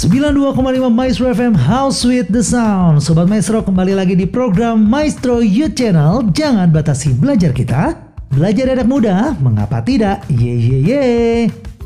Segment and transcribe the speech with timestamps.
[0.00, 3.04] 92,5 Maestro FM House with the Sound.
[3.04, 6.32] Sobat Maestro kembali lagi di program Maestro Youth Channel.
[6.32, 8.00] Jangan batasi belajar kita.
[8.32, 10.24] Belajar anak muda, mengapa tidak?
[10.32, 11.04] Ye ye ye.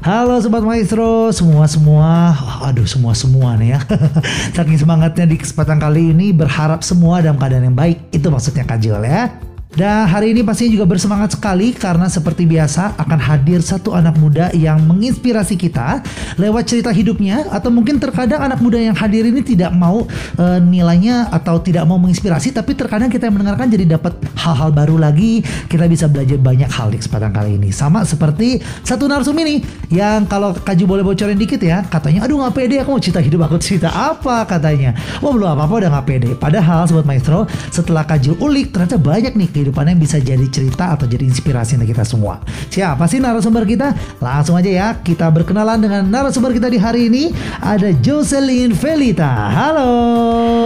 [0.07, 3.83] Halo Sobat Maestro, semua-semua Aduh semua-semua nih ya.
[4.63, 8.15] Saking semangatnya di kesempatan kali ini Berharap semua dalam keadaan yang baik.
[8.15, 9.44] Itu maksudnya Kak Jil ya
[9.75, 14.55] dan hari ini pastinya juga bersemangat sekali karena seperti biasa akan hadir satu anak muda
[14.55, 15.99] yang menginspirasi kita
[16.39, 17.51] lewat cerita hidupnya.
[17.51, 20.07] Atau mungkin terkadang anak muda yang hadir ini tidak mau
[20.39, 24.95] e, nilainya atau tidak mau menginspirasi tapi terkadang kita yang mendengarkan jadi dapat hal-hal baru
[24.95, 25.43] lagi.
[25.43, 27.75] Kita bisa belajar banyak hal di kesempatan kali ini.
[27.75, 29.59] Sama seperti satu narsum ini
[29.91, 31.83] yang kalau Kaju boleh bocorin dikit ya.
[31.83, 33.59] Katanya aduh nggak pede aku mau cerita hidup aku.
[33.65, 34.95] Cerita apa katanya?
[35.19, 36.31] Wah belum apa-apa udah nggak pede.
[36.39, 41.25] Padahal sobat maestro setelah Kaju ulik ternyata banyak nih kehidupannya bisa jadi cerita atau jadi
[41.25, 42.45] inspirasi untuk kita semua.
[42.69, 43.97] Siapa sih narasumber kita?
[44.21, 47.33] Langsung aja ya, kita berkenalan dengan narasumber kita di hari ini.
[47.65, 49.49] Ada Jocelyn Felita.
[49.49, 49.89] Halo.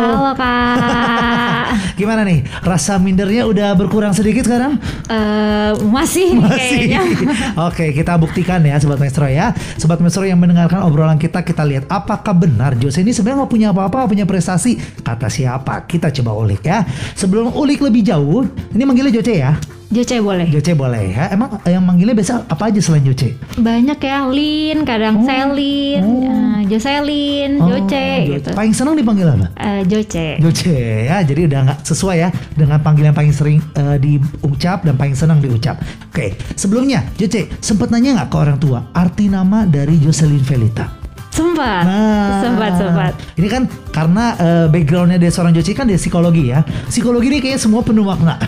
[0.02, 1.38] Halo kak.
[2.00, 2.42] Gimana nih?
[2.66, 4.82] Rasa mindernya udah berkurang sedikit sekarang?
[5.06, 6.98] Uh, masih, masih.
[7.70, 9.54] Oke, kita buktikan ya Sobat Maestro ya.
[9.78, 13.68] Sobat Maestro yang mendengarkan obrolan kita, kita lihat apakah benar Jose ini sebenarnya nggak punya
[13.70, 14.74] apa-apa, punya prestasi.
[15.06, 15.86] Kata siapa?
[15.86, 16.82] Kita coba ulik ya.
[17.14, 18.42] Sebelum ulik lebih jauh,
[18.72, 19.52] ini manggilnya Joce ya?
[19.88, 20.48] Joce boleh.
[20.52, 21.32] Joce boleh ya.
[21.32, 23.36] Emang yang manggilnya biasa apa aja selain Joce?
[23.56, 25.24] Banyak ya, Lin, kadang oh.
[25.24, 26.28] Selin, oh.
[26.28, 28.50] uh, Jocelyn, oh, Joce gitu.
[28.52, 29.48] Paling senang dipanggil apa?
[29.56, 30.36] Uh, Joce.
[30.44, 30.76] Joce
[31.08, 31.24] ya.
[31.24, 35.80] Jadi udah nggak sesuai ya dengan panggilan paling sering uh, diucap dan paling senang diucap.
[36.12, 41.07] Oke, sebelumnya Joce sempat nanya nggak ke orang tua arti nama dari Jocelyn Felita?
[41.28, 43.12] Sempat, nah, sempat, sempat.
[43.38, 43.62] Ini kan
[43.94, 46.66] karena uh, backgroundnya dia seorang Joci kan dia psikologi ya.
[46.90, 48.38] Psikologi ini kayaknya semua penuh makna.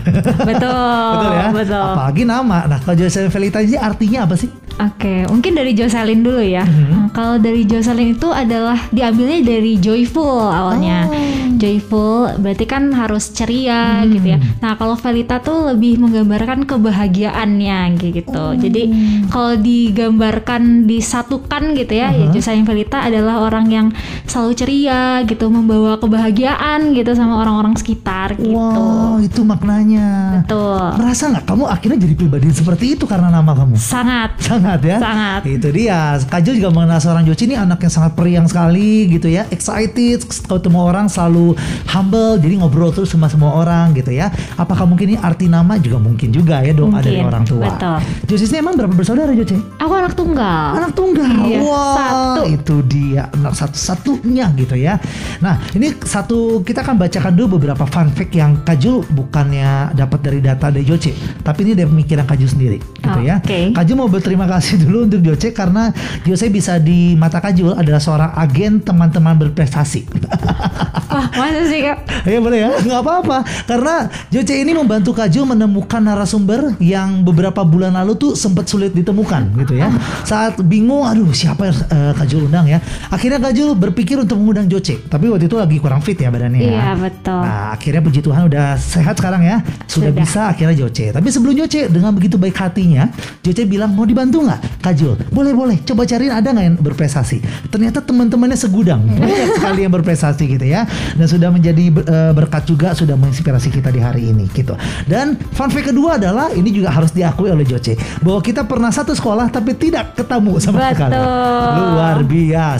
[0.43, 1.47] Betul, betul ya.
[1.51, 1.85] Betul.
[1.95, 2.67] Apalagi nama.
[2.67, 4.51] Nah kalau Jocelyn Felita ini artinya apa sih?
[4.81, 6.63] Oke, okay, mungkin dari Jocelyn dulu ya.
[6.63, 7.11] Mm-hmm.
[7.13, 11.05] Kalau dari Jocelyn itu adalah diambilnya dari joyful awalnya.
[11.05, 11.41] Oh.
[11.61, 14.09] Joyful berarti kan harus ceria hmm.
[14.17, 14.39] gitu ya.
[14.65, 18.33] Nah kalau Felita tuh lebih menggambarkan kebahagiaannya gitu.
[18.33, 18.57] Oh.
[18.57, 18.89] Jadi
[19.29, 22.31] kalau digambarkan disatukan gitu ya, uh-huh.
[22.31, 23.87] ya Jocelyn Felita adalah orang yang
[24.23, 28.55] selalu ceria gitu, membawa kebahagiaan gitu sama orang-orang sekitar gitu.
[28.55, 30.39] Wow, itu maknanya.
[30.39, 30.79] Betul.
[30.95, 33.75] Merasa nggak kamu akhirnya jadi pribadi seperti itu karena nama kamu?
[33.75, 34.39] Sangat.
[34.39, 35.03] Sangat ya?
[35.03, 35.41] Sangat.
[35.43, 36.15] Itu dia.
[36.31, 40.79] Kajul juga mengenal seorang Joci ini anak yang sangat periang sekali gitu ya, excited, ketemu
[40.79, 41.59] orang selalu
[41.91, 44.31] humble, jadi ngobrol terus sama semua orang gitu ya.
[44.55, 47.03] Apakah mungkin ini arti nama juga mungkin juga ya doa mungkin.
[47.03, 47.67] dari orang tua.
[47.67, 47.99] Betul.
[48.31, 49.59] Joci ini emang berapa bersaudara Joci?
[49.75, 50.79] Aku anak tunggal.
[50.79, 51.35] Anak tunggal.
[51.43, 52.41] Iya, wow, satu.
[52.47, 55.01] Itu itu dia anak satu-satunya gitu ya.
[55.41, 60.39] Nah ini satu kita akan bacakan dulu beberapa fun fact yang Kajul bukannya dapat dari
[60.39, 61.11] data dari Joce,
[61.41, 63.41] tapi ini dari pemikiran Kajul sendiri gitu oh, ya.
[63.41, 63.73] Okay.
[63.73, 65.89] Kajul mau berterima kasih dulu untuk Joce karena
[66.23, 70.05] Joce bisa di mata Kajul adalah seorang agen teman-teman berprestasi.
[71.11, 71.97] Wah masa sih kak?
[72.23, 73.37] Iya boleh ya, nggak apa-apa.
[73.65, 79.55] Karena Joce ini membantu Kajul menemukan narasumber yang beberapa bulan lalu tuh sempat sulit ditemukan
[79.65, 79.91] gitu ya.
[80.23, 82.83] Saat bingung, aduh siapa uh, Kajul undang ya.
[83.07, 86.59] Akhirnya Kajul berpikir untuk mengundang Joce, tapi waktu itu lagi kurang fit ya badannya.
[86.59, 86.93] Iya ya.
[86.99, 87.39] betul.
[87.39, 90.11] Nah akhirnya puji Tuhan udah sehat sekarang ya, sudah, sudah.
[90.11, 91.15] bisa akhirnya Joce.
[91.15, 93.07] Tapi sebelum Joce dengan begitu baik hatinya,
[93.39, 95.15] Joce bilang mau dibantu nggak Kajul?
[95.31, 97.39] Boleh boleh, coba cariin ada nggak yang berprestasi.
[97.71, 100.83] Ternyata teman-temannya segudang banyak sekali yang berprestasi gitu ya
[101.15, 104.75] dan sudah menjadi uh, berkat juga sudah menginspirasi kita di hari ini gitu.
[105.07, 109.15] Dan fun fact kedua adalah ini juga harus diakui oleh Joce bahwa kita pernah satu
[109.15, 111.15] sekolah tapi tidak ketemu sama sekali.
[111.15, 112.79] Luar biasa ya.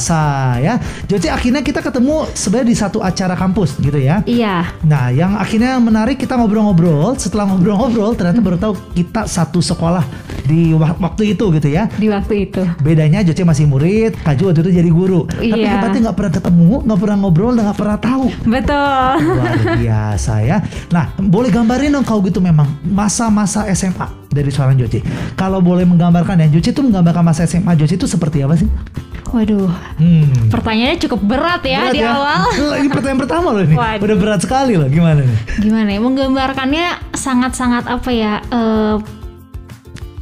[1.06, 4.26] Joce akhirnya kita ketemu sebenarnya di satu acara kampus gitu ya.
[4.26, 4.74] Iya.
[4.82, 10.02] Nah, yang akhirnya menarik kita ngobrol-ngobrol, setelah ngobrol-ngobrol ternyata baru tahu kita satu sekolah
[10.48, 11.92] di waktu itu gitu ya.
[11.92, 12.64] Di waktu itu.
[12.80, 15.28] Bedanya Joce masih murid, Kaju waktu itu jadi guru.
[15.38, 15.54] Iya.
[15.54, 18.26] Tapi hebatnya nggak pernah ketemu, nggak pernah ngobrol, nggak pernah tahu.
[18.48, 19.12] Betul.
[19.22, 20.58] Luar biasa ya.
[20.90, 25.04] Nah, boleh gambarin dong kau gitu memang masa-masa SMA dari seorang Joci.
[25.36, 28.72] Kalau boleh menggambarkan ya, Joci itu menggambarkan masa SMA Joci itu seperti apa sih?
[29.31, 30.51] Waduh, hmm.
[30.51, 32.12] pertanyaannya cukup berat ya berat di ya?
[32.15, 32.42] awal.
[32.80, 33.75] Ini pertanyaan pertama loh ini.
[33.75, 34.03] Waduh.
[34.06, 35.39] Udah berat sekali loh, gimana nih?
[35.59, 36.00] Gimana ya?
[36.00, 38.39] Menggambarkannya sangat-sangat apa ya?
[38.51, 38.98] Uh,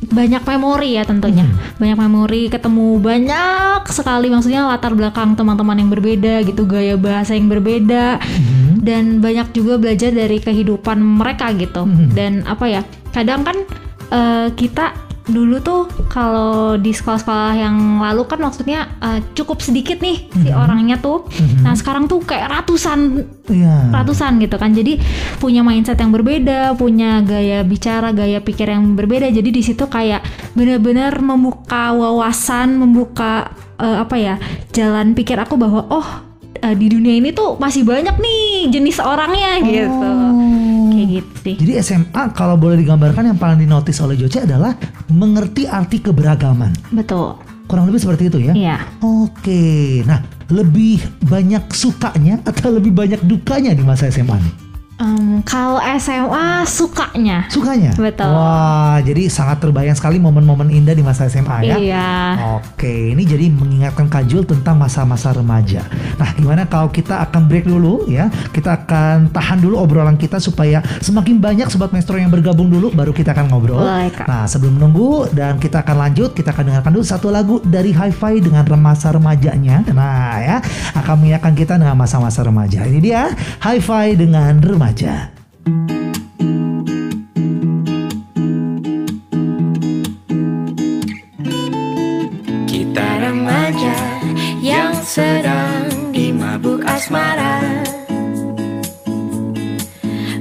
[0.10, 1.78] banyak memori ya tentunya hmm.
[1.78, 7.46] banyak memori ketemu banyak sekali maksudnya latar belakang teman-teman yang berbeda gitu gaya bahasa yang
[7.46, 8.82] berbeda hmm.
[8.82, 12.18] dan banyak juga belajar dari kehidupan mereka gitu hmm.
[12.18, 12.82] dan apa ya
[13.14, 13.58] kadang kan
[14.10, 14.98] uh, kita
[15.30, 20.98] dulu tuh kalau di sekolah-sekolah yang lalu kan maksudnya uh, cukup sedikit nih si orangnya
[20.98, 21.30] tuh.
[21.62, 23.90] Nah sekarang tuh kayak ratusan Iya.
[23.90, 24.70] ratusan gitu kan.
[24.70, 25.02] Jadi
[25.38, 29.30] punya mindset yang berbeda, punya gaya bicara, gaya pikir yang berbeda.
[29.30, 30.22] Jadi di situ kayak
[30.54, 34.36] benar-benar membuka wawasan, membuka eh, apa ya
[34.70, 36.08] jalan pikir aku bahwa oh
[36.56, 40.14] eh, di dunia ini tuh masih banyak nih jenis orangnya gitu.
[41.10, 41.56] Gitu sih.
[41.58, 44.78] Jadi SMA kalau boleh digambarkan yang paling dinotis oleh Joce adalah
[45.10, 46.94] mengerti arti keberagaman.
[46.94, 47.42] Betul.
[47.66, 48.54] Kurang lebih seperti itu ya.
[48.54, 48.78] Iya.
[49.02, 50.02] Oke.
[50.06, 50.22] Nah,
[50.54, 54.69] lebih banyak sukanya atau lebih banyak dukanya di masa SMA nih?
[55.00, 57.48] Em, kalau SMA sukanya.
[57.48, 57.96] Sukanya?
[57.96, 58.36] Betul.
[58.36, 61.80] Wah, jadi sangat terbayang sekali momen-momen indah di masa SMA ya.
[61.80, 62.12] Iya.
[62.60, 65.88] Oke, ini jadi mengingatkan Kajul tentang masa-masa remaja.
[66.20, 68.28] Nah, gimana kalau kita akan break dulu ya?
[68.52, 73.16] Kita akan tahan dulu obrolan kita supaya semakin banyak sobat maestro yang bergabung dulu, baru
[73.16, 73.80] kita akan ngobrol.
[73.80, 74.28] Boleh, Kak.
[74.28, 78.44] Nah, sebelum menunggu dan kita akan lanjut, kita akan dengarkan dulu satu lagu dari Hi-Fi
[78.44, 79.80] dengan masa remajanya.
[79.96, 80.58] Nah, ya
[81.00, 82.84] akan mengingatkan kita dengan masa-masa remaja.
[82.84, 83.32] Ini dia
[83.64, 84.89] Hi-Fi dengan remaja.
[84.90, 85.30] Kita
[93.22, 93.98] remaja
[94.66, 97.86] yang sedang dimabuk asmara.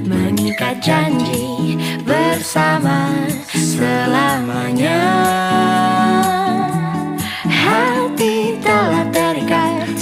[0.09, 1.77] Mengikat janji
[2.09, 3.13] bersama
[3.53, 4.97] selamanya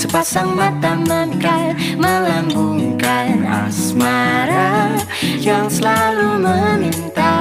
[0.06, 4.94] Sepasang mata memikat Melambungkan asmara
[5.42, 7.34] Yang selalu meminta.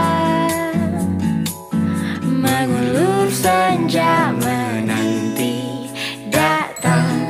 [2.25, 5.61] Mengulur senja menanti
[6.33, 7.29] datang.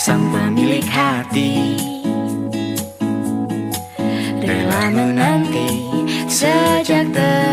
[0.00, 1.76] Sang pemilik hati
[4.40, 5.68] Rela menanti
[6.24, 7.49] sejak terbit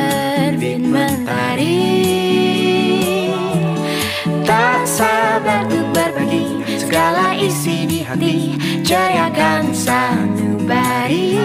[8.07, 8.55] hati
[8.87, 11.35] Jadikan sanubari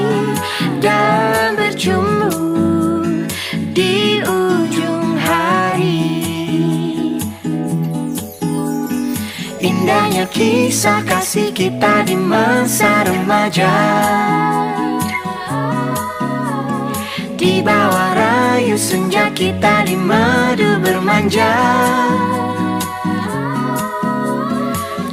[0.79, 2.38] dan bercumbu
[3.75, 6.23] di ujung hari.
[9.59, 13.75] Indahnya kisah kasih kita di masa remaja.
[17.35, 21.50] Di bawah rayu senja kita di madu bermanja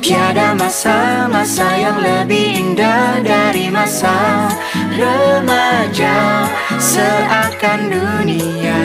[0.10, 4.50] Tiada masa-masa yang lebih indah dari masa
[4.98, 6.50] remaja.
[6.82, 8.82] Seakan dunia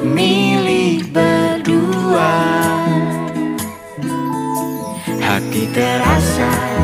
[0.00, 2.32] milik berdua.
[5.20, 6.79] Hati terasa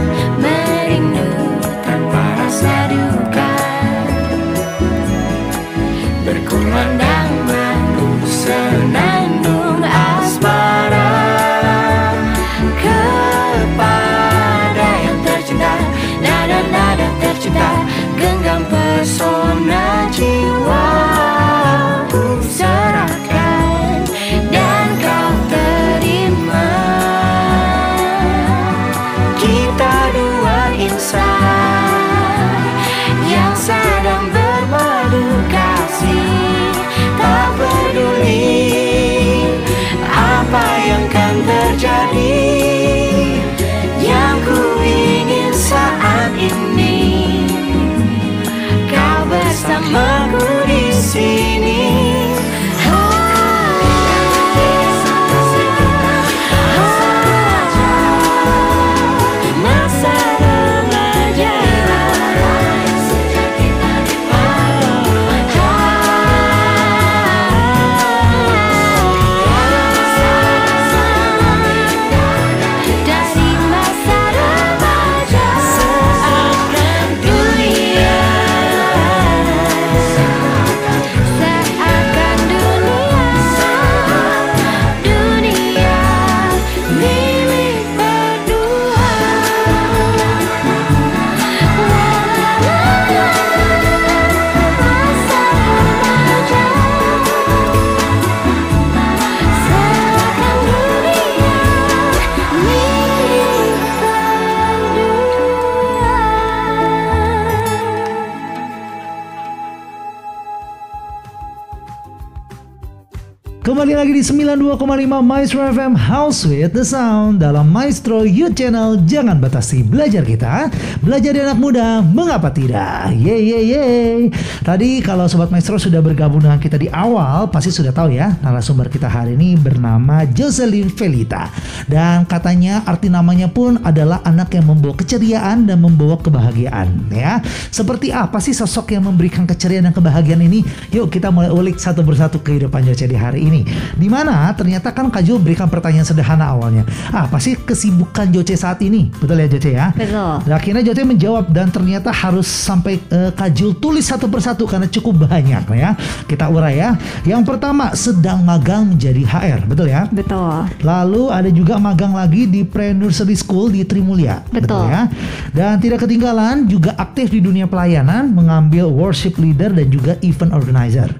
[114.26, 118.99] 92,5 Maestro FM House with the Sound dalam Maestro Youth Channel.
[119.06, 120.66] Jangan batasi belajar kita.
[120.99, 123.14] Belajar di anak muda, mengapa tidak?
[123.14, 124.18] Yeay, yeay, yeay.
[124.66, 128.90] Tadi kalau Sobat Maestro sudah bergabung dengan kita di awal, pasti sudah tahu ya narasumber
[128.90, 131.47] kita hari ini bernama Jocelyn Felita.
[131.87, 137.38] Dan katanya arti namanya pun adalah anak yang membawa keceriaan dan membawa kebahagiaan ya.
[137.71, 140.66] Seperti apa sih sosok yang memberikan keceriaan dan kebahagiaan ini?
[140.90, 143.62] Yuk kita mulai ulik satu persatu kehidupan Jocelyn hari ini.
[143.95, 146.88] Di mana ternyata kan Kak Jo berikan pertanyaan sederhana awalnya.
[147.12, 149.12] Ah, apa sih kesibukan Joce saat ini?
[149.20, 149.87] Betul ya Joce ya?
[149.92, 150.32] Betul.
[150.49, 154.88] Dan akhirnya Joce menjawab dan ternyata harus sampai uh, Kak Jo tulis satu persatu karena
[154.88, 155.92] cukup banyak ya.
[156.25, 156.96] Kita urai ya.
[157.28, 160.08] Yang pertama sedang magang menjadi HR, betul ya?
[160.08, 160.64] Betul.
[160.80, 164.40] Lalu ada juga magang lagi di Pre-Nursery School di Trimulya.
[164.49, 164.88] Betul.
[164.88, 165.11] ya.
[165.52, 171.11] Dan tidak ketinggalan juga aktif di dunia pelayanan, mengambil worship leader dan juga event organizer.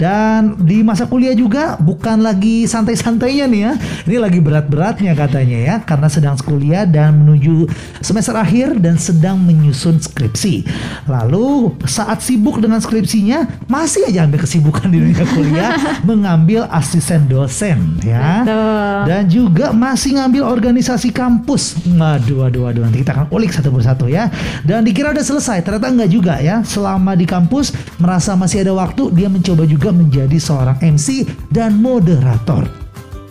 [0.00, 3.72] Dan di masa kuliah juga bukan lagi santai-santainya nih ya.
[4.08, 7.68] Ini lagi berat-beratnya katanya ya karena sedang kuliah dan menuju
[8.00, 10.64] semester akhir dan sedang menyusun skripsi.
[11.04, 15.76] Lalu saat sibuk dengan skripsinya masih aja ambil kesibukan di dunia kuliah
[16.08, 18.40] mengambil asisten dosen ya.
[18.40, 18.96] Betul.
[19.04, 21.76] Dan juga masih ngambil organisasi kampus.
[21.84, 22.82] Waduh, waduh, waduh.
[22.88, 24.32] Nanti kita akan ulik satu persatu ya.
[24.64, 26.64] Dan dikira udah selesai, ternyata enggak juga ya.
[26.64, 32.66] Selama di kampus merasa masih ada waktu, dia mencoba juga menjadi seorang MC dan moderator.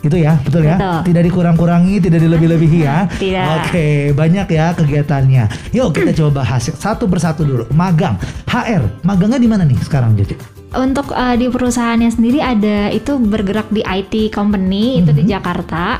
[0.00, 0.80] Itu ya, betul ya?
[0.80, 1.12] Betul.
[1.12, 3.04] Tidak dikurang-kurangi, tidak dilebih-lebihi ya.
[3.20, 3.46] Tidak.
[3.60, 5.76] Oke, banyak ya kegiatannya.
[5.76, 7.64] Yuk kita coba bahas satu persatu dulu.
[7.76, 8.16] Magang,
[8.48, 9.04] HR.
[9.04, 10.32] Magangnya di mana nih sekarang jadi?
[10.70, 15.30] Untuk uh, di perusahaannya sendiri ada itu bergerak di IT company itu di Mhm.
[15.36, 15.98] Jakarta.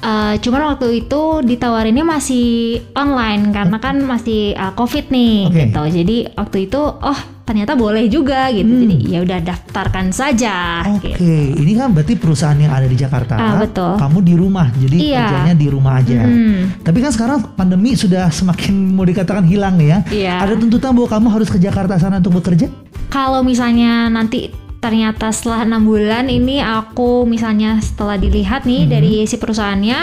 [0.00, 5.56] Uh, cuman waktu itu ditawarinnya masih online karena kan masih uh, COVID nih Oke.
[5.66, 5.82] gitu.
[5.90, 7.18] Jadi waktu itu oh
[7.50, 8.70] ternyata boleh juga gitu.
[8.70, 8.86] Hmm.
[8.86, 10.86] Jadi ya udah daftarkan saja.
[10.86, 11.26] Oke, gitu.
[11.58, 13.34] ini kan berarti perusahaan yang ada di Jakarta.
[13.34, 13.98] Ah, betul.
[13.98, 15.18] Kamu di rumah, jadi Iya.
[15.26, 16.22] kerjanya di rumah aja.
[16.22, 16.78] Hmm.
[16.86, 20.06] Tapi kan sekarang pandemi sudah semakin mau dikatakan hilang ya.
[20.14, 20.46] Iya.
[20.46, 22.70] Ada tuntutan bahwa kamu harus ke Jakarta sana untuk bekerja?
[23.10, 28.90] Kalau misalnya nanti ternyata setelah enam bulan ini aku misalnya setelah dilihat nih Mhm.
[28.90, 29.98] dari si perusahaannya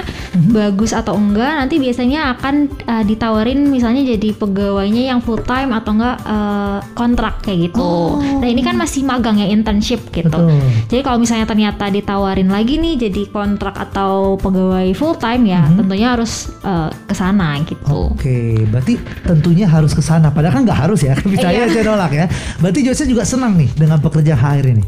[0.47, 2.55] bagus atau enggak nanti biasanya akan
[2.85, 7.81] uh, ditawarin misalnya jadi pegawainya yang full time atau enggak uh, kontrak kayak gitu.
[7.81, 8.21] Oh.
[8.21, 10.29] Nah ini kan masih magang ya internship gitu.
[10.29, 10.61] Betul.
[10.87, 15.81] Jadi kalau misalnya ternyata ditawarin lagi nih jadi kontrak atau pegawai full time ya Mhm.
[15.81, 18.13] tentunya harus uh, ke sana gitu.
[18.13, 18.93] Oke, berarti
[19.25, 20.29] tentunya harus ke sana.
[20.29, 21.17] Padahal kan nggak harus ya.
[21.41, 21.73] Saya Iya.
[21.73, 22.25] saya nolak ya.
[22.61, 24.83] Berarti Jose juga senang nih dengan pekerjaan HR ini.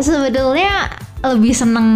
[0.00, 1.86] Sebetulnya lebih seneng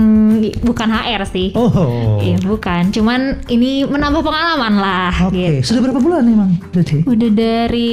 [0.60, 1.54] bukan HR sih.
[1.54, 2.18] Oh.
[2.18, 5.12] Iya bukan, cuman ini menambah pengalaman lah.
[5.22, 5.70] Oke, Gitu.
[5.70, 6.98] sudah berapa bulan nih, Mang Jose?
[7.02, 7.92] Udah dari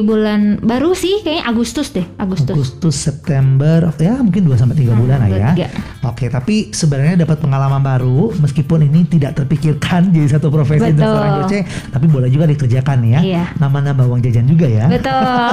[0.00, 2.52] bulan baru sih, kayaknya Agustus deh, Agustus.
[2.52, 5.48] Agustus, September, ya mungkin 2 sampai 3 Hmm, bulan lah ya.
[5.52, 5.66] tiga.
[6.02, 11.12] Oke, tapi sebenarnya dapat pengalaman baru meskipun ini tidak terpikirkan jadi satu profesi untuk Betul.
[11.12, 13.20] seorang Joce, tapi boleh juga dikerjakan ya.
[13.20, 13.44] Iya.
[13.56, 14.88] Nama-nama uang jajan juga ya.
[14.88, 15.44] Betul.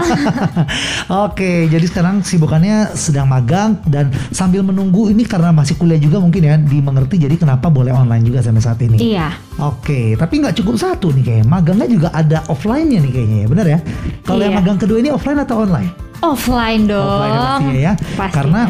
[1.28, 6.44] Oke, jadi sekarang sibukannya sedang magang dan sambil menunggu ini karena masih kuliah juga mungkin
[6.44, 9.00] ya dimengerti jadi kenapa boleh online juga sampai saat ini.
[9.00, 9.34] iya.
[9.58, 11.46] Oke, tapi nggak cukup satu nih kayaknya.
[11.48, 13.80] Magangnya juga ada offline-nya nih kayaknya ya, benar ya?
[14.22, 14.60] Kalau yang Iya.
[14.60, 15.90] magang kedua ini offline atau online?
[16.20, 17.02] Offline dong.
[17.08, 17.94] Offline ya pastinya ya.
[17.96, 18.30] Pastinya.
[18.30, 18.62] Karena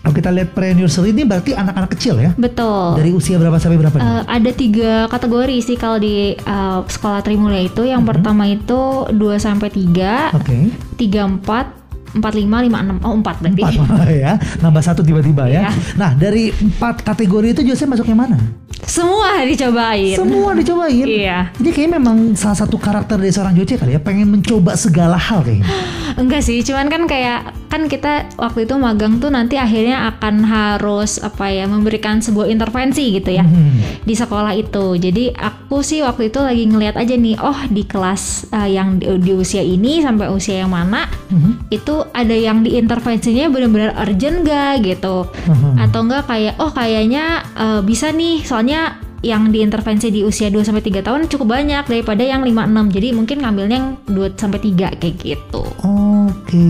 [0.00, 2.30] kalau kita lihat pre-nursery ini berarti anak-anak kecil ya.
[2.34, 2.94] Betul.
[2.94, 4.04] Dari usia berapa sampai berapa nih?
[4.04, 7.82] Eh, ada tiga kategori sih kalau di eh, sekolah Trimulya itu.
[7.82, 8.10] Yang Mhm.
[8.10, 10.70] pertama itu 2 sampai 3, Oke.
[10.96, 11.83] 3 4,
[12.14, 13.06] 4 5, 5 6.
[13.06, 13.62] Oh, 4 berarti.
[13.62, 15.66] Empat ya, nambah satu tiba-tiba ya.
[15.66, 15.70] Iya.
[15.98, 18.38] Nah dari empat kategori itu Jose masuk yang mana?
[18.84, 20.14] Semua dicobain.
[20.14, 21.06] Semua dicobain.
[21.06, 21.50] Iya.
[21.56, 25.40] Ini kayaknya memang salah satu karakter dari seorang Joce kali ya, pengen mencoba segala hal
[25.40, 25.66] kayaknya.
[26.20, 31.18] Enggak sih, cuman kan kayak kan kita waktu itu magang tuh nanti akhirnya akan harus
[31.18, 33.82] apa ya memberikan sebuah intervensi gitu ya Hmm.
[34.00, 34.94] di sekolah itu.
[34.94, 39.10] Jadi aku sih waktu itu lagi ngeliat aja nih, oh di kelas uh, yang di,
[39.18, 41.66] di usia ini sampai usia yang mana Mhm.
[41.68, 45.82] itu ada yang diintervensinya benar-benar urgent gak gitu, Mhm.
[45.82, 47.24] atau enggak kayak oh kayaknya
[47.58, 51.88] uh, bisa nih soalnya Ya yang diintervensi di usia 2 sampai 3 tahun cukup banyak
[51.88, 52.92] daripada yang 5 6.
[52.92, 55.62] Jadi mungkin ngambilnya yang 2 sampai 3 kayak gitu.
[55.80, 56.60] Oke,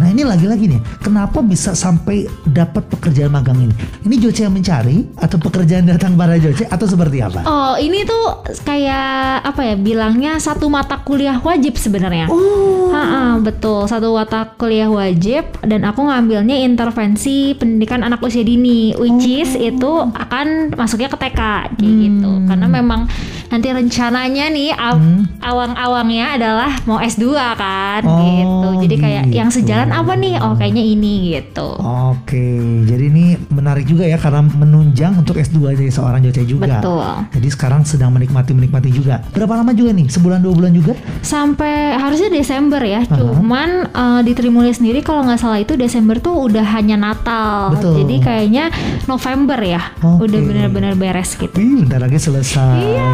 [0.00, 3.74] nah ini lagi-lagi nih, kenapa bisa sampai dapat pekerjaan magang ini?
[4.08, 7.44] Ini Joce yang mencari atau pekerjaan datang pada Joce atau seperti apa?
[7.44, 9.74] Oh, ini tuh kayak apa ya?
[9.76, 12.32] Bilangnya satu mata kuliah wajib sebenarnya.
[12.32, 18.96] Oh, Ha-ha, betul, satu mata kuliah wajib dan aku ngambilnya intervensi pendidikan anak usia dini,
[18.96, 21.66] which is itu akan masuknya ke TK kayak
[22.00, 22.30] gitu.
[22.44, 23.10] Karena memang
[23.48, 25.24] nanti rencananya nih aw- Hmm.
[25.40, 27.24] awang-awangnya adalah mau S2
[27.54, 28.68] kan Oh, gitu.
[28.84, 29.58] Jadi kayak yang gitu.
[29.58, 30.36] sejalan apa nih?
[30.38, 31.68] Oh kayaknya ini gitu.
[31.78, 32.44] Oke,
[32.84, 36.78] jadi ini menarik juga ya karena menunjang untuk S2 dari seorang Joce juga.
[36.78, 37.08] Betul.
[37.32, 39.24] Jadi sekarang sedang menikmati menikmati juga.
[39.28, 40.06] Berapa lama juga nih?
[40.08, 40.92] Sebulan dua bulan juga?
[41.20, 43.00] Sampai harusnya Desember ya.
[43.00, 43.16] Aha.
[43.16, 47.72] Cuman eh, di Trimulya sendiri kalau nggak salah itu Desember tuh udah hanya Natal.
[47.72, 48.04] Betul.
[48.04, 48.64] Jadi kayaknya
[49.04, 49.80] November ya.
[49.98, 50.28] Oke.
[50.28, 51.56] Udah benar-benar beres gitu.
[51.56, 52.84] Wih, bentar lagi selesai.
[52.84, 53.08] Iya.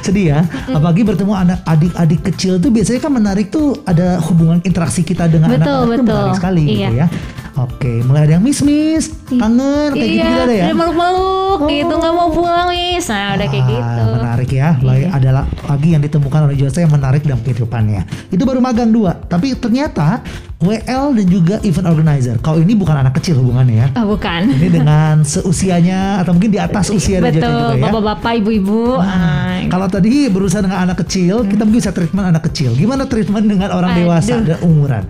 [0.00, 0.40] Sedih ya.
[0.72, 5.52] Apalagi bertemu anak adik-adik kecil tuh biasanya kan menarik tuh ada hubungan interaksi kita dengan
[5.52, 6.08] Betul, anak-anak betul.
[6.08, 6.88] menarik sekali gitu Iya.
[6.96, 7.06] ya.
[7.54, 10.64] Oke, mulai ada yang miss-miss, kangen, kayak gitu, iya, ada ya.
[10.66, 13.06] udah meluk-meluk gitu nggak mau pulang mis.
[13.06, 14.02] Nah, udah kayak gitu.
[14.10, 14.68] Menarik ya.
[14.82, 18.02] Lagi ada la- lagi yang ditemukan oleh Jose yang menarik dalam kehidupannya.
[18.28, 19.14] Itu baru magang dua.
[19.22, 20.18] Tapi ternyata
[20.58, 22.42] WL dan juga event organizer.
[22.42, 23.88] Kau ini bukan anak kecil hubungannya ya.
[24.02, 24.50] Oh, bukan.
[24.50, 27.82] Ini dengan seusianya atau mungkin di atas usia Betul, juga ya.
[27.86, 28.98] bapak-bapak, ibu-ibu.
[28.98, 32.74] Ah, Kalau tadi berusaha dengan anak kecil, kita mungkin bisa treatment anak kecil.
[32.74, 34.46] Gimana treatment dengan orang dewasa Aduh.
[34.50, 35.04] dan umuran?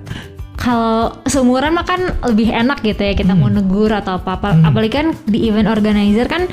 [0.65, 4.65] Kalau seumuran mah kan lebih enak gitu ya kita mau negur atau apa apa Hmm.
[4.65, 6.49] apalagi kan di event organizer kan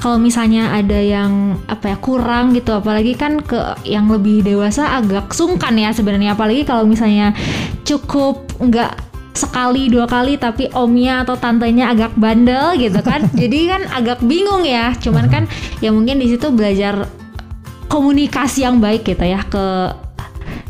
[0.00, 5.28] kalau misalnya ada yang apa ya kurang gitu apalagi kan ke yang lebih dewasa agak
[5.36, 6.32] sungkan ya sebenarnya.
[6.32, 7.36] Apalagi kalau misalnya
[7.84, 8.96] cukup nggak
[9.36, 13.28] sekali dua kali tapi omnya atau tantenya agak bandel gitu kan.
[13.40, 14.96] Jadi kan agak bingung ya.
[14.96, 15.44] Cuman kan
[15.84, 17.04] ya mungkin di situ belajar
[17.92, 19.92] komunikasi yang baik gitu ya ke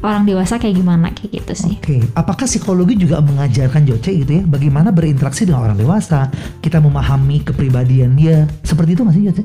[0.00, 4.42] orang dewasa kayak gimana kayak gitu sih Oke, apakah psikologi juga mengajarkan Joce gitu ya,
[4.42, 9.44] bagaimana berinteraksi dengan orang dewasa, kita memahami kepribadian dia, seperti itu masih Joce?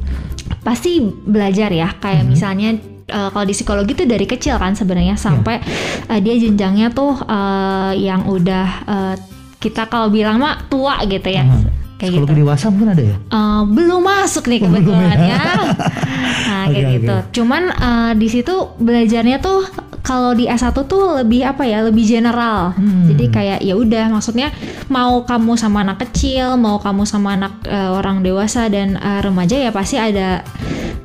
[0.62, 2.74] pasti belajar ya kayak misalnya
[3.06, 5.62] eh, kalau di psikologi tuh dari kecil kan sebenarnya sampai
[6.06, 9.16] eh, dia jenjangnya tuh eh, yang udah eh,
[9.56, 11.70] kita kalau bilang mah tua gitu ya Hmm.
[11.96, 13.16] kayak Psikologi gitu dewasa mungkin ada ya?
[13.16, 15.30] Eh, belum masuk nih Oh, belum kebetulan ya.
[15.30, 15.44] ya.
[16.46, 17.16] Nah, kayak Oke, gitu.
[17.36, 19.60] Cuman eh, di situ belajarnya tuh
[20.06, 21.82] kalau di S1 tuh lebih apa ya?
[21.82, 22.72] Lebih general.
[22.72, 23.10] Hmm.
[23.10, 24.54] Jadi kayak ya udah maksudnya
[24.88, 29.58] mau kamu sama anak kecil, mau kamu sama anak eh, orang dewasa dan eh, remaja
[29.58, 30.46] ya pasti ada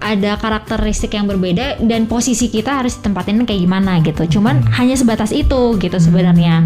[0.01, 4.39] ada karakteristik yang berbeda dan posisi kita harus ditempatin kayak gimana gitu.
[4.39, 6.61] Cuman hanya sebatas itu gitu sebenarnya.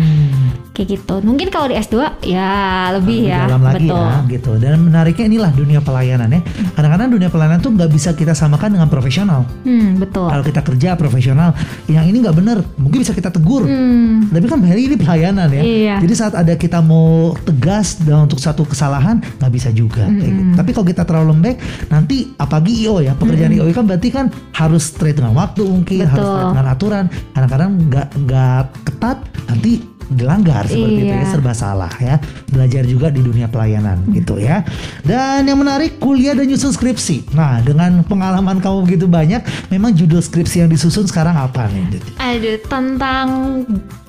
[0.70, 1.22] Kayak gitu.
[1.22, 1.94] Mungkin kalau di S2
[2.26, 2.50] ya
[2.90, 3.46] lebih Lebih ya.
[3.46, 4.02] dalam lagi Betul.
[4.02, 6.40] ya gitu dan menariknya inilah dunia pelayanan ya
[6.74, 10.26] kadang-kadang dunia pelayanan tuh nggak bisa kita samakan dengan profesional Hmm, betul.
[10.26, 11.54] kalau kita kerja profesional
[11.86, 13.68] yang ini nggak bener mungkin bisa kita tegur.
[13.68, 15.62] Hmm, tapi kan hari ini pelayanan ya.
[15.62, 15.94] Iya.
[16.00, 20.08] jadi saat ada kita mau tegas dan untuk satu kesalahan nggak bisa juga.
[20.08, 20.52] Kayak gitu.
[20.56, 21.56] tapi kalau kita terlalu lembek
[21.92, 24.26] nanti apalagi IO ya pekerjaan IO kan berarti kan
[24.56, 26.32] harus straight dengan waktu mungkin harus Betul.
[26.32, 27.04] straight dengan aturan.
[27.36, 31.30] Kadang-kadang nggak nggak ketat nanti dilanggar seperti itu ya Iya.
[31.30, 32.20] serba salah ya
[32.52, 34.66] belajar juga di dunia pelayanan gitu ya
[35.06, 39.40] dan yang menarik kuliah dan nyusun skripsi nah dengan pengalaman kamu begitu banyak
[39.72, 43.28] memang judul skripsi yang disusun sekarang apa nih ada tentang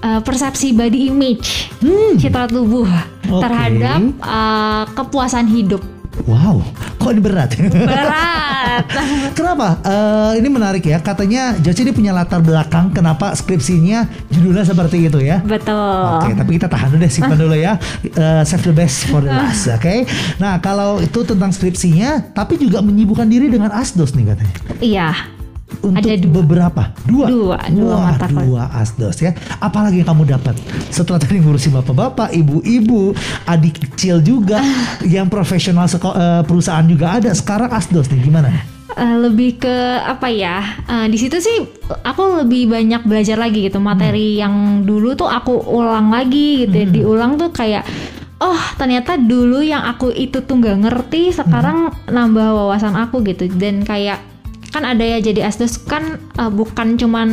[0.01, 1.69] uh, persepsi body image,
[2.21, 2.85] citra tubuh
[3.29, 3.41] Oke.
[3.41, 5.81] terhadap uh, kepuasan hidup.
[6.25, 6.61] Wow
[6.99, 8.13] kok ini berat Berat.
[9.37, 9.79] Kenapa?
[9.85, 10.99] Eh, ini menarik ya.
[10.99, 15.39] Katanya Joci ini punya latar belakang kenapa skripsinya judulnya seperti itu ya.
[15.39, 16.01] Betul.
[16.19, 17.77] Oke, tapi kita tahan dulu deh, simpan dulu ya.
[18.03, 19.95] Eh, save the best for the last, oke?
[20.41, 24.55] Nah, kalau itu tentang skripsinya, tapi juga menyibukkan diri dengan asdos nih katanya.
[24.81, 25.09] Iya.
[25.81, 26.33] Untuk Ada dua.
[26.39, 28.45] beberapa, dua, Dua, dua Wah, mata kuliah.
[28.45, 29.33] dua asdos ya.
[29.57, 30.55] Apalagi yang kamu dapat
[30.87, 34.61] setelah tadi ngurusin bapak-bapak, ibu-ibu, adik kecil juga,
[35.05, 37.33] yang profesional eh, perusahaan juga ada.
[37.33, 38.53] Sekarang asdos nih gimana?
[38.95, 40.61] Eh, lebih ke apa ya?
[40.85, 45.65] eh, di situ sih aku lebih banyak belajar lagi gitu materi yang dulu tuh aku
[45.65, 46.75] ulang lagi gitu.
[46.77, 46.87] ya.
[46.87, 47.83] Diulang tuh kayak
[48.37, 53.81] oh ternyata dulu yang aku itu tuh nggak ngerti sekarang nambah wawasan aku gitu dan
[53.81, 54.21] kayak
[54.75, 57.29] kan ada ya jadi asdos kan eh, bukan cuman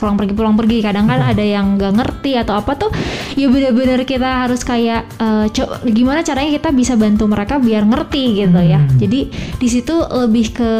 [0.00, 0.80] pulang pergi pulang pergi.
[0.80, 2.88] Kadang kan ada yang nggak ngerti atau apa tuh
[3.36, 5.04] ya bener-bener kita harus kayak
[5.52, 8.80] co- gimana caranya kita bisa bantu mereka biar ngerti gitu ya.
[8.96, 9.28] Jadi
[9.60, 10.72] di situ lebih ke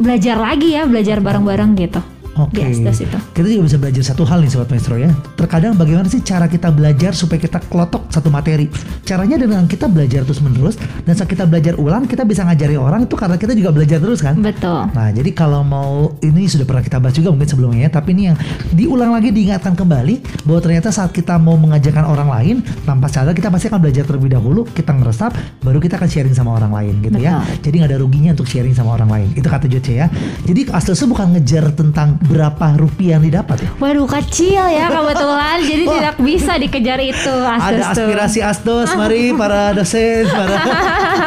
[0.00, 2.00] belajar lagi ya belajar bareng-bareng gitu
[2.38, 2.62] Oke.
[2.62, 5.10] di itu Kita juga bisa belajar satu hal nih Sobat Maestro ya.
[5.34, 8.70] Terkadang bagaimana sih cara kita belajar supaya kita kelotok satu materi.
[9.02, 13.04] Caranya dengan kita belajar terus menerus dan saat kita belajar ulang kita bisa ngajari orang
[13.08, 14.38] itu karena kita juga belajar terus kan.
[14.38, 18.14] betul Nah jadi kalau mau ini sudah pernah kita bahas juga mungkin sebelumnya ya, tapi
[18.14, 18.36] ini yang
[18.70, 23.50] diulang lagi diingatkan kembali bahwa ternyata saat kita mau mengajarkan orang lain tanpa sadar kita
[23.50, 27.18] pasti akan belajar terlebih dahulu, kita ngeresap, baru kita akan sharing sama orang lain gitu
[27.18, 27.42] ya.
[27.42, 27.58] Betul.
[27.66, 29.28] Jadi nggak ada ruginya untuk sharing sama orang lain.
[29.34, 30.06] Itu kata Joce ya.
[30.46, 33.70] Jadi asli bukan ngejar tentang berapa rupiah yang didapat ya?
[33.80, 35.94] Waduh kecil ya kebetulan, jadi Wah.
[35.96, 38.04] tidak bisa dikejar itu Ada Asdos tuh.
[38.04, 40.56] aspirasi Asdos, mari para dosen, para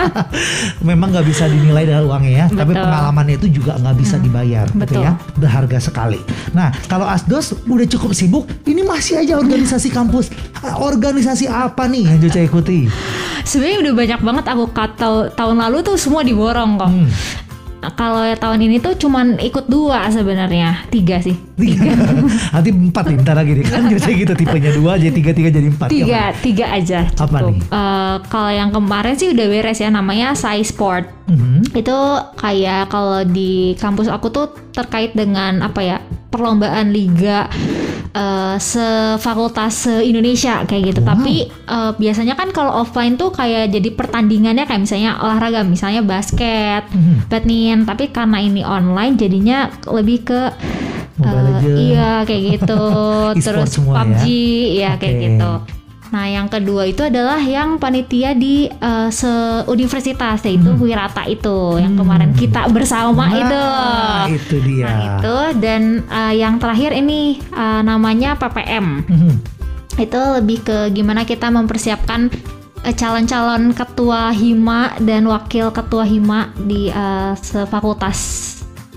[0.88, 2.86] memang nggak bisa dinilai dari uangnya ya, tapi Betul.
[2.86, 2.94] Hmm.
[2.94, 5.02] pengalamannya itu juga nggak bisa dibayar, gitu betul.
[5.02, 6.20] ya, berharga sekali.
[6.54, 10.30] Nah, kalau Asdos udah cukup sibuk, ini masih aja organisasi kampus.
[10.64, 12.88] Organisasi apa nih yang Joca ikuti?
[13.44, 16.88] Sebenarnya udah banyak banget aku kata tahun lalu tuh semua diborong kok.
[16.88, 17.08] Hmm.
[17.94, 21.36] Kalau tahun ini tuh cuman ikut dua sebenarnya, tiga sih.
[21.60, 21.92] Tiga.
[22.56, 25.68] Nanti empat nih, ntar lagi nih kan Joca gitu tipenya dua jadi tiga tiga jadi
[25.68, 25.88] empat.
[25.92, 27.28] Tiga, tiga aja cukup.
[27.28, 27.60] Apa nih?
[27.60, 31.28] Eh, kalau yang kemarin sih udah beres ya namanya Sai Sport.
[31.28, 31.76] Mhm.
[31.76, 31.98] Itu
[32.40, 35.98] kayak kalau di kampus aku tuh terkait dengan apa ya
[36.34, 37.46] perlombaan liga
[38.14, 41.02] eh, sefakultas se Indonesia kayak gitu.
[41.02, 41.10] Wow.
[41.12, 46.86] Tapi eh, biasanya kan kalau offline tuh kayak jadi pertandingannya kayak misalnya olahraga, misalnya basket,
[46.90, 47.28] Mhm.
[47.28, 47.80] badminton.
[47.84, 50.42] Tapi karena ini online jadinya lebih ke
[51.14, 51.80] Mobile Legends.
[51.80, 52.82] iya kayak gitu.
[53.46, 53.98] Terus semua ya?
[54.02, 54.24] PUBG,
[54.74, 55.26] ya kayak Oke.
[55.28, 55.52] gitu.
[56.14, 62.38] Nah, yang kedua itu adalah yang panitia di eh, se-universitas yaitu Wirata itu yang kemarin
[62.38, 63.34] kita bersama Hmm.
[63.34, 63.64] Nah, itu.
[64.38, 64.86] itu dia.
[64.86, 69.02] Nah, itu dan eh, yang terakhir ini eh, namanya PPM.
[69.10, 69.34] Mhm.
[69.98, 72.30] Itu lebih ke gimana kita mempersiapkan
[72.84, 78.20] calon-calon ketua hima dan wakil ketua hima di eh, sefakultas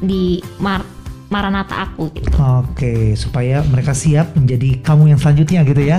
[0.05, 0.96] di Mar
[1.27, 2.31] Maranata aku gitu.
[2.39, 5.99] Oke, supaya mereka siap menjadi kamu yang selanjutnya gitu ya.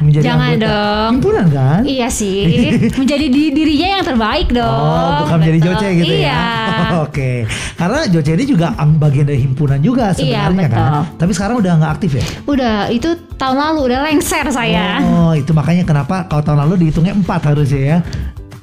[0.00, 1.10] Menjadi Jangan anggota dong.
[1.20, 1.80] Himpunan kan?
[1.84, 2.38] Iya sih,
[3.00, 4.64] menjadi di dirinya yang terbaik dong.
[4.64, 5.72] Oh, bukan menjadi Betul.
[5.76, 6.32] Joce gitu iya.
[6.32, 6.42] ya.
[7.04, 7.30] Oke.
[7.76, 10.72] Karena Joce ini juga bagian dari himpunan juga Iya, sebenarnya kan.
[10.72, 11.02] betul.
[11.20, 12.24] Tapi sekarang udah nggak aktif ya?
[12.48, 15.04] Udah, itu tahun lalu udah lengser saya.
[15.04, 17.98] Oh, itu makanya kenapa kalau tahun lalu dihitungnya empat harusnya ya.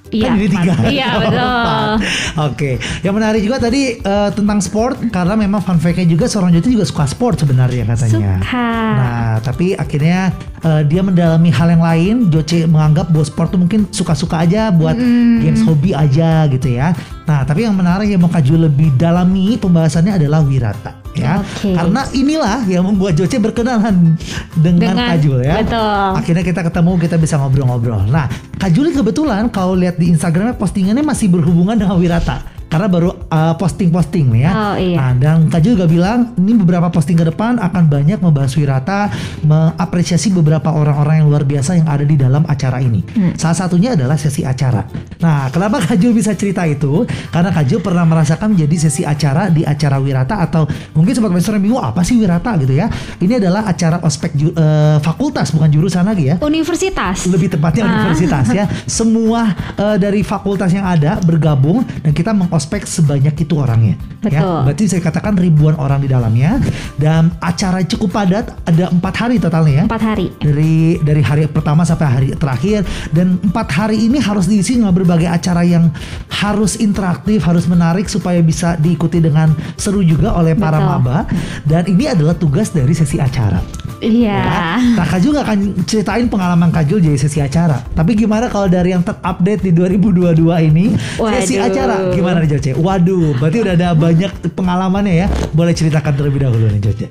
[0.09, 0.73] Iya, kan ini tiga.
[0.89, 1.89] Iya, betul.
[2.49, 2.71] Oke,
[3.05, 6.85] yang menarik juga tadi eh, tentang sport karena memang fun fact-nya juga seorang Joce juga
[6.85, 8.41] suka sport sebenarnya katanya.
[8.41, 8.57] Suka.
[8.97, 10.33] Nah, tapi akhirnya
[10.65, 12.15] eh, dia mendalami hal yang lain.
[12.33, 14.97] Joce menganggap bahwa sport tuh mungkin suka-suka aja buat
[15.41, 16.93] games hobi aja gitu ya.
[17.29, 21.41] Nah, tapi yang menarik yang mau Kaju lebih dalami pembahasannya adalah Wirata ya.
[21.41, 21.73] Oke.
[21.73, 24.17] Karena inilah yang membuat Joce berkenalan
[24.57, 25.55] dengan, Dengan- Kajul ya.
[25.63, 26.09] betul.
[26.19, 28.05] Akhirnya kita ketemu, kita bisa ngobrol-ngobrol.
[28.07, 28.27] Nah,
[28.59, 32.58] Kajul ini kebetulan kalau lihat di Instagramnya postingannya masih berhubungan dengan Wirata.
[32.69, 34.51] Karena baru uh, posting-posting nih ya.
[34.53, 34.95] Oh, iya.
[34.95, 39.09] Nah, dan Kak juga bilang ini beberapa posting ke depan akan banyak membahas Wirata,
[39.43, 43.01] mengapresiasi beberapa orang-orang yang luar biasa yang ada di dalam acara ini.
[43.03, 43.33] Hmm.
[43.33, 44.85] Salah satunya adalah sesi acara.
[45.17, 47.03] Nah, kenapa Kak Jul bisa cerita itu?
[47.29, 51.57] Karena Kak Jul pernah merasakan menjadi sesi acara di acara Wirata atau mungkin sobat master
[51.57, 52.85] yang bingung apa sih Wirata gitu ya.
[53.17, 57.25] Ini adalah acara ospek ju- eh, fakultas bukan jurusan lagi ya Universitas.
[57.25, 57.89] lebih tepatnya Ah.
[57.97, 58.65] universitas ya.
[58.85, 63.95] Semua eh, dari fakultas yang ada bergabung dan kita mengospek sebanyak itu orangnya.
[64.27, 64.59] Ya, Betul.
[64.67, 66.59] berarti saya katakan ribuan orang di dalamnya
[66.99, 68.51] dan acara cukup padat.
[68.67, 69.83] Ada empat hari totalnya ya.
[69.87, 70.27] Empat hari.
[70.43, 72.83] Dari dari hari pertama sampai hari terakhir
[73.15, 75.87] dan empat hari ini harus diisi dengan berbagai acara yang
[76.27, 80.91] harus interaktif, harus menarik supaya bisa diikuti dengan seru juga oleh para Betul.
[80.91, 81.17] maba.
[81.63, 83.63] Dan ini adalah tugas dari sesi acara.
[83.99, 84.39] Iya.
[84.39, 84.75] Ya.
[84.95, 89.03] Nah Kajul gak akan ceritain pengalaman Kajul jadi sesi acara Tapi gimana kalau dari yang
[89.03, 90.39] terupdate di 2022
[90.71, 90.95] ini
[91.39, 91.67] Sesi Waduh.
[91.67, 92.71] acara gimana nih Joce?
[92.79, 97.07] Waduh berarti udah ada banyak pengalamannya ya Boleh ceritakan terlebih dahulu nih Joce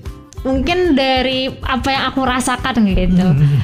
[0.46, 3.26] Mungkin dari apa yang aku rasakan gitu.
[3.26, 3.58] Hmm.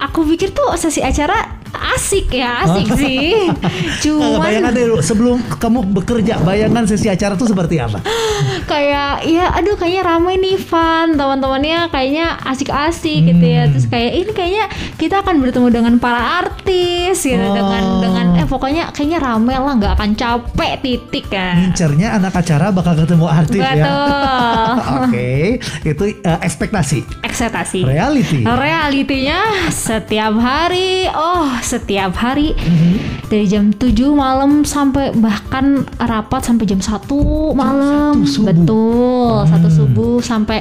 [0.00, 3.50] Aku pikir tuh sesi acara asik ya, asik sih.
[3.50, 8.00] Nggak, Cuman Bayangan deh sebelum kamu bekerja Bayangan sesi acara tuh seperti apa?
[8.70, 13.66] kayak ya aduh kayaknya ramai nih fun teman-temannya kayaknya asik-asik gitu ya.
[13.66, 13.72] Hmm.
[13.76, 14.64] terus kayak ini kayaknya
[14.96, 17.36] kita akan bertemu dengan para artis gitu.
[17.40, 17.52] Oh.
[17.52, 22.72] dengan dengan eh pokoknya kayaknya ramai lah nggak akan capek titik kan Ngincernya anak acara
[22.72, 23.74] bakal ketemu artis ya.
[23.76, 24.74] Betul.
[25.04, 25.30] Oke
[25.84, 26.98] Itu eh, ekspektasi.
[27.24, 27.80] Ekspektasi.
[27.84, 28.40] Reality.
[28.46, 31.06] Realitinya setiap hari.
[31.12, 33.28] Oh setiap hari Mhm.
[33.28, 38.46] dari jam 7 malam sampai bahkan rapat sampai jam 1 malam satu subuh.
[38.50, 39.76] betul satu Hmm.
[39.76, 40.60] subuh sampai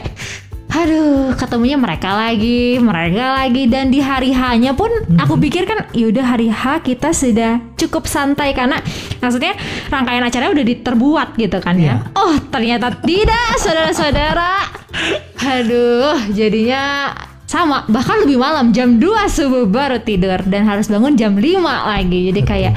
[0.70, 5.18] Aduh, ketemunya mereka lagi, mereka lagi, dan di hari H-nya pun Hmm.
[5.18, 8.78] aku pikir kan, yaudah hari H kita sudah cukup santai karena
[9.18, 9.58] maksudnya
[9.90, 12.06] rangkaian acaranya udah diterbuat gitu kan ya.
[12.06, 12.14] Iya.
[12.14, 14.70] Oh, ternyata tidak, saudara-saudara.
[15.58, 17.18] Aduh, jadinya
[17.50, 22.30] sama bahkan lebih malam jam 2 subuh baru tidur dan harus bangun jam 5 lagi
[22.30, 22.74] jadi kayak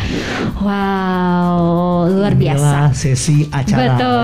[0.65, 3.81] wow luar biasa Inilah sesi acara.
[3.99, 4.23] Betul.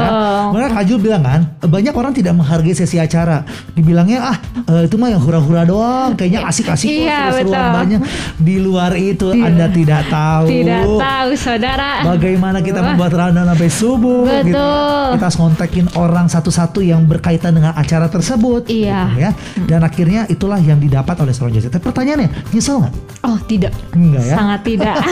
[0.57, 0.69] Ya.
[0.69, 3.43] Kak Jul bilang kan, banyak orang tidak menghargai sesi acara.
[3.75, 4.37] Dibilangnya ah
[4.69, 8.01] eh, itu mah yang hura-hura doang, kayaknya asik-asik Iya, seru-seruan banyak.
[8.39, 9.43] Di luar itu Tidak.
[9.45, 10.45] Anda tidak tahu.
[10.49, 14.55] tidak tahu saudara Bagaimana kita membuat rundown sampai subuh gitu.
[14.55, 15.07] Betul.
[15.19, 19.01] Kita harus kontakin orang satu-satu yang berkaitan dengan acara tersebut Iya.
[19.11, 19.31] gitu ya.
[19.67, 21.67] Dan akhirnya itulah yang didapat oleh seorang Jose.
[21.67, 22.95] Tapi pertanyaannya, nyesel nggak?
[23.27, 23.75] oh tidak.
[23.93, 24.35] Enggak ya?
[24.39, 24.95] sangat tidak.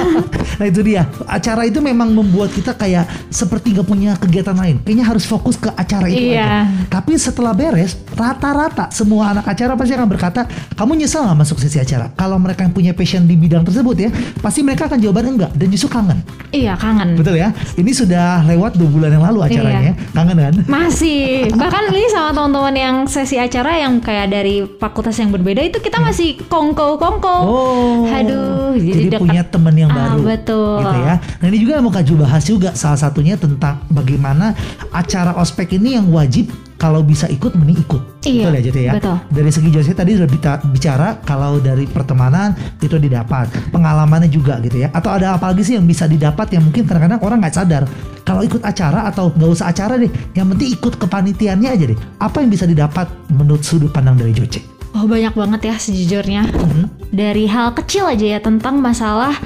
[0.57, 1.05] Nah itu dia.
[1.29, 4.81] Acara itu memang membuat kita kayak seperti gak punya kegiatan lain.
[4.81, 6.65] Kayaknya harus fokus ke acara itu Iya.
[6.65, 6.89] aja.
[6.89, 11.77] Tapi setelah beres rata-rata semua anak acara pasti akan berkata kamu nyesel nggak masuk sesi
[11.77, 12.09] acara?
[12.17, 14.09] Kalau mereka yang punya passion di bidang tersebut ya
[14.41, 15.53] pasti mereka akan jawaban enggak.
[15.53, 16.25] Dan justru kangen.
[16.55, 17.21] Iya kangen.
[17.21, 17.53] Betul ya?
[17.77, 19.83] Ini sudah lewat dua bulan yang lalu acaranya.
[19.83, 19.93] Iya.
[19.93, 20.55] ya kangen kan?
[20.65, 21.53] Masih.
[21.53, 25.99] Bahkan ini sama teman-teman yang sesi acara yang kayak dari fakultas yang berbeda itu kita
[25.99, 29.21] masih kongko kongko Oh, aduh jadi, jadi, dekat.
[29.21, 30.79] punya teman yang Ah, baru, betul.
[30.81, 31.15] gitu ya.
[31.19, 34.53] Nah ini juga yang mau Kak Ju bahas juga salah satunya tentang bagaimana
[34.91, 38.03] acara ospek ini yang wajib kalau bisa ikut mending ikut.
[38.29, 38.93] Iya, betul ya ya.
[39.01, 39.17] betul.
[39.33, 40.29] Dari segi Jose tadi sudah
[40.69, 44.93] bicara kalau dari pertemanan itu didapat, pengalamannya juga gitu ya.
[44.93, 47.89] Atau ada apa lagi sih yang bisa didapat yang mungkin kadang-kadang orang nggak sadar.
[48.29, 51.99] Kalau ikut acara atau nggak usah acara deh, yang penting ikut kepanitiaannya aja deh.
[52.21, 54.76] Apa yang bisa didapat menurut sudut pandang dari Joce?
[54.97, 57.13] Oh banyak banget ya sejujurnya Mhm.
[57.13, 59.37] dari hal kecil aja ya tentang masalah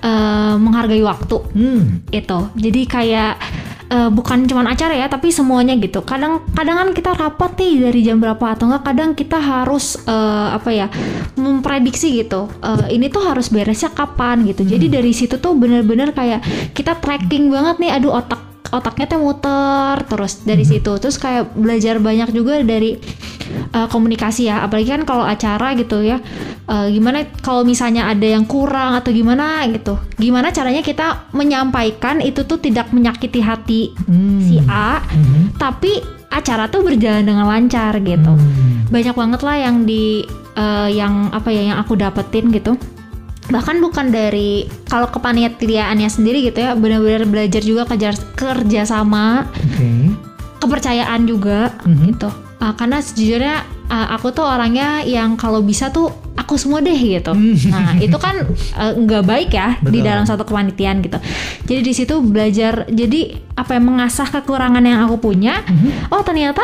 [0.00, 2.38] eh, menghargai waktu Hmm, itu.
[2.54, 3.34] Jadi kayak
[3.86, 6.00] eh, bukan cuma acara ya, tapi semuanya gitu.
[6.00, 10.48] Kadang kadang kan kita rapat nih dari jam berapa atau enggak kadang kita harus eh,
[10.54, 10.86] apa ya
[11.34, 12.46] memprediksi gitu.
[12.62, 14.62] Eh, ini tuh harus beresnya kapan gitu.
[14.62, 17.90] Jadi dari situ tuh bener-bener kayak kita tracking banget nih.
[17.98, 20.92] Aduh otak otaknya tuh muter terus dari situ.
[20.96, 22.98] Terus kayak belajar banyak juga dari
[23.46, 24.62] eh, komunikasi ya.
[24.62, 26.18] Apalagi kan kalau acara gitu ya.
[26.66, 29.94] eh, gimana kalau misalnya ada yang kurang atau gimana gitu.
[30.16, 34.42] Gimana caranya kita menyampaikan itu tuh tidak menyakiti hati Hmm.
[34.42, 35.54] si A, Mhm.
[35.54, 38.34] tapi acara tuh berjalan dengan lancar gitu.
[38.34, 38.90] Hmm.
[38.90, 40.26] Banyak banget lah yang di
[40.56, 42.74] eh, yang apa ya yang aku dapetin gitu.
[43.46, 50.10] Bahkan bukan dari kalau kepanitiaannya sendiri gitu ya, benar-benar belajar juga kerja kerja sama, Oke.
[50.58, 52.04] kepercayaan juga Mhm.
[52.10, 52.28] gitu.
[52.56, 53.56] Ah, karena sejujurnya
[53.86, 57.30] ah, aku tuh orangnya yang kalau bisa tuh aku semua deh gitu.
[57.30, 57.54] Hmm.
[57.70, 60.06] Nah itu kan eh, nggak baik ya di Betul.
[60.06, 61.18] dalam satu kepanitiaan gitu.
[61.66, 65.62] Jadi di situ belajar jadi apa yang mengasah kekurangan yang aku punya.
[65.64, 66.10] Mhm.
[66.10, 66.62] Oh ternyata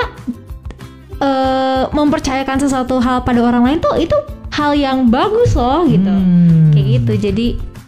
[1.19, 4.17] eh, mempercayakan sesuatu hal pada orang lain tuh itu
[4.53, 6.13] hal yang bagus loh gitu.
[6.13, 6.71] Hmm.
[6.71, 7.13] Kayak gitu.
[7.29, 7.47] Jadi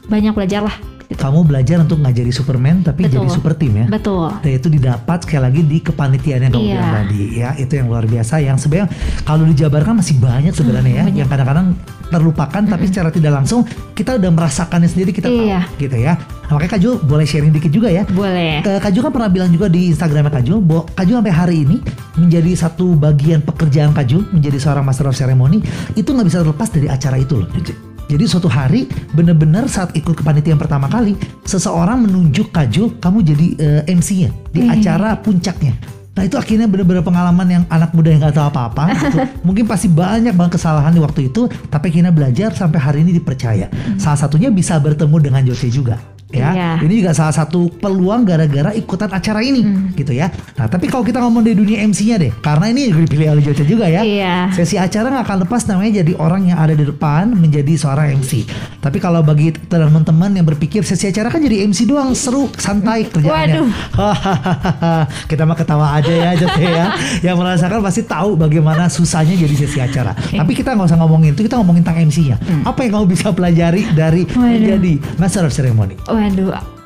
[0.08, 0.76] banyak belajar lah.
[1.14, 1.22] Gitu.
[1.22, 3.14] Kamu belajar untuk ngajari Superman tapi Betul.
[3.16, 3.86] jadi super team ya.
[3.86, 4.28] Betul.
[4.42, 6.74] Dan itu didapat sekali lagi di kepanitiaan yang kamu Iya.
[6.74, 8.88] bilang tadi ya itu yang luar biasa yang sebenarnya
[9.22, 11.16] kalau dijabarkan masih banyak sebenarnya ya Hmm, banyak.
[11.16, 11.66] yang kadang-kadang
[12.04, 15.64] terlupakan tapi secara tidak langsung kita udah merasakannya sendiri kita Iya.
[15.66, 16.14] tahu gitu ya.
[16.44, 18.04] Nah, makanya Kak Ju boleh sharing dikit juga ya.
[18.04, 18.60] Boleh.
[18.60, 21.56] Eh, Kak Ju kan pernah bilang juga di Instagramnya Kak Ju bahwa Kak sampai hari
[21.64, 21.80] ini
[22.14, 26.68] menjadi satu bagian pekerjaan Kak Ju menjadi seorang Master of Ceremony itu nggak bisa terlepas
[26.68, 27.48] dari acara itu loh.
[28.04, 33.46] Jadi suatu hari bener-bener saat ikut kepanitiaan pertama kali seseorang menunjuk Kak Ju kamu jadi
[33.56, 34.72] eh, MC-nya di Hmm.
[34.72, 35.72] acara puncaknya.
[36.14, 38.82] Nah itu akhirnya bener-bener pengalaman yang anak muda yang nggak tahu apa-apa.
[38.92, 39.18] gitu.
[39.46, 43.66] Mungkin pasti banyak banget kesalahan di waktu itu, tapi akhirnya belajar sampai hari ini dipercaya.
[43.98, 45.98] Salah satunya bisa bertemu dengan Jose juga.
[46.34, 46.70] Ya, Iya.
[46.82, 49.94] ini juga salah satu peluang gara-gara ikutan acara ini, Hmm.
[49.94, 50.28] gitu ya.
[50.54, 53.86] Nah, tapi kalau kita ngomong dari dunia MC-nya deh, karena ini dipilih oleh Jose juga
[53.86, 54.02] ya.
[54.02, 54.50] Iya.
[54.50, 58.42] Sesi acara nggak akan lepas namanya jadi orang yang ada di depan menjadi seorang MC.
[58.78, 63.62] Tapi kalau bagi teman-teman yang berpikir sesi acara kan jadi MC doang seru, santai kerjaannya.
[63.62, 63.68] Waduh.
[65.30, 66.86] Kita mah ketawa aja ya Jose ya.
[67.22, 70.12] Yang merasakan pasti tahu bagaimana susahnya jadi sesi acara.
[70.14, 72.36] Tapi kita nggak usah ngomongin itu, kita ngomongin tentang MC-nya.
[72.62, 74.40] Apa yang kamu bisa pelajari dari Hmm.
[74.40, 74.56] Waduh.
[74.56, 75.94] menjadi Master of Ceremony?
[76.00, 76.23] Waduh,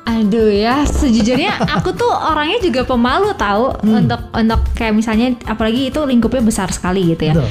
[0.01, 4.03] aduh ya sejujurnya aku tuh orangnya juga pemalu tahu Hmm.
[4.03, 7.33] untuk untuk kayak misalnya apalagi itu lingkupnya besar sekali gitu ya.
[7.33, 7.49] Betul.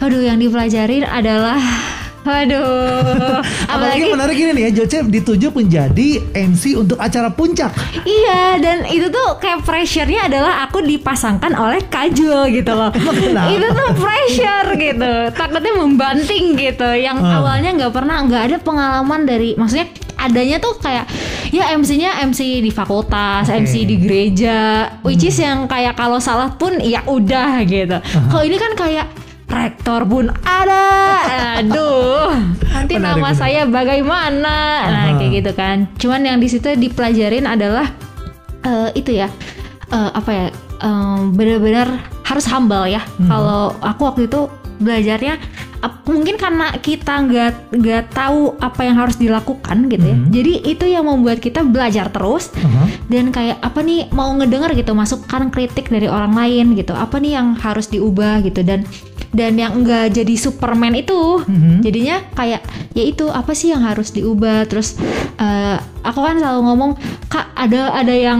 [0.00, 1.60] Aduh yang dipelajarin adalah
[2.22, 7.74] Waduh, Apalagi apalagi menarik ini nih ya, Joce ditunjuk menjadi MC untuk acara puncak.
[8.02, 12.94] iya dan itu tuh kayak pressure-nya adalah aku dipasangkan oleh Kajul gitu loh.
[13.54, 16.86] Itu tuh pressure gitu, takutnya membanting gitu.
[16.94, 17.42] Yang Ah.
[17.42, 19.90] awalnya nggak pernah nggak ada pengalaman dari, maksudnya
[20.22, 21.04] adanya tuh kayak
[21.50, 23.58] ya MC-nya MC di fakultas, Oke.
[23.60, 27.98] MC di gereja, which is yang kayak kalau salah pun ya udah gitu.
[28.00, 29.06] Kalau ini kan kayak
[29.46, 30.88] rektor pun ada,
[31.60, 32.32] aduh,
[32.72, 33.36] nanti Menarik, nama menarik.
[33.36, 34.56] saya bagaimana,
[34.88, 35.18] nah Aha.
[35.20, 35.76] kayak gitu kan.
[36.00, 37.92] Cuman yang di situ dipelajarin adalah
[38.62, 39.28] eh, itu ya,
[39.88, 40.46] eh, apa ya,
[40.80, 41.84] em, benar-benar
[42.22, 43.04] harus humble ya.
[43.20, 43.28] Hmm.
[43.28, 44.48] Kalau aku waktu itu
[44.80, 45.36] belajarnya
[45.82, 50.30] ap- mungkin karena kita nggak nggak tahu apa yang harus dilakukan gitu ya Mhm.
[50.30, 52.86] jadi itu yang membuat kita belajar terus Aha.
[53.06, 57.34] dan kayak apa nih mau ngedenger gitu masukan kritik dari orang lain gitu apa nih
[57.34, 58.86] yang harus diubah gitu dan
[59.30, 61.80] dan yang enggak jadi Superman itu Mhm.
[61.80, 62.60] jadinya kayak
[62.92, 64.94] ya itu apa sih yang harus diubah terus
[65.34, 66.90] eh, aku kan selalu ngomong
[67.26, 68.38] kak ada ada yang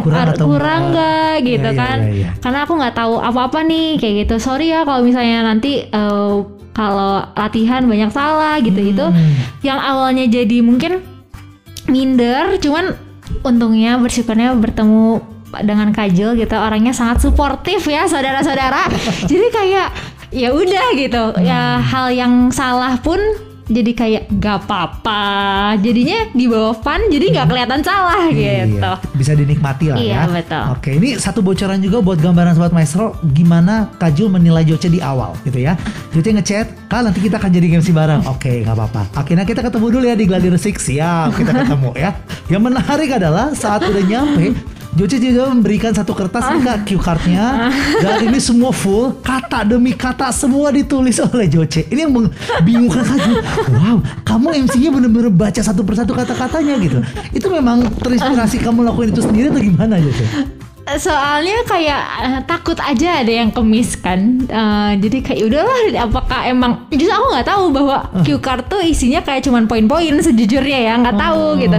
[0.00, 2.28] Kurang kurang enggak?" nggak gitu Iya, iya, kan iya, iya.
[2.36, 6.34] karena aku nggak tahu apa-apa nih kayak gitu sorry ya kalau misalnya nanti eh,
[6.74, 8.76] kalau latihan banyak salah gitu
[9.08, 9.34] Hmm.
[9.62, 11.00] yang awalnya jadi mungkin
[11.86, 12.98] minder cuman
[13.46, 15.22] untungnya bersyukurnya bertemu
[15.62, 18.90] dengan Kajul gitu orangnya sangat suportif ya saudara-saudara.
[19.30, 19.88] Jadi kayak
[20.34, 21.24] ya udah gitu.
[21.46, 23.20] Ya hal yang salah pun
[23.64, 25.22] jadi kayak gak apa-apa
[25.80, 30.22] jadinya di bawah fun jadi nggak kelihatan salah gitu Iya, bisa dinikmati lah Iya, ya.
[30.28, 30.62] betul.
[30.70, 35.32] Oke, ini satu bocoran juga buat gambaran sobat maestro gimana Kajul menilai Joce di awal
[35.42, 35.80] gitu ya.
[36.10, 39.02] Joce ngechat, "Kak, nanti kita akan jadi MC bareng." Oke, nggak apa-apa.
[39.16, 40.84] Akhirnya kita ketemu dulu ya di Gladiator Six.
[40.84, 42.10] Siap, kita ketemu ya.
[42.48, 44.52] Yang menarik adalah saat udah nyampe
[44.94, 47.66] Joce juga memberikan satu kertas nih kak cue cardnya
[47.98, 51.82] dan ini semua full kata demi kata semua ditulis oleh Joce.
[51.90, 53.42] Ini yang membingungkan Kajul.
[53.74, 56.98] Wow, kamu MC-nya bener-bener baca satu persatu kata-katanya gitu.
[57.34, 60.26] Itu memang terinspirasi kamu lakuin itu sendiri atau gimana Joce?
[60.86, 66.72] Soalnya kayak eh, takut aja ada yang kemis kan Eh, jadi kayak udahlah apakah emang
[66.88, 71.16] justru aku nggak tahu bahwa cue card tuh isinya kayak cuman poin-poin sejujurnya ya nggak
[71.16, 71.56] tahu Oh.
[71.56, 71.78] gitu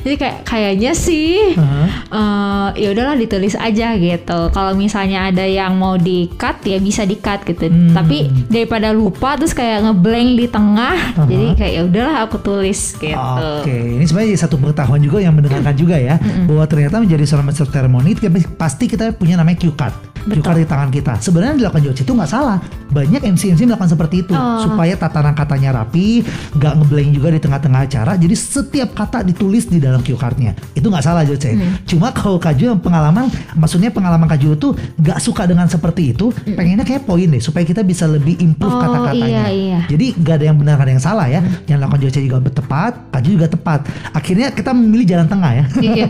[0.00, 1.88] jadi kayak kayaknya sih Heeh.
[2.08, 7.02] eh, ya udahlah ditulis aja gitu kalau misalnya ada yang mau di cut ya bisa
[7.02, 7.90] di cut gitu Hmm.
[7.92, 11.24] tapi daripada lupa terus kayak ngeblank di tengah Aha.
[11.24, 13.18] jadi kayak ya udahlah aku tulis gitu
[13.60, 17.66] Oke, ini sebenarnya satu pengetahuan juga yang mendengarkan juga ya bahwa ternyata menjadi seorang master
[17.66, 18.14] ceremony
[18.54, 19.94] pasti kita punya namanya cue card.
[20.24, 21.20] Cue card di tangan kita.
[21.20, 22.56] Sebenarnya dilakukan Joce itu nggak salah.
[22.88, 24.62] Banyak MC-MC melakukan seperti itu Oh.
[24.62, 28.12] supaya tatanan katanya rapi, nggak ngeblank juga di tengah-tengah acara.
[28.14, 30.56] Jadi setiap kata ditulis di dalam cue cardnya.
[30.72, 31.52] Itu nggak salah Joce.
[31.84, 36.86] Cuma kalau Kaju yang pengalaman, maksudnya pengalaman Kaju itu nggak suka dengan seperti itu, pengennya
[36.86, 39.28] kayak poin deh supaya kita bisa lebih improve Oh, kata-katanya.
[39.28, 39.78] iya, iya.
[39.84, 41.44] Jadi gak ada yang benar gak ada yang salah ya.
[41.66, 43.80] Yang lakukan Joce juga tepat, Kaju juga tepat.
[44.16, 45.64] Akhirnya kita memilih jalan tengah ya.
[45.76, 46.06] Iya.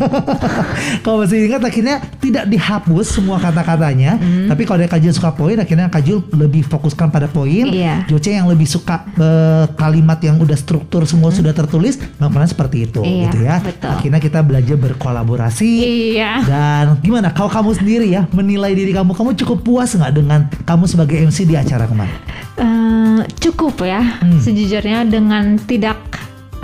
[1.02, 4.16] kalau masih ingat akhirnya tidak dihapus semua kata-katanya.
[4.48, 7.68] Tapi kalau dari Kaju suka poin, akhirnya Kaju lebih fokuskan pada poin.
[7.68, 8.08] Iya.
[8.08, 13.04] Joce yang lebih suka eh, kalimat yang udah struktur semua sudah tertulis, melakukan seperti itu
[13.04, 13.56] Iya, gitu ya.
[13.60, 13.90] betul.
[13.92, 15.70] Akhirnya kita belajar berkolaborasi.
[16.16, 20.40] iya Dan gimana kalau kamu sendiri ya menilai diri kamu, kamu cukup puas nggak dengan
[20.64, 22.16] kamu sebagai MC di acara kemarin?
[22.56, 24.40] Eh, cukup ya Hmm.
[24.40, 25.98] sejujurnya dengan tidak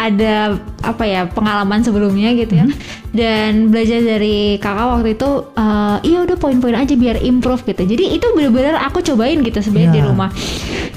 [0.00, 2.72] ada apa ya pengalaman sebelumnya gitu Hmm.
[2.72, 2.76] ya
[3.10, 8.04] dan belajar dari kakak waktu itu eh, iya udah poin-poin aja biar improve gitu jadi
[8.10, 10.06] itu benar-benar aku cobain gitu sebenarnya di Ya.
[10.06, 10.30] rumah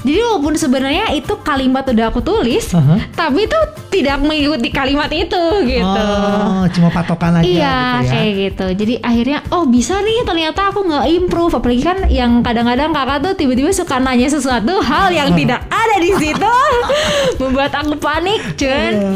[0.00, 2.96] jadi walaupun sebenarnya itu kalimat udah aku tulis Aha.
[3.12, 3.58] tapi itu
[3.90, 6.02] tidak mengikuti kalimat itu gitu
[6.46, 8.10] Oh, cuma patokan aja Iya gitu ya.
[8.10, 8.66] kayak gitu.
[8.74, 11.52] Jadi akhirnya oh bisa nih ternyata aku nggak improve.
[11.52, 16.10] Apalagi kan yang kadang-kadang kakak tuh tiba-tiba suka nanya sesuatu hal yang tidak ada di
[16.12, 16.54] situ,
[17.40, 18.40] membuat aku panik.
[18.56, 19.12] Cuman Iya.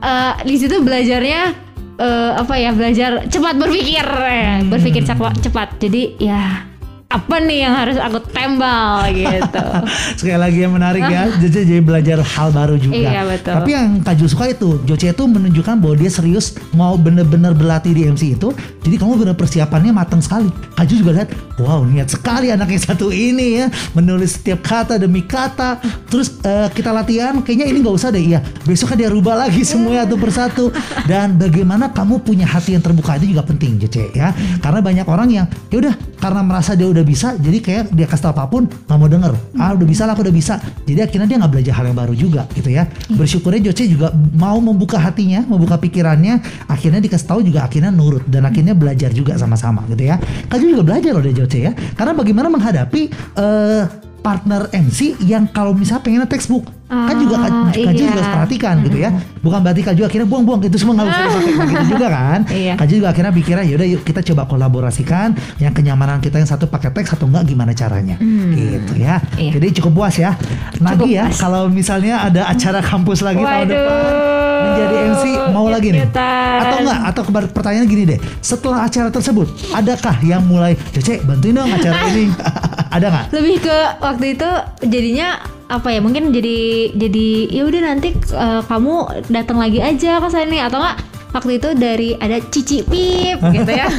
[0.00, 1.42] eh, di situ belajarnya
[1.94, 4.68] eh, apa ya belajar cepat berpikir, eh, Hmm.
[4.68, 5.68] berpikir cepat cepat.
[5.78, 6.66] Jadi ya
[7.14, 9.66] apa nih yang harus aku tembal gitu.
[10.18, 12.98] Sekali lagi yang menarik ya, Joce jadi belajar hal baru juga.
[12.98, 13.54] Iya, betul.
[13.54, 18.02] Tapi yang Kaju suka itu, Joce itu menunjukkan bahwa dia serius mau bener-bener berlatih di
[18.10, 18.50] MC itu.
[18.82, 20.50] Jadi kamu bener persiapannya matang sekali.
[20.74, 21.30] Kaju juga lihat,
[21.62, 25.78] wow niat sekali anak yang satu ini ya, menulis setiap kata demi kata.
[26.10, 28.42] Terus eh, kita latihan, kayaknya ini nggak usah deh, iya.
[28.66, 30.64] Besok kan dia rubah lagi semuanya satu persatu.
[31.06, 34.34] Dan bagaimana kamu punya hati yang terbuka itu juga penting, Joce ya.
[34.58, 38.24] Karena banyak orang yang, ya udah karena merasa dia udah bisa, jadi kayak dia kasih
[38.28, 39.32] tau apa pun nggak mau denger.
[39.60, 40.58] Ah udah bisa lah, aku udah bisa.
[40.88, 42.88] Jadi akhirnya dia nggak belajar hal yang baru juga, gitu ya.
[43.12, 46.40] Bersyukurnya Joce juga mau membuka hatinya, membuka pikirannya.
[46.66, 50.16] Akhirnya dikasih tahu juga akhirnya nurut dan akhirnya belajar juga sama-sama, gitu ya.
[50.48, 51.72] Kaju juga belajar loh dari Joce ya.
[51.72, 53.02] Karena bagaimana menghadapi
[53.36, 53.82] eh,
[54.24, 57.96] partner MC yang kalau misalnya pengennya textbook kan juga Ah, Kaju iya.
[57.96, 59.10] juga harus perhatikan gitu ya.
[59.40, 62.40] Bukan berarti Kaju akhirnya buang-buang gitu semua nggak usah dipakai Nah, gitu juga kan?
[62.46, 62.74] Iya.
[62.76, 66.90] Kaju juga akhirnya pikirnya yaudah yuk kita coba kolaborasikan yang kenyamanan kita yang satu pakai
[66.90, 68.16] teks satu enggak gimana caranya?
[68.18, 69.18] Gitu ya.
[69.34, 69.50] Iya.
[69.54, 70.36] jadi cukup puas ya.
[70.72, 71.38] Cukup lagi ya puas.
[71.38, 73.74] kalau misalnya ada acara kampus lagi tahun Waduh.
[73.74, 73.98] depan
[74.64, 76.02] menjadi MC mau lagi nih?
[76.54, 78.18] Atau enggak atau pertanyaan gini deh.
[78.38, 82.28] Setelah acara tersebut adakah yang mulai Cece bantuin dong acara ini?
[82.94, 83.24] Ada nggak?
[83.32, 84.50] Lebih ke waktu itu
[84.84, 85.28] jadinya
[85.66, 86.58] apa ya mungkin jadi
[86.92, 88.94] jadi ya udah nanti eh, kamu
[89.26, 90.98] datang lagi aja ke sini atau enggak
[91.30, 93.88] waktu itu dari ada cici pip gitu ya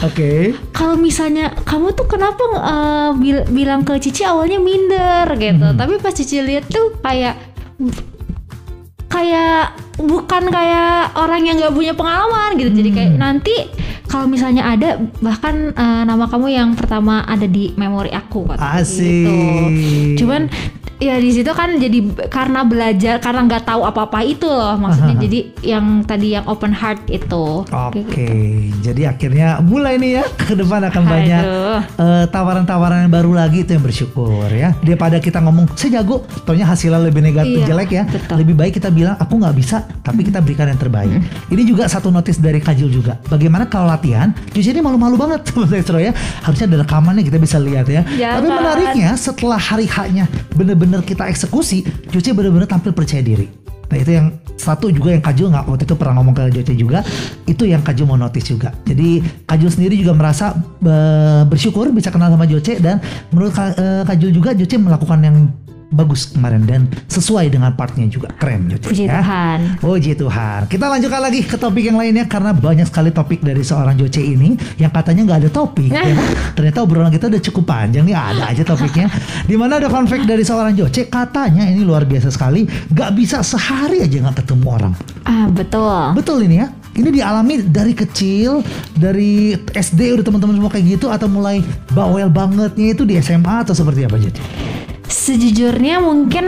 [0.00, 0.54] Oke.
[0.70, 5.76] kalau misalnya kamu tuh kenapa eh, bil- bilang ke Cici awalnya minder gitu Mhm.
[5.76, 7.34] tapi pas Cici lihat tuh kayak
[9.08, 13.20] kayak bukan kayak orang yang nggak punya pengalaman gitu jadi kayak Hmm.
[13.20, 13.56] nanti
[14.04, 19.04] kalau misalnya ada bahkan eh, nama kamu yang pertama ada di memori aku kata Asik.
[19.04, 19.36] gitu.
[20.16, 20.48] cuman
[20.98, 25.22] ya di situ kan jadi karena belajar karena nggak tahu apa-apa itu loh maksudnya Aha.
[25.22, 28.26] jadi yang tadi yang open heart itu Oke,
[28.82, 31.42] jadi akhirnya mulai nih ya ke depan akan banyak
[31.94, 34.74] eh, tawaran-tawaran yang baru lagi itu yang bersyukur ya.
[34.82, 38.02] Daripada kita ngomong saya jago, taunya hasilnya lebih negatif Iya, jelek ya.
[38.08, 38.34] betul.
[38.42, 41.14] Lebih baik kita bilang aku nggak bisa, tapi kita berikan yang terbaik.
[41.48, 43.20] Ini juga satu notis dari Kajul juga.
[43.28, 44.34] Bagaimana kalau latihan?
[44.50, 46.10] Jujur ini malu-malu banget Maestro ya.
[46.42, 48.02] Harusnya ada rekamannya kita bisa lihat ya.
[48.08, 48.34] Jangan.
[48.40, 50.24] Tapi menariknya setelah hari haknya
[50.56, 53.48] bener-bener kita eksekusi, Cuci bener-bener tampil percaya diri.
[53.88, 57.00] Nah itu yang satu juga yang Kajul nggak waktu itu pernah ngomong ke Joce juga,
[57.48, 58.72] itu yang Kajul mau notice juga.
[58.84, 60.52] Jadi Kajul sendiri juga merasa
[60.84, 63.00] eh, bersyukur bisa kenal sama Joce dan
[63.32, 65.36] menurut Ka- eh, Kajul juga Joce melakukan yang
[65.88, 69.20] bagus kemarin dan sesuai dengan partnya juga keren Joce Puji ya.
[69.20, 69.58] Tuhan.
[69.80, 70.60] Puji Tuhan.
[70.68, 74.52] Kita lanjutkan lagi ke topik yang lainnya karena banyak sekali topik dari seorang Joce ini
[74.76, 75.88] yang katanya nggak ada topik.
[75.88, 76.04] ya.
[76.56, 79.08] Ternyata obrolan kita udah cukup panjang nih ada aja topiknya.
[79.48, 83.40] Di mana ada fun fact dari seorang Joce katanya ini luar biasa sekali nggak bisa
[83.40, 84.92] sehari aja nggak ketemu orang.
[85.24, 86.12] Ah betul.
[86.12, 86.68] Betul ini ya.
[86.98, 88.58] Ini dialami dari kecil,
[88.98, 91.62] dari SD udah teman-teman semua kayak gitu atau mulai
[91.94, 94.42] bawel bangetnya itu di SMA atau seperti apa Joce?
[95.08, 96.44] Sejujurnya mungkin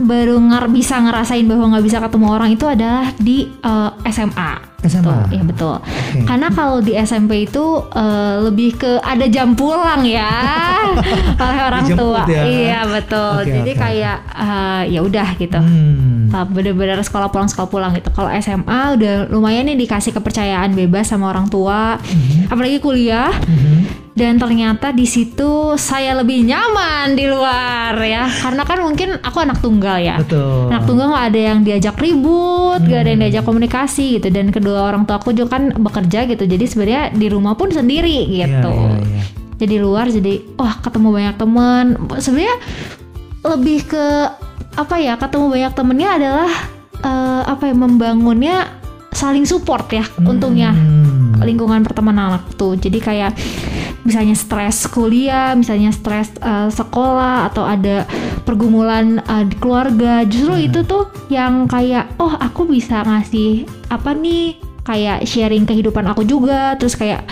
[0.00, 4.52] baru ngar bisa ngerasain bahwa nggak bisa ketemu orang itu adalah di eh, SMA.
[4.80, 5.04] SMA.
[5.04, 5.76] Tuh, ya betul.
[5.76, 6.24] Oke.
[6.24, 10.28] Karena kalau di SMP itu eh, lebih ke ada jam pulang ya
[11.44, 12.24] oleh orang tua.
[12.24, 12.42] ya.
[12.44, 13.44] Iya betul.
[13.44, 15.60] Oke, Jadi oke, kayak eh, ya udah gitu.
[15.60, 16.32] Hmm.
[16.52, 18.08] Bener-bener sekolah pulang sekolah pulang gitu.
[18.12, 21.96] Kalau SMA udah lumayan nih dikasih kepercayaan bebas sama orang tua,
[22.48, 23.32] apalagi kuliah.
[23.44, 24.09] Mhm.
[24.20, 29.64] Dan ternyata di situ saya lebih nyaman di luar ya, karena kan mungkin aku anak
[29.64, 30.20] tunggal ya.
[30.20, 30.68] Betul.
[30.68, 34.28] Anak tunggal nggak ada yang diajak ribut, nggak ada yang diajak komunikasi gitu.
[34.28, 38.28] Dan kedua orang tua aku juga kan bekerja gitu, jadi sebenarnya di rumah pun sendiri
[38.28, 38.68] Iya, gitu.
[38.76, 39.22] iya, iya.
[39.56, 41.84] Jadi luar jadi wah ketemu banyak teman.
[42.20, 42.56] Sebenarnya
[43.40, 44.04] lebih ke
[44.76, 46.50] apa ya ketemu banyak temennya adalah
[47.00, 48.56] eh, apa ya membangunnya
[49.10, 51.40] saling support ya untungnya Hmm.
[51.42, 53.32] lingkungan pertemanan anak tuh jadi kayak
[54.02, 58.08] misalnya stres kuliah misalnya stres eh, sekolah atau ada
[58.44, 64.69] pergumulan eh, di keluarga justru itu tuh yang kayak oh aku bisa ngasih apa nih
[64.90, 67.22] kayak sharing kehidupan aku juga terus kayak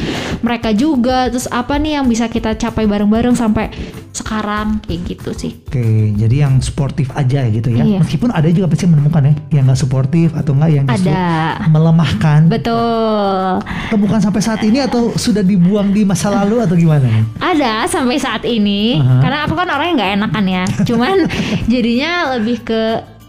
[0.46, 3.74] mereka juga terus apa nih yang bisa kita capai bareng-bareng sampai
[4.14, 7.84] sekarang kayak gitu sih Oke, jadi yang sportif aja gitu ya.
[7.84, 8.00] Iya.
[8.00, 12.48] Meskipun ada juga pasti menemukan ya yang nggak sportif atau enggak yang ada melemahkan.
[12.48, 13.60] betul
[13.92, 17.04] Temukan sampai saat ini atau sudah dibuang di masa lalu atau gimana?
[17.36, 19.20] Ada sampai saat ini Aha.
[19.20, 20.64] karena aku kan orangnya nggak enakan ya.
[20.88, 21.16] Cuman
[21.72, 22.82] jadinya lebih ke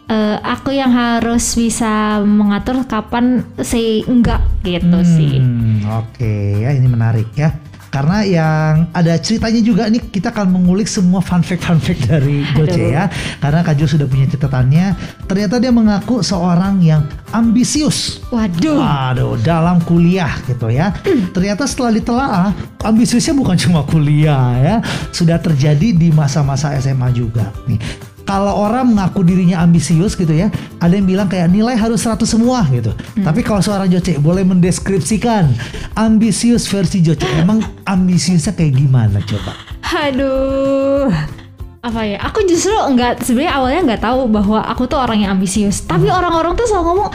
[0.10, 5.40] eh, aku yang harus bisa mengatur kapan say enggak gitu sih.
[5.40, 7.54] Hmm, Oke, ya ini menarik ya.
[7.90, 12.46] Karena yang ada ceritanya juga nih kita akan mengulik semua fun fact fun fact dari
[12.54, 13.10] Joce ya.
[13.42, 14.94] Karena Kak Jo sudah punya catatannya.
[15.26, 18.22] Ternyata dia mengaku seorang yang ambisius.
[18.30, 18.78] Waduh.
[18.78, 20.94] Waduh, dalam kuliah gitu ya.
[21.34, 22.50] Ternyata setelah ditelaah,
[22.86, 24.76] ambisiusnya bukan cuma kuliah ya,
[25.10, 27.50] sudah terjadi di masa-masa SMA juga.
[27.66, 27.82] Nih,
[28.28, 32.66] kalau orang mengaku dirinya ambisius gitu ya, ada yang bilang kayak nilai harus 100 semua
[32.70, 32.94] gitu.
[33.20, 35.50] Tapi kalau seorang Joce boleh mendeskripsikan
[35.96, 39.54] ambisius versi Joce, emang ambisiusnya kayak gimana coba?
[39.90, 41.39] Aduh.
[41.80, 42.20] Apa ya?
[42.20, 45.88] Aku justru nggak sebenarnya awalnya nggak tahu bahwa aku tuh orang yang ambisius.
[45.88, 47.10] Tapi orang-orang tuh selalu ngomong,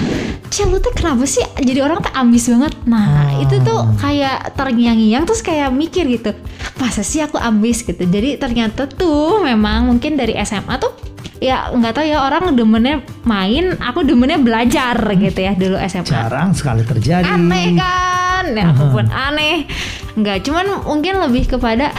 [0.49, 3.45] "Cel, lu tuh kenapa sih jadi orang tuh ambis banget?" Nah, Ah.
[3.45, 6.33] itu tuh kayak terngiang-ngiang terus kayak mikir gitu.
[6.81, 8.01] Masa sih aku ambis gitu.
[8.01, 10.97] Jadi ternyata tuh memang mungkin dari SMA tuh
[11.45, 16.57] ya nggak tahu ya orang demennya main, aku demennya belajar gitu ya dulu SMA Jarang
[16.57, 17.29] sekali terjadi.
[17.29, 19.69] aneh kan ya aku pun aneh
[20.17, 21.93] nggak cuman mungkin lebih kepada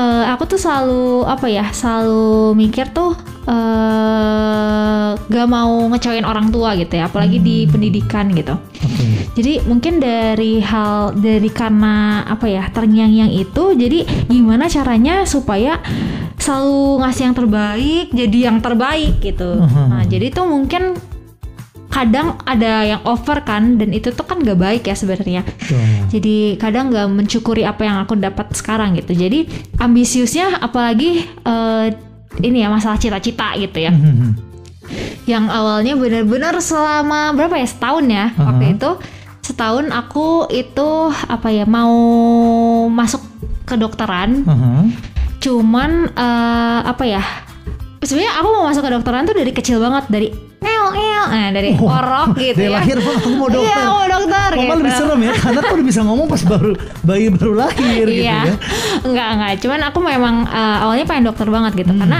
[0.00, 3.12] eh, aku tuh selalu apa ya selalu mikir tuh
[3.44, 9.04] eh gak mau ngecewain orang tua gitu ya apalagi di pendidikan gitu Oke.
[9.36, 15.78] jadi mungkin dari hal dari karena apa ya terngiang-ngiang itu jadi gimana caranya supaya
[16.36, 19.86] selalu ngasih yang terbaik jadi yang terbaik gitu Mhm.
[19.88, 20.96] nah jadi tuh mungkin
[21.90, 26.06] kadang ada yang over kan dan itu tuh kan gak baik ya sebenarnya Tuh.
[26.08, 29.44] jadi kadang nggak mencukuri apa yang aku dapat sekarang gitu jadi
[29.76, 31.86] ambisiusnya apalagi eh,
[32.40, 34.38] ini ya masalah cita-cita gitu ya Hmm,
[35.26, 38.74] yang awalnya benar-benar selama berapa ya setahun ya waktu Aha.
[38.78, 38.90] itu
[39.42, 40.90] setahun aku itu
[41.26, 41.90] apa ya mau
[42.86, 43.18] masuk
[43.66, 44.86] kedokteran Aha.
[45.42, 47.22] cuman eh, apa ya
[48.02, 50.28] sebenarnya aku mau masuk kedokteran tuh dari kecil banget dari
[50.60, 52.76] el el nah, dari Oh, orok gitu dari ya.
[52.76, 53.64] lahir "Pak, aku mau dokter.
[53.66, 56.70] iya mau dokter Mama gitu lebih serem ya, karena aku udah bisa ngomong pas baru
[57.00, 58.40] bayi baru lahir gitu iya.
[58.44, 58.54] ya.
[59.02, 59.50] enggak enggak.
[59.58, 61.90] Cuman aku memang eh, awalnya pengen dokter banget gitu.
[61.90, 62.00] Hmm.
[62.00, 62.18] karena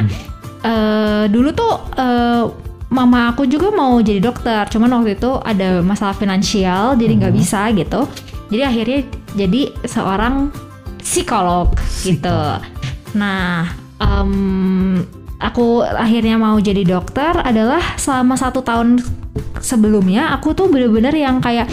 [0.63, 2.45] eh, dulu tuh eh,
[2.89, 4.67] mama aku juga mau jadi dokter.
[4.67, 7.41] Cuman waktu itu ada masalah finansial jadi nggak Hmm.
[7.41, 8.01] bisa gitu.
[8.49, 9.01] Jadi akhirnya
[9.33, 10.51] jadi seorang
[10.99, 11.71] psikolog
[12.01, 12.39] gitu.
[13.13, 15.03] Nah em,
[15.41, 19.01] aku akhirnya mau jadi dokter adalah selama satu tahun
[19.59, 21.67] sebelumnya aku tuh bener-bener yang kayak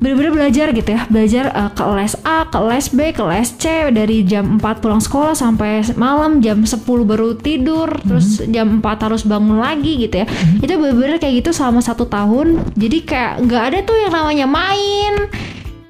[0.00, 1.04] bener-bener belajar gitu ya.
[1.12, 4.98] Belajar eh, ke les A, ke les B, ke les C dari jam 4 pulang
[4.98, 10.26] sekolah sampai malam jam 10 baru tidur terus jam 4 harus bangun lagi gitu ya.
[10.64, 12.72] Itu bener-bener kayak gitu selama satu tahun.
[12.74, 15.28] Jadi kayak nggak ada tuh yang namanya main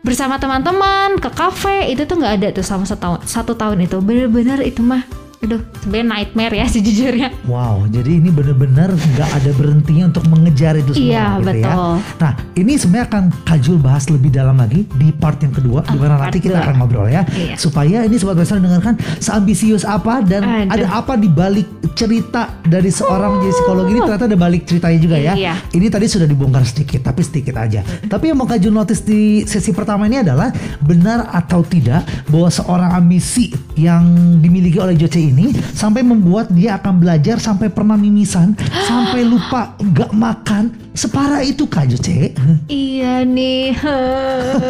[0.03, 4.03] bersama teman-teman ke kafe itu tuh nggak ada tuh selama satu tahun satu tahun itu.
[4.03, 5.07] Bener-bener itu mah
[5.41, 10.93] aduh sebenarnya nightmare ya sejujurnya Wow, jadi ini benar-benar nggak ada berhentinya untuk mengejar itu
[10.93, 11.73] semua Iya, gitu ya.
[11.73, 11.95] betul.
[12.21, 16.15] Nah, ini sebenarnya akan Kajul bahas lebih dalam lagi di part yang kedua, di mana
[16.17, 16.63] nanti kita dua.
[16.63, 17.57] akan ngobrol ya, Iya.
[17.57, 20.79] supaya ini sobat besar dengarkan seambisius apa dan Aduh.
[20.79, 25.17] ada apa di balik cerita dari seorang menjadi psikolog ini ternyata ada balik ceritanya juga
[25.19, 25.33] ya.
[25.35, 25.55] Iya.
[25.71, 27.81] Ini tadi sudah dibongkar sedikit, tapi sedikit aja.
[27.83, 32.95] Tapi yang mau Kajul notice di sesi pertama ini adalah benar atau tidak bahwa seorang
[32.95, 34.07] ambisi yang
[34.39, 38.59] dimiliki oleh Joce ini sampai membuat dia akan belajar sampai pernah mimisan,
[38.91, 40.90] sampai lupa nggak makan.
[40.91, 42.35] Separah itu Kak Joce.
[42.67, 43.79] iya nih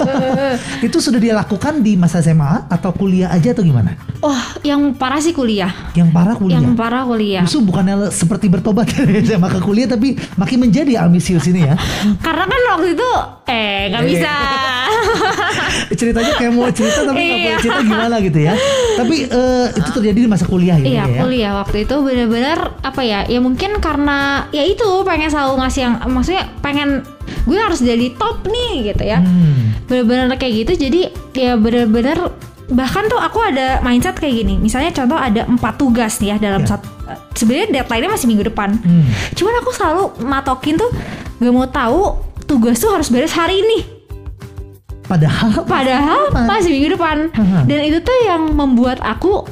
[0.87, 3.97] itu sudah dia lakukan di masa SMA atau kuliah aja atau gimana?
[4.21, 6.55] oh yang parah sih kuliah Yang parah kuliah.
[6.55, 11.45] yang parah kuliah Justru bukannya seperti bertobat dari SMA ke kuliah tapi makin menjadi ambisius
[11.47, 11.75] ini ya.
[12.27, 13.11] Karena kan waktu itu
[13.47, 14.07] eh nggak Eh.
[14.07, 14.35] bisa.
[15.91, 17.59] Ceritanya kayak mau cerita tapi nggak boleh Iya.
[17.59, 18.55] cerita gimana gitu ya.
[18.95, 21.19] Tapi eh, itu terjadi di masa kuliah ini Iya ya.
[21.19, 23.25] kuliah waktu itu bener-bener apa ya?
[23.25, 24.19] Ya mungkin karena
[24.51, 27.07] ya itu pengen selalu ngasih yang maksudnya pengen
[27.47, 29.19] gue harus jadi top nih gitu ya.
[29.23, 29.79] Hmm.
[29.87, 31.01] Bener-bener kayak gitu jadi
[31.33, 32.31] ya bener-bener
[32.71, 34.55] bahkan tuh aku ada mindset kayak gini.
[34.59, 36.77] Misalnya contoh ada empat tugas nih ya dalam Ya.
[36.77, 36.87] satu
[37.35, 38.79] sebenarnya deadline-nya masih minggu depan.
[38.79, 39.07] Hmm.
[39.35, 40.91] Cuman aku selalu matokin tuh
[41.41, 42.03] gak mau tahu
[42.47, 43.79] tugas tuh harus beres hari ini.
[45.11, 47.35] Padahal Padahal masih minggu depan.
[47.67, 49.43] Dan itu tuh yang membuat aku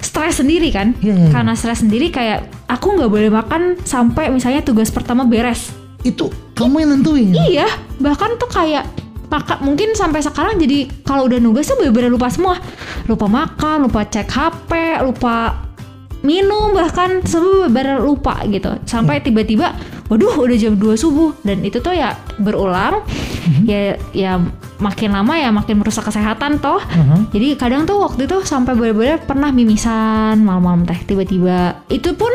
[0.00, 0.92] stres sendiri kan.
[1.00, 1.32] Iya, iya, iya.
[1.32, 5.72] Karena stres sendiri kayak aku nggak boleh makan sampai misalnya tugas pertama beres.
[6.04, 7.28] Itu kamu yang nentuin.
[7.32, 7.68] Iya,
[8.00, 8.84] bahkan tuh kayak
[9.30, 12.58] maka mungkin sampai sekarang jadi kalau udah nugas tuh bener-bener lupa semua.
[13.06, 14.70] Lupa makan, lupa cek HP,
[15.06, 15.66] lupa
[16.20, 18.74] minum bahkan semua bener lupa gitu.
[18.84, 19.72] Sampai tiba-tiba
[20.10, 23.06] waduh udah jam 2 subuh dan itu tuh ya berulang.
[23.64, 24.42] Ya ya
[24.82, 26.82] makin lama ya makin merusak kesehatan toh.
[26.82, 27.30] Aha.
[27.30, 32.30] Jadi kadang tuh waktu itu sampai bener-bener pernah mimisan malam-malam teh tiba-tiba itu pun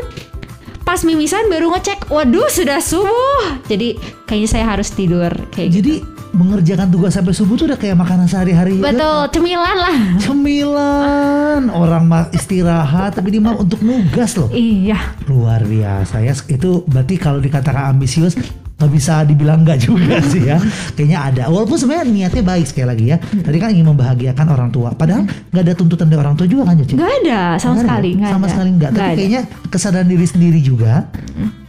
[0.86, 3.66] pas mimisan baru ngecek waduh sudah subuh.
[3.66, 3.98] Jadi
[4.30, 5.82] kayaknya saya harus tidur kayak gitu.
[5.82, 5.96] Jadi
[6.36, 8.78] mengerjakan tugas sampai subuh tuh udah kayak makanan sehari-hari.
[8.78, 8.92] juga.
[8.92, 14.52] betul cemilan lah Cemilan orang istirahat tapi dia mah untuk nugas loh.
[14.52, 16.36] iya Luar biasa ya.
[16.46, 18.36] Itu berarti kalau dikatakan ambisius
[18.76, 20.60] nggak bisa dibilang nggak juga sih ya.
[21.00, 21.44] Kayaknya ada.
[21.48, 23.18] Walaupun sebenarnya niatnya baik sekali lagi ya.
[23.24, 24.92] Tadi kan ingin membahagiakan orang tua.
[24.92, 27.00] Padahal nggak ada tuntutan dari orang tua juga kan Joci?
[27.00, 27.82] nggak ada sama ada.
[27.88, 28.52] sekali nggak sama ada.
[28.52, 28.90] sekali nggak.
[28.92, 29.16] Tapi ada.
[29.16, 31.08] kayaknya kesadaran diri sendiri juga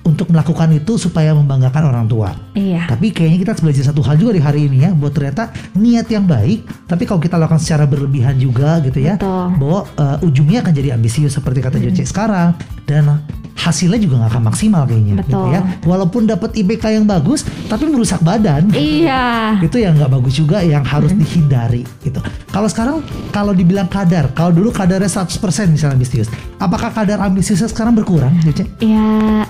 [0.06, 2.30] untuk melakukan itu supaya membanggakan orang tua.
[2.54, 2.86] Iya.
[2.86, 6.06] Tapi kayaknya kita harus belajar satu hal juga di hari ini ya, Buat ternyata niat
[6.06, 9.58] yang baik, tapi kalau kita lakukan secara berlebihan juga gitu ya, Betul.
[9.58, 12.06] bahwa uh, ujungnya akan jadi ambisius seperti kata hmm.
[12.06, 12.54] Sekarang
[12.86, 13.18] dan
[13.56, 15.42] hasilnya juga nggak akan maksimal kayaknya gitu Betul.
[15.42, 15.60] gitu ya.
[15.82, 18.70] Walaupun dapat IPK yang bagus tapi merusak badan.
[18.70, 19.58] Iya.
[19.58, 21.20] Itu yang nggak bagus juga yang harus hmm.
[21.24, 22.22] dihindari gitu.
[22.54, 23.02] Kalau sekarang
[23.34, 25.42] kalau dibilang kadar, kalau dulu kadarnya 100%
[25.74, 26.30] misalnya ambisius.
[26.62, 28.32] Apakah kadar ambisiusnya sekarang berkurang,
[28.80, 29.44] Iya,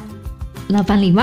[0.66, 1.14] 85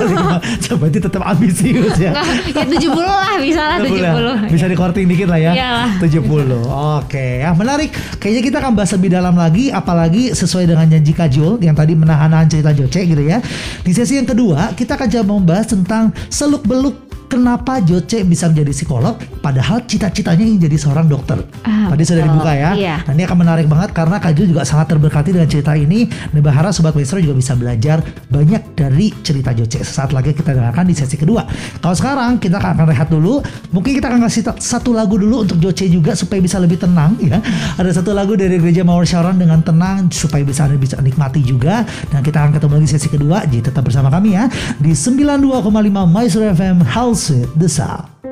[0.66, 2.10] Coba itu tetap ambisius ya.
[2.14, 4.54] Nggak, Ya 70 lah bisa lah 70, 70.
[4.54, 5.52] Bisa dikorting dikit lah ya.
[5.54, 5.90] Iyalah.
[6.02, 6.66] 70 Oke.
[7.06, 7.32] Okay.
[7.46, 7.90] ya menarik.
[8.18, 12.46] Kayaknya kita akan bahas lebih dalam lagi Apalagi sesuai dengan janji Kajul Yang tadi menahan-nahan
[12.50, 13.38] cerita Joce gitu ya.
[13.86, 19.14] Di sesi yang kedua kita akan coba membahas tentang Seluk-beluk kenapa Joce bisa menjadi psikolog
[19.38, 21.38] padahal cita-citanya ingin jadi seorang dokter.
[21.62, 22.70] Ah, tadi sudah dibuka ya.
[22.74, 22.96] Iya.
[23.06, 26.74] Nah, ini akan menarik banget karena Kajul juga sangat terberkati dengan cerita ini dan berharap
[26.74, 29.86] Sobat Maestro juga bisa belajar banyak dari cerita Joce.
[29.86, 31.46] Sesaat lagi kita dengarkan di sesi kedua.
[31.78, 33.38] Kalau sekarang kita akan rehat dulu.
[33.70, 37.38] Mungkin kita akan kasih satu lagu dulu untuk Joce juga supaya bisa lebih tenang ya.
[37.78, 41.86] Ada satu lagu dari Gereja Mawar Sharon dengan tenang supaya bisa Anda bisa nikmati juga.
[42.10, 43.46] Dan kita akan ketemu lagi sesi kedua.
[43.46, 44.50] Jadi tetap bersama kami ya
[44.82, 45.70] di 92,5
[46.10, 48.29] Maestro FM House with the Sound.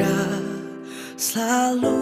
[0.00, 0.16] saja
[1.20, 2.00] selalu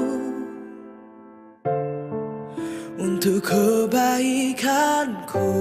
[2.98, 5.54] untuk kebaikanku.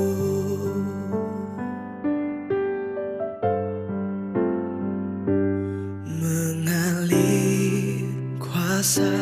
[6.21, 8.05] Mengalir
[8.37, 9.17] kuasa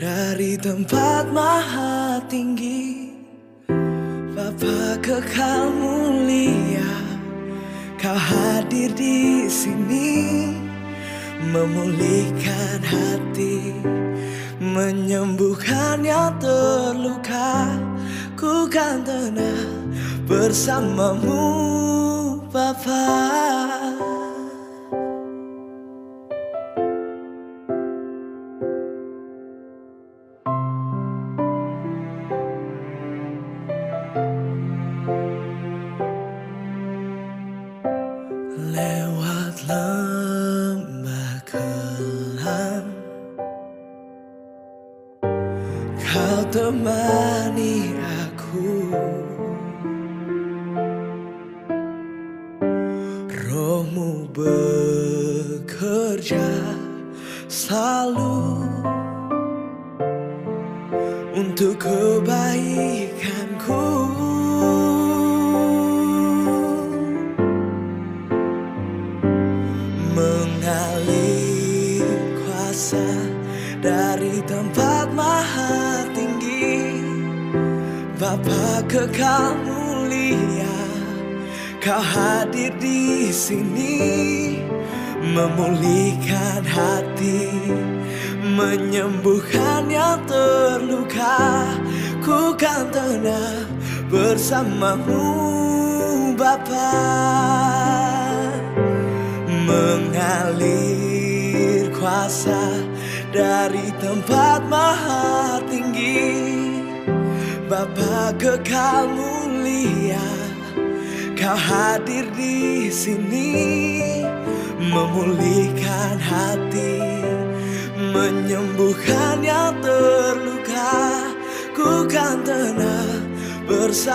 [0.00, 3.12] dari tempat maha tinggi
[4.32, 6.96] Bapa kekal mulia
[8.00, 10.57] kau hadir di sini
[11.48, 13.72] memulihkan hati,
[14.60, 17.72] menyembuhkan yang terluka.
[18.36, 19.92] Ku kan tenang
[20.28, 21.40] bersamamu,
[22.52, 23.77] Bapak.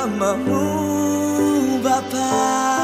[0.07, 2.82] Mahu Bapa.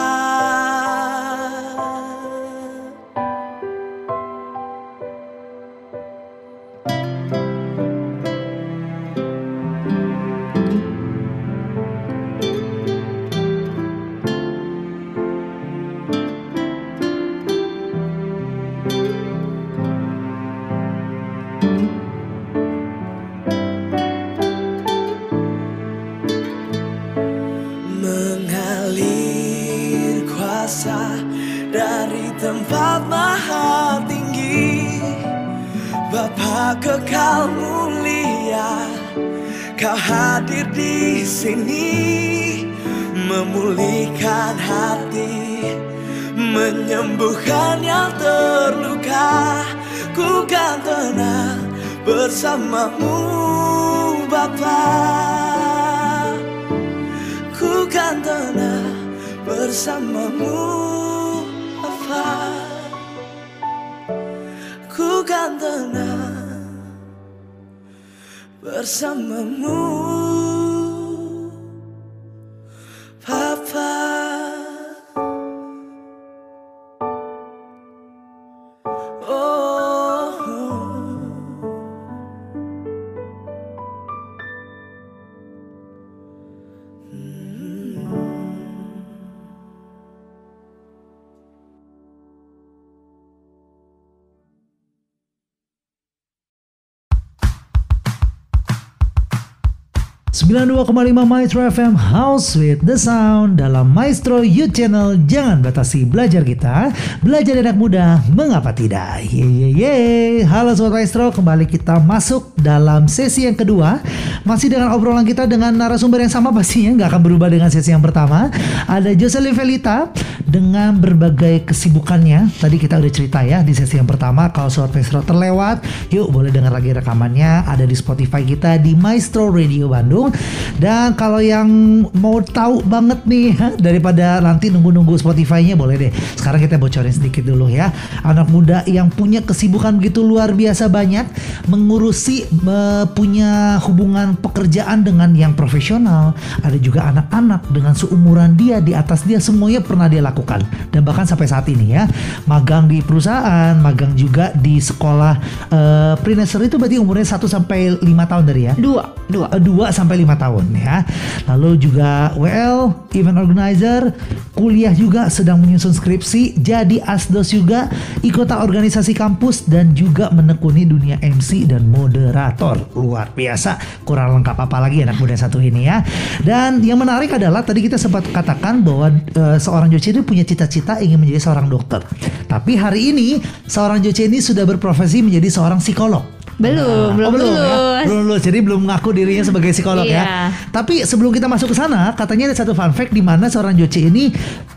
[100.50, 105.22] 92,5 Maestro FM House with the Sound dalam Maestro Youth Channel.
[105.30, 106.90] Jangan batasi belajar kita.
[107.22, 109.30] Belajar anak muda Mengapa tidak?
[109.30, 109.96] Ye ye ye.
[110.42, 114.02] Halo Sobat Maestro Kembali kita masuk dalam sesi yang kedua.
[114.42, 118.02] Masih dengan obrolan kita dengan narasumber yang sama pastinya nggak akan berubah dengan sesi yang
[118.02, 118.50] pertama.
[118.90, 120.10] Ada Jocelyn Velita
[120.50, 122.50] Dengan berbagai kesibukannya.
[122.58, 126.50] Tadi kita udah cerita ya di sesi yang pertama Kalau Sobat Maestro terlewat Yuk boleh
[126.50, 127.70] dengar lagi rekamannya.
[127.70, 130.39] Ada di Spotify kita di Maestro Radio Bandung
[130.80, 131.68] dan kalau yang
[132.16, 136.12] mau tahu banget nih daripada nanti nunggu-nunggu Spotify-nya boleh deh.
[136.40, 137.92] Sekarang kita bocorin sedikit dulu ya.
[138.24, 141.28] Anak muda yang punya kesibukan begitu luar biasa banyak
[141.68, 146.32] mengurusi me- punya hubungan pekerjaan dengan yang profesional.
[146.64, 150.64] Ada juga anak-anak dengan seumuran dia di atas dia semuanya pernah dia lakukan
[150.96, 152.08] dan bahkan sampai saat ini ya.
[152.48, 155.34] Magang di perusahaan, magang juga di sekolah
[155.70, 158.74] eh pre-nursery itu berarti umurnya 1 sampai 5 tahun dari ya.
[158.80, 159.48] Dua, dua.
[159.54, 161.02] Eh, dua sampai lima tahun ya.
[161.50, 164.14] Lalu juga WL, event organizer,
[164.54, 167.90] kuliah juga sedang menyusun skripsi, jadi asdos juga,
[168.22, 172.78] ikut organisasi kampus dan juga menekuni dunia MC dan moderator.
[172.94, 176.06] Luar biasa, kurang lengkap apa lagi anak muda satu ini ya.
[176.46, 181.02] Dan yang menarik adalah tadi kita sempat katakan bahwa eh, seorang Joce ini punya cita-cita
[181.02, 182.06] ingin menjadi seorang dokter.
[182.46, 186.39] Tapi hari ini seorang Joce ini sudah berprofesi menjadi seorang psikolog.
[186.60, 187.56] Belum, belum oh, belum ya?
[187.56, 188.04] lulus.
[188.04, 188.42] Belum lulus.
[188.44, 190.20] Jadi belum ngaku dirinya sebagai psikolog Iya.
[190.20, 190.26] ya.
[190.70, 194.04] Tapi sebelum kita masuk ke sana, katanya ada satu fun fact di mana seorang Joce
[194.04, 194.28] ini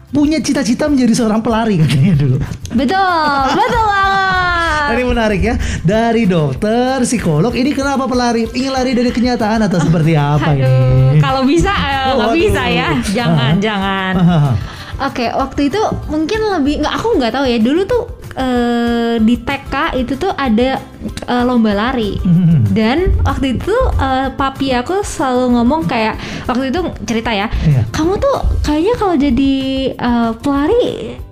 [0.08, 2.38] punya cita-cita menjadi seorang pelari katanya dulu.
[2.70, 4.88] Betul, betul banget.
[4.92, 5.54] Ini menarik ya.
[5.80, 8.46] Dari dokter, psikolog, ini kenapa pelari?
[8.46, 10.62] Ingin lari dari kenyataan atau seperti apa Aduh,
[11.08, 11.18] ini?
[11.18, 12.38] kalau bisa eh, nggak Waduh.
[12.38, 12.88] bisa ya.
[13.18, 13.58] Jangan, Ah.
[13.58, 14.12] jangan.
[14.14, 14.54] Ah,
[15.02, 17.58] Oke, waktu itu mungkin lebih nggak aku nggak tahu ya.
[17.58, 18.02] Dulu tuh
[18.34, 22.16] eh, di TK itu tuh ada eh, lomba lari.
[22.20, 22.64] Hmm.
[22.68, 26.16] Dan waktu itu eh, papi aku selalu ngomong kayak
[26.48, 27.84] waktu itu cerita ya, Iya.
[27.90, 29.54] kamu tuh kayaknya kalau jadi
[29.92, 30.84] eh, pelari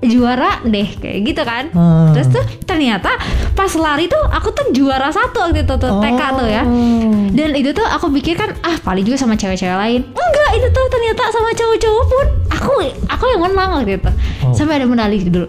[0.03, 1.65] juara deh kayak gitu kan.
[1.73, 2.13] Hmm.
[2.13, 3.17] Terus tuh ternyata
[3.53, 6.63] pas lari tuh aku tuh juara satu waktu itu tuh TK tuh ya.
[6.65, 7.29] Oh.
[7.31, 10.01] Dan itu tuh aku pikir kan ah paling juga sama cewek-cewek lain.
[10.11, 12.71] Enggak, itu tuh ternyata sama cowok-cowok pun aku
[13.07, 14.11] aku yang menang waktu itu.
[14.43, 14.53] Oh.
[14.53, 15.47] Sampai ada medali dulu.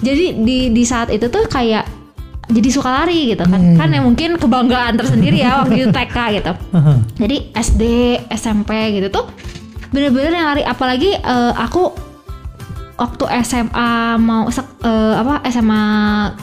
[0.00, 1.84] Jadi di di saat itu tuh kayak
[2.46, 3.56] jadi suka lari gitu kan.
[3.56, 3.76] Hmm.
[3.76, 6.52] Kan yang mungkin kebanggaan tersendiri ya waktu itu TK gitu.
[7.16, 7.82] Jadi SD,
[8.30, 9.26] SMP gitu tuh
[9.90, 11.90] bener-bener yang lari apalagi eh, aku
[12.94, 15.82] waktu SMA mau sek- eh, apa SMA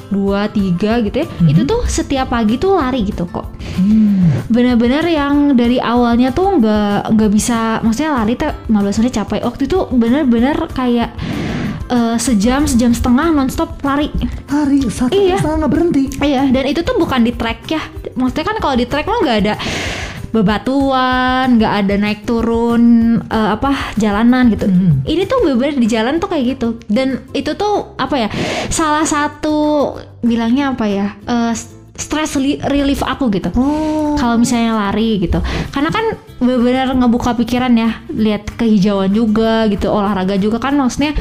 [0.09, 1.27] 2 3 gitu ya.
[1.45, 4.41] Itu tuh setiap pagi tuh lari gitu kok Hmm.
[4.49, 9.69] bener-bener yang dari awalnya tuh nggak nggak bisa maksudnya lari tuh 15 menit capek waktu
[9.69, 11.13] itu bener-bener kayak
[11.87, 14.11] eh, sejam sejam setengah nonstop lari
[14.45, 15.37] Lari satu Iya.
[15.37, 16.03] setengah nggak berhenti.
[16.19, 17.81] iya dan itu tuh bukan di track ya
[18.13, 19.53] maksudnya kan kalau di track lo nggak ada
[20.29, 22.83] bebatuan nggak ada naik turun
[23.23, 25.01] eh, apa jalanan gitu Hmm.
[25.03, 28.29] ini tuh bener-bener di jalan tuh kayak gitu dan itu tuh apa ya
[28.67, 29.57] salah satu
[30.21, 31.53] bilangnya apa ya eh,
[31.93, 34.13] stress li- relief aku gitu Oh.
[34.15, 36.05] kalau misalnya lari gitu karena kan
[36.37, 41.17] benar-benar ngebuka pikiran ya lihat kehijauan juga gitu olahraga juga kan maksudnya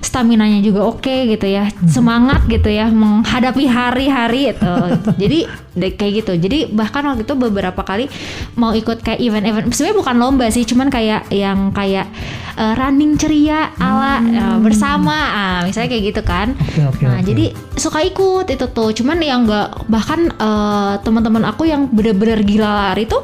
[0.00, 4.74] stamina nya juga oke gitu ya semangat gitu ya menghadapi hari-hari itu.
[5.22, 5.38] Jadi
[5.76, 6.32] kayak gitu.
[6.40, 8.08] Jadi bahkan waktu itu beberapa kali
[8.56, 12.08] mau ikut kayak event-event sebenarnya bukan lomba sih cuman kayak yang kayak
[12.56, 15.16] eh, running ceria ala eh, bersama.
[15.30, 16.56] Ah, misalnya kayak gitu kan.
[16.56, 17.28] Oke, oke, nah oke.
[17.28, 17.44] jadi
[17.76, 18.90] suka ikut itu tuh.
[18.96, 23.20] Cuman yang nggak bahkan eh, teman-teman aku yang bener-bener gila lari tuh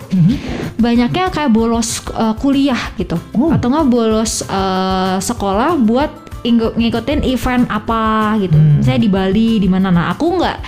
[0.76, 3.16] banyaknya kayak bolos eh, kuliah gitu.
[3.32, 3.48] Oh.
[3.48, 8.02] atau nggak bolos eh, sekolah buat ngikutin event apa
[8.38, 8.78] gitu Hmm.
[8.78, 10.58] misalnya di Bali di mana nah aku nggak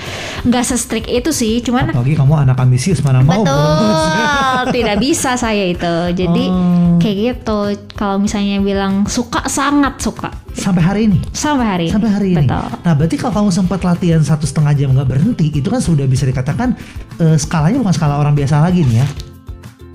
[0.45, 5.64] nggak se-strict itu sih cuman Apalagi kamu anak ambisius mana mau betul tidak bisa saya
[5.66, 6.99] itu jadi Oh.
[6.99, 7.59] kayak gitu
[7.93, 11.23] kalau misalnya bilang suka sangat suka Sampai hari ini.
[11.31, 11.95] sampai hari ini.
[11.95, 12.39] Sampai hari ini.
[12.43, 16.03] betul Nah berarti kalau kamu sempat latihan satu setengah jam nggak berhenti, itu kan sudah
[16.05, 16.75] bisa dikatakan
[17.16, 19.07] eh, skalanya bukan skala orang biasa lagi nih ya.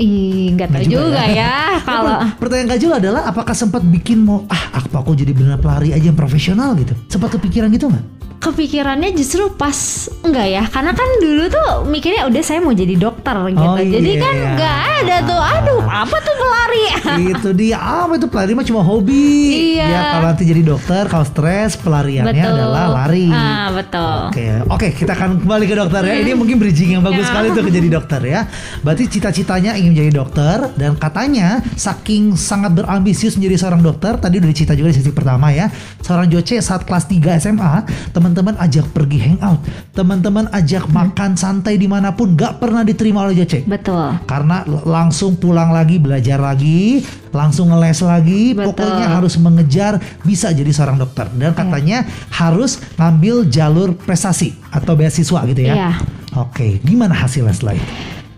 [0.02, 1.54] Ih, nggak tahu juga juga, ya
[1.86, 5.62] kalau Nah, pertanyaan Kak Jul adalah apakah sempat bikin mau ah apa aku jadi benar
[5.62, 6.98] pelari aja yang profesional gitu?
[7.14, 8.23] Sempat kepikiran gitu nggak?
[8.44, 9.74] Kepikirannya justru pas
[10.22, 14.12] enggak ya karena kan dulu tuh mikirnya udah saya mau jadi dokter gitu Oh, jadi
[14.18, 14.50] kan iya.
[14.54, 16.86] nggak ada tuh aduh apa tuh pelari
[17.26, 19.74] itu dia apa itu pelari mah cuma hobi.
[19.74, 19.86] Iya.
[19.86, 23.28] Ya kalau nanti jadi dokter kalau stres pelariannya betul adalah lari.
[23.30, 26.16] ah betul Oke, oke kita akan kembali ke dokter ya.
[26.20, 27.30] Ini mungkin bridging yang bagus Ya.
[27.32, 28.42] sekali tuh ke jadi dokter ya.
[28.82, 34.18] Berarti cita-citanya ingin menjadi dokter dan katanya saking sangat berambisius menjadi seorang dokter.
[34.18, 35.72] Tadi udah dicita juga di sesi pertama ya.
[36.02, 37.74] Seorang Joce saat kelas 3 SMA,
[38.12, 39.62] teman-teman teman-teman ajak pergi hangout,
[39.94, 41.14] teman-teman ajak Hmm.
[41.14, 43.62] makan santai di mana pun, nggak pernah diterima oleh Joce.
[43.62, 44.18] Betul.
[44.26, 48.74] Karena langsung pulang lagi belajar lagi, langsung ngeles lagi, Betul.
[48.74, 51.30] pokoknya harus mengejar bisa jadi seorang dokter.
[51.30, 51.38] Iya.
[51.38, 51.98] Dan katanya
[52.34, 55.74] harus ngambil jalur prestasi atau beasiswa gitu ya.
[55.78, 55.92] Iya.
[56.34, 57.86] Oke, gimana hasilnya setelah itu?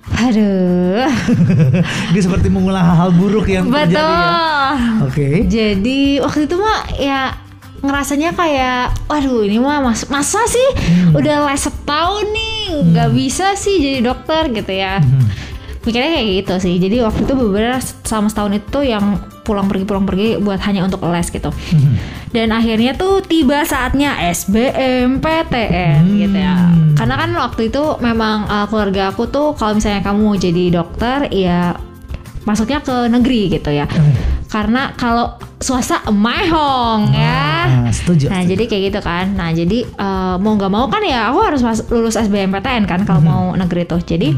[0.06, 1.08] Aduh.
[2.12, 4.12] Ini seperti mengulang hal-hal buruk yang terjadi Betul.
[4.12, 4.28] ya.
[5.08, 5.28] Oke.
[5.48, 7.20] Jadi waktu itu mah ya
[7.84, 10.70] ngerasanya kayak waduh ini mah mas masa sih?
[11.12, 12.62] Udah les setahun nih
[12.96, 15.00] nggak bisa sih jadi dokter gitu ya.
[15.86, 16.76] Mikirnya kayak gitu sih.
[16.82, 19.06] Jadi waktu itu beberapa selama setahun itu yang
[19.46, 21.54] pulang pergi pulang pergi buat hanya untuk les gitu.
[22.34, 26.74] Dan akhirnya tuh tiba saatnya SBM PTN gitu ya.
[26.98, 31.30] Karena kan waktu itu memang uh, keluarga aku tuh kalau misalnya kamu mau jadi dokter
[31.30, 31.78] ya
[32.50, 33.86] masuknya ke negeri gitu ya.
[34.50, 38.30] Karena kalau swasta emahong ya Ah, setuju.
[38.30, 38.52] Nah setuju.
[38.52, 39.26] jadi kayak gitu kan.
[39.34, 43.22] Nah jadi eh, mau nggak mau kan ya aku harus mas- lulus SBMPTN kan kalau
[43.22, 43.98] mau negeri tuh.
[44.00, 44.38] Jadi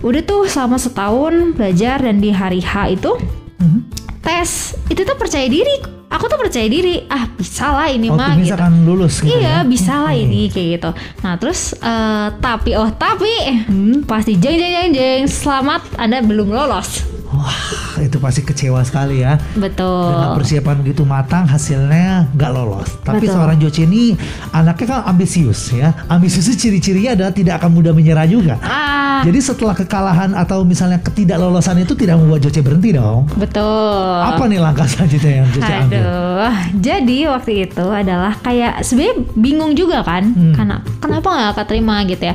[0.00, 3.14] udah tuh selama setahun belajar dan di hari H itu
[3.56, 3.80] Mhm.
[4.20, 4.50] tes
[4.86, 5.78] itu tuh percaya diri.
[6.08, 7.04] Aku tuh percaya diri.
[7.06, 8.42] Ah bisa lah ini mah Waktu gitu.
[8.48, 9.56] misalkan lulus gitu Iya ya.
[9.62, 10.24] bisa lah Oke.
[10.24, 10.90] ini kayak gitu.
[11.20, 13.30] Nah terus eh, tapi oh tapi
[13.64, 14.02] Hmm.
[14.02, 17.06] pasti jeng jeng jeng jeng selamat Anda belum lolos.
[17.38, 17.54] Wah,
[17.98, 19.38] itu pasti kecewa sekali ya.
[19.54, 20.10] Betul.
[20.10, 22.88] Dengan persiapan begitu matang, hasilnya nggak lolos.
[23.00, 23.34] Tapi Betul.
[23.34, 24.18] seorang Joce ini
[24.50, 25.94] anaknya kan ambisius ya.
[26.06, 28.58] Ambisius ciri-cirinya adalah tidak akan mudah menyerah juga.
[28.60, 33.26] Ah Jadi setelah kekalahan atau misalnya ketidaklolosan itu tidak membuat Joce berhenti dong.
[33.34, 34.14] betul.
[34.22, 35.98] Apa nih langkah selanjutnya yang Joce ambil?
[35.98, 40.54] Aduh, jadi waktu itu adalah kayak sebenarnya bingung juga kan, Hmm.
[40.54, 42.34] karena kenapa nggak keterima gitu ya.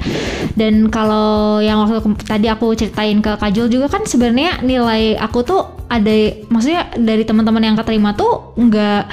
[0.54, 5.62] Dan kalau yang waktu tadi aku ceritain ke Kajul juga kan sebenarnya nilai aku tuh
[5.90, 6.12] ada,
[6.50, 9.04] maksudnya dari teman-teman yang keterima tuh nggak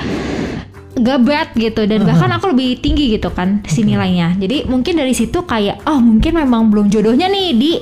[1.01, 1.83] nggak bad gitu.
[1.89, 4.37] Dan bahkan aku lebih tinggi gitu kan si nilainya.
[4.37, 7.73] Jadi mungkin dari situ kayak oh mungkin memang belum jodohnya nih di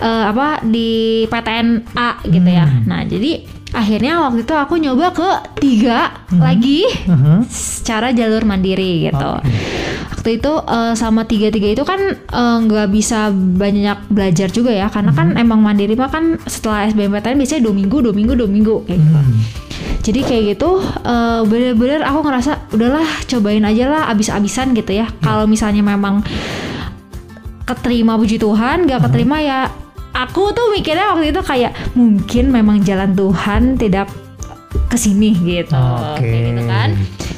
[0.00, 2.66] eh, apa di PTN A gitu ya.
[2.88, 7.44] Nah jadi akhirnya waktu itu aku nyoba ke tiga lagi Mhm.
[7.46, 9.50] secara jalur mandiri gitu Oke.
[10.10, 14.86] waktu itu eh, sama tiga tiga itu kan eh, nggak bisa banyak belajar juga ya
[14.86, 18.74] karena kan emang mandiri mah kan setelah SBMPTN biasanya dua minggu dua minggu dua minggu
[18.84, 19.38] kayak gitu Hmm.
[20.00, 20.70] jadi kayak gitu
[21.02, 25.10] eh, bener-bener aku ngerasa udahlah cobain aja lah abis-abisan gitu ya.
[25.18, 26.22] Kalau misalnya memang
[27.64, 29.72] keterima puji Tuhan, gak keterima ya
[30.14, 34.08] aku tuh mikirnya waktu itu kayak mungkin memang jalan Tuhan tidak
[34.88, 35.74] ke sini gitu.
[35.74, 36.22] Oke.
[36.22, 36.88] Kayak gitu kan.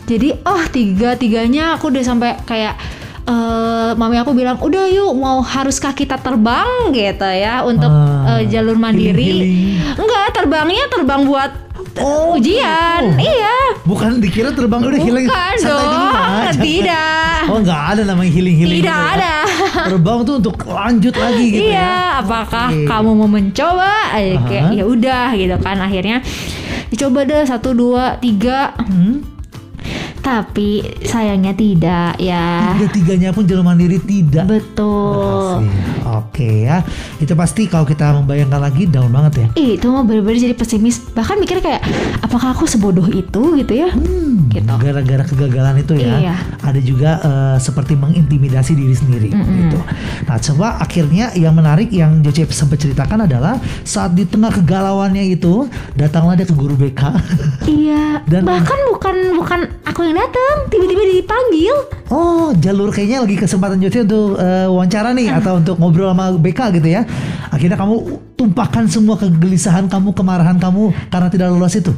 [0.07, 2.79] Jadi oh tiga tiganya aku udah sampai kayak
[3.27, 8.47] eh mami aku bilang udah yuk mau haruskah kita terbang gitu ya untuk Ah, eh,
[8.47, 9.67] jalur mandiri
[9.99, 11.66] enggak terbangnya terbang buat
[11.99, 13.25] Oh, ujian gitu.
[13.25, 16.23] iya Bukan dikira terbang udah healing bukan santai di rumah.
[16.27, 18.79] dong tidak Oh nggak ada namanya healing healing.
[18.79, 19.35] Tidak ada.
[19.87, 21.93] Terbang tuh untuk lanjut lagi gitu iya ya.
[22.19, 22.85] apakah Oke.
[22.85, 24.75] kamu mau mencoba Eh, kayak Aha.
[24.75, 26.17] ya udah gitu kan akhirnya
[26.87, 29.23] dicoba deh satu dua tiga Hmm?
[30.27, 30.71] Tapi
[31.07, 35.71] sayangnya tidak ya Tiga tiganya pun jalur mandiri tidak betul berhasil.
[36.19, 36.83] Oke ya,
[37.17, 39.47] itu pasti kalau kita membayangkan lagi down banget ya.
[39.55, 41.83] Ih, itu mah bener-bener jadi pesimis bahkan mikir kayak
[42.21, 44.67] apakah aku sebodoh itu gitu ya Hmm, Gitu.
[44.67, 46.35] Gara-gara kegagalan itu ya, Iya.
[46.61, 49.79] ada juga eh, seperti mengintimidasi diri sendiri gitu.
[50.25, 55.67] Nah, coba akhirnya yang menarik yang Joce sempat ceritakan adalah saat di tengah kegalauannya itu
[55.93, 57.03] datanglah dia ke guru BK.
[57.67, 63.77] iya Dan- bahkan bukan bukan aku yang datang tiba-tiba dipanggil Oh, jalur kayaknya lagi kesempatan
[63.79, 67.03] Joce untuk eh, wawancara nih atau untuk ngobrol sama BK gitu ya.
[67.51, 67.95] Akhirnya kamu
[68.33, 71.91] tumpahkan semua kegelisahan kamu, kemarahan kamu karena tidak lolos itu.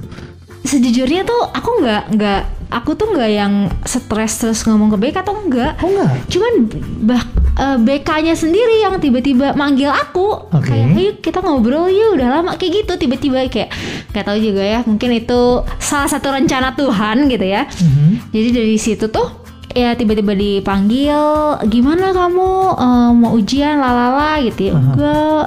[0.61, 5.39] sejujurnya tuh aku nggak nggak aku tuh nggak yang stres terus ngomong ke BK atau
[5.39, 6.13] enggak Oh enggak?
[6.29, 6.53] cuman
[7.01, 7.23] bah
[7.59, 10.49] eh, BK-nya sendiri yang tiba-tiba manggil aku.
[10.55, 10.71] Oke.
[10.71, 12.55] kayak ayo kita ngobrol yuk udah lama.
[12.55, 13.75] Kayak gitu tiba-tiba kayak
[14.15, 15.41] nggak tahu juga ya mungkin itu
[15.83, 17.67] salah satu rencana Tuhan gitu ya.
[17.67, 18.33] Mhm.
[18.33, 19.29] jadi dari situ tuh
[19.77, 21.21] ya tiba-tiba dipanggil
[21.69, 22.49] gimana kamu
[22.79, 24.73] eh, mau ujian lalala gitu ya.
[24.79, 25.45] Enggak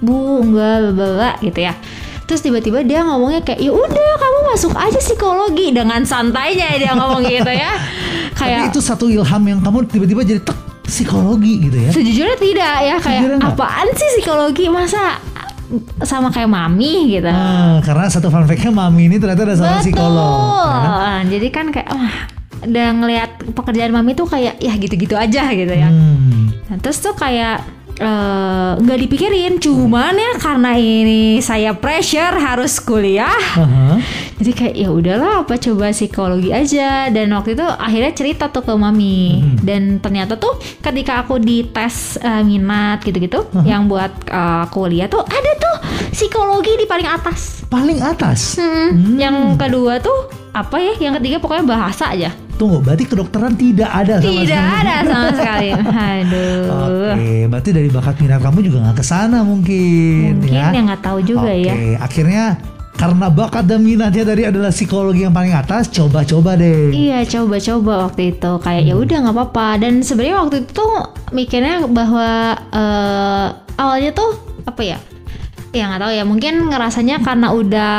[0.00, 1.74] bu enggak bla gitu ya.
[2.30, 7.26] Terus tiba-tiba dia ngomongnya kayak ya udah kamu masuk aja psikologi dengan santainya dia ngomong
[7.26, 7.74] gitu ya.
[8.38, 11.90] Tapi kayak itu satu ilham yang kamu tiba-tiba jadi tek psikologi gitu ya.
[11.90, 15.16] sejujurnya tidak ya kayak Sejujurnya apaan sih psikologi masa
[16.00, 20.66] sama kayak mami gitu Ah, karena satu fun fact-nya mami ini ternyata ada seorang psikolog.
[20.66, 20.82] ya.
[20.82, 22.14] Nah, jadi kan kayak wah
[22.60, 26.50] udah ngelihat pekerjaan mami tuh kayak ya gitu-gitu aja gitu ya Hmm.
[26.66, 27.62] Nah, terus tuh kayak
[28.00, 29.60] eh, nggak dipikirin.
[29.60, 33.28] Cuman ya karena ini saya pressure harus kuliah.
[33.54, 34.00] Aha.
[34.40, 38.72] Jadi kayak ya udahlah apa coba psikologi aja dan waktu itu akhirnya cerita tuh ke
[38.72, 39.60] mami Hmm.
[39.60, 45.20] dan ternyata tuh ketika aku di tes eh, minat gitu-gitu yang buat eh, kuliah tuh
[45.20, 45.76] ada tuh
[46.08, 47.68] psikologi di paling atas.
[47.68, 48.56] Paling atas.
[48.56, 49.20] Hmm.
[49.20, 50.96] Yang kedua tuh apa ya?
[50.96, 52.32] Yang ketiga pokoknya bahasa aja.
[52.60, 54.76] Tunggu, berarti kedokteran tidak ada sama Tidak sekali.
[54.76, 55.68] ada sama sekali.
[55.72, 56.60] Aduh.
[57.16, 60.68] Oke, berarti dari bakat minat kamu juga nggak ke sana mungkin, Mungkin ya.
[60.68, 61.74] ya nggak tahu juga Oke, ya.
[61.98, 62.44] akhirnya
[62.92, 66.92] karena bakat dan minatnya tadi adalah psikologi yang paling atas, coba-coba deh.
[66.92, 68.90] Iya coba-coba waktu itu kayak Hmm.
[68.90, 70.92] ya udah nggak apa-apa dan sebenarnya waktu itu tuh
[71.32, 72.28] mikirnya bahwa
[72.70, 74.98] eh, awalnya tuh apa ya
[75.72, 77.94] ya nggak tahu ya mungkin ngerasanya karena udah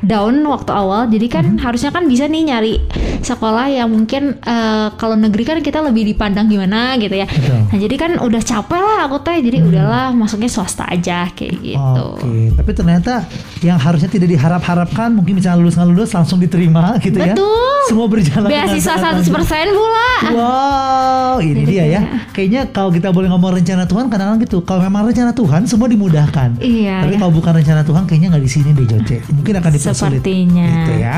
[0.00, 1.60] down waktu awal jadi kan Hmm.
[1.60, 2.74] harusnya kan bisa nih nyari
[3.20, 7.54] sekolah yang mungkin eh, kalau negeri kan kita lebih dipandang gimana gitu ya Betul.
[7.54, 7.66] Hmm.
[7.66, 12.04] nah jadi kan udah capek lah aku teh jadi udahlah masuknya swasta aja kayak gitu
[12.14, 13.22] Oke, tapi ternyata
[13.60, 17.32] yang harusnya tidak diharap-harapkan mungkin misalnya lulus nggak lulus langsung diterima gitu ya.
[17.32, 17.62] Betul.
[17.84, 19.66] Semua berjalan beasiswa sangat 100% lancar.
[19.70, 22.00] pula Wow, ini Jadi dia ya.
[22.00, 24.58] kayak- Kayaknya kalau kita boleh ngomong rencana Tuhan, kadang-kadang gitu.
[24.60, 26.58] Kalau memang rencana Tuhan, semua dimudahkan.
[26.58, 27.18] Iya, Tapi ya.
[27.20, 29.16] kalau bukan rencana Tuhan, kayaknya nggak di sini deh, Joce.
[29.28, 30.20] Mungkin akan dipersulit.
[30.24, 30.68] Sepertinya.
[30.72, 31.16] Gitu ya.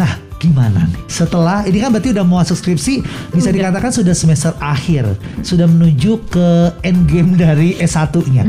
[0.00, 0.10] Nah,
[0.40, 1.02] gimana nih?
[1.10, 2.94] Setelah ini kan berarti udah mau masuk skripsi,
[3.34, 3.56] bisa Udah.
[3.58, 6.48] dikatakan sudah semester akhir, sudah menuju ke
[6.86, 8.46] end game dari S1-nya.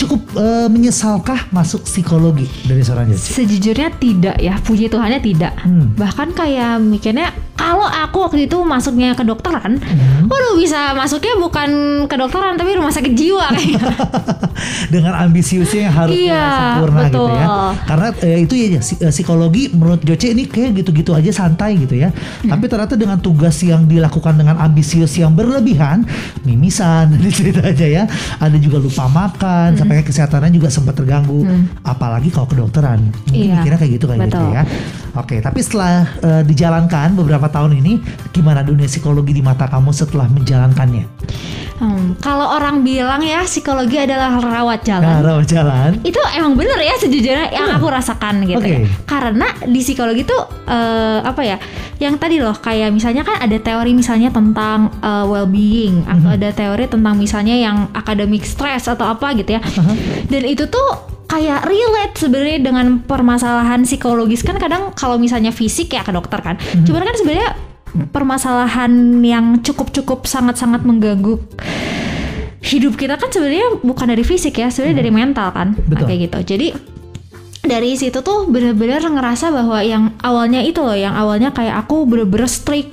[0.00, 3.36] Cukup eh, menyesalkah masuk psikologi dari seorang Joce?
[3.36, 5.52] Sejujurnya tidak ya, puji Tuhannya tidak.
[5.60, 5.92] Hmm.
[5.92, 10.24] Bahkan kayak mikirnya kalau aku waktu itu masuknya ke dokteran, Hmm.
[10.26, 11.68] waduh bisa masuknya bukan
[12.06, 13.80] kedokteran tapi rumah sakit jiwa kayak.
[14.94, 17.44] dengan ambisiusnya yang harusnya Iya, sempurna gitu ya.
[17.44, 17.70] betul.
[17.84, 22.08] Karena eh, itu ya eh, psikologi menurut Joce ini kayak gitu-gitu aja santai gitu ya.
[22.10, 22.50] Hmm.
[22.50, 26.08] Tapi ternyata dengan tugas yang dilakukan dengan ambisius yang berlebihan,
[26.42, 28.04] mimisan ini cerita aja ya.
[28.38, 29.78] Ada juga lupa makan, Hmm.
[29.78, 31.44] sampai kesehatannya juga sempat terganggu.
[31.82, 33.00] Apalagi kalau kedokteran.
[33.26, 34.54] Mungkin Iya, mikirnya kayak gitu kayak gitu betul.
[34.54, 34.62] ya.
[35.10, 40.30] Oke, tapi setelah eh, dijalankan beberapa tahun ini, gimana dunia psikologi di mata kamu setelah
[40.30, 41.04] menjalankannya?
[41.80, 45.00] Hmm, kalau orang bilang ya psikologi adalah rawat jalan.
[45.00, 45.90] Nah, rawat jalan.
[46.04, 48.84] itu emang bener ya sejujurnya yang aku rasakan gitu Oke.
[48.84, 48.88] ya.
[49.08, 51.56] Karena di psikologi tuh eh, apa ya?
[51.96, 56.84] Yang tadi loh kayak misalnya kan ada teori misalnya tentang eh, well-being atau ada teori
[56.84, 59.64] tentang misalnya yang academic stress atau apa gitu ya.
[60.28, 66.02] Dan itu tuh kayak relate sebenarnya dengan permasalahan psikologis kan kadang kalau misalnya fisik ya
[66.02, 66.58] ke dokter kan.
[66.82, 67.50] Cuman kan sebenarnya
[68.10, 71.38] permasalahan yang cukup-cukup sangat-sangat mengganggu
[72.60, 76.06] hidup kita kan sebenarnya bukan dari fisik ya, sebenarnya dari mental kan, Nah, Betul.
[76.06, 76.38] kayak gitu.
[76.54, 76.66] Jadi
[77.60, 82.48] dari situ tuh bener-bener ngerasa bahwa yang awalnya itu loh, yang awalnya kayak aku bener-bener
[82.48, 82.88] strict,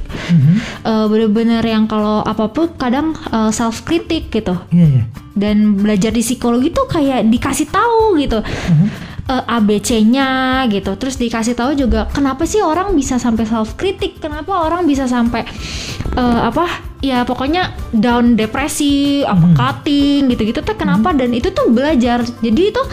[0.83, 3.15] eh, bener-bener yang kalau apa pun kadang
[3.55, 4.59] self kritik gitu.
[4.69, 5.03] Iya, iya.
[5.37, 8.43] Dan belajar di psikologi tuh kayak dikasih tahu gitu.
[9.27, 10.95] eh, ABC-nya gitu.
[10.95, 15.43] Terus dikasih tahu juga kenapa sih orang bisa sampai self kritik, kenapa orang bisa sampai
[16.15, 16.67] eh, apa?
[17.03, 22.23] Ya pokoknya down depresi, apa cutting gitu-gitu tuh kenapa dan itu tuh belajar.
[22.23, 22.83] Jadi itu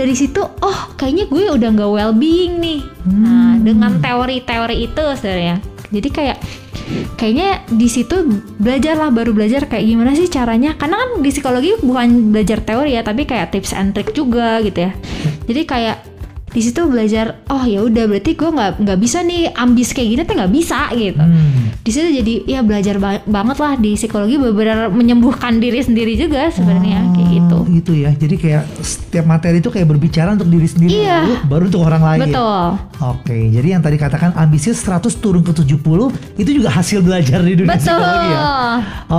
[0.00, 2.80] dari situ oh kayaknya gue udah nggak well being nih.
[3.04, 5.60] Nah, dengan teori-teori itu sebenarnya.
[5.92, 6.38] Jadi kayak
[7.20, 8.24] kayaknya di situ
[8.56, 12.96] belajar lah baru belajar kayak gimana sih caranya karena kan di psikologi bukan belajar teori
[12.96, 14.92] ya tapi kayak tips and trick juga gitu ya
[15.46, 15.96] jadi kayak
[16.50, 20.22] di situ belajar oh ya udah berarti gue nggak nggak bisa nih ambis kayak gini
[20.22, 21.70] tuh nggak bisa gitu Hmm.
[21.78, 26.48] di situ jadi ya belajar ba- banget lah di psikologi benar-benar menyembuhkan diri sendiri juga
[26.48, 28.08] sebenarnya kayak gitu Oh, gitu ya.
[28.10, 31.18] Jadi kayak setiap materi itu kayak berbicara untuk diri sendiri Iya.
[31.20, 32.20] dulu, baru untuk orang lain.
[32.24, 32.66] betul
[33.00, 37.52] Oke, jadi yang tadi katakan ambisius 100 turun ke 70 itu juga hasil belajar di
[37.54, 38.40] dunia betul psikologi ya.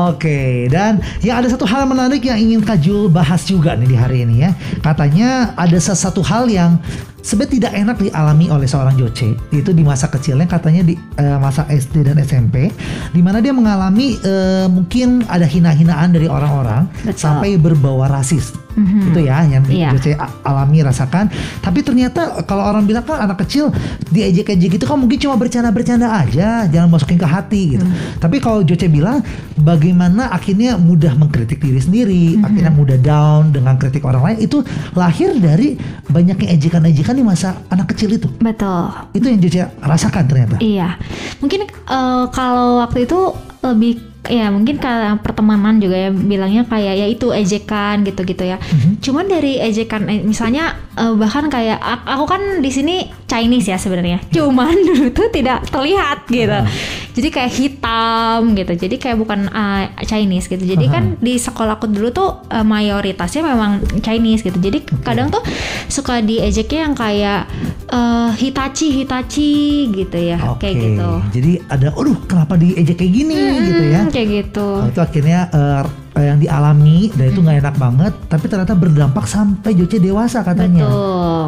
[0.09, 4.17] Oke, dan yang ada satu hal menarik yang ingin Kajul bahas juga nih di hari
[4.23, 4.51] ini ya.
[4.81, 6.81] Katanya ada sesuatu hal yang
[7.21, 9.37] sebenarnya tidak enak dialami oleh seorang Joce.
[9.53, 12.69] Itu di masa kecilnya katanya di eh, masa SD dan SMP,
[13.13, 18.53] di mana dia mengalami eh, mungkin ada hina-hinaan dari orang-orang sampai berbawa rasis.
[18.73, 19.11] Mhm.
[19.11, 19.89] Itu ya yang Iya.
[19.91, 21.27] Joce a- alami rasakan.
[21.59, 23.69] Tapi ternyata kalau orang bilang kan anak kecil
[24.07, 27.85] diejek-ejek gitu kan mungkin cuma bercanda-bercanda aja, jangan masukin ke hati gitu.
[28.17, 29.19] Tapi kalau Joce bilang
[29.55, 34.63] bagaimana akhirnya mudah mengkritik diri sendiri, akhirnya mudah down dengan kritik orang lain itu
[34.93, 35.75] lahir dari
[36.07, 38.27] banyaknya ejekan-ejekan di masa anak kecil itu.
[38.37, 40.55] betul Itu yang Joce rasakan ternyata.
[40.59, 40.95] Iya,
[41.37, 43.19] mungkin eh, kalau waktu itu
[43.61, 48.61] lebih ya mungkin karena pertemanan juga ya bilangnya kayak ya itu ejekan gitu-gitu ya.
[49.01, 52.95] Cuman dari ejekan eh, misalnya eh, bahkan kayak aku kan di sini
[53.25, 54.21] Chinese ya sebenarnya.
[54.29, 56.53] Cuman dulu tuh tidak terlihat gitu.
[56.53, 56.67] Ah.
[57.11, 58.73] Jadi kayak hitam gitu.
[58.87, 60.63] Jadi kayak bukan uh, Chinese gitu.
[60.63, 60.93] Jadi Aha.
[60.95, 64.55] kan di sekolahku dulu tuh uh, mayoritasnya memang Chinese gitu.
[64.55, 65.43] Jadi kadang tuh
[65.91, 67.51] suka diejeknya yang kayak
[67.91, 69.51] uh, Hitachi Hitachi
[69.91, 70.71] gitu ya, Oke.
[70.71, 71.09] kayak gitu.
[71.35, 73.99] Jadi ada, aduh kenapa diejek kayak gini gitu ya?
[73.99, 74.67] Hmm, kayak gitu.
[74.77, 75.83] Oh, itu akhirnya eh,
[76.21, 80.85] yang dialami dan itu nggak enak banget, tapi ternyata berdampak sampai Joce dewasa katanya.
[80.85, 80.95] Betul.
[80.95, 81.47] Oh.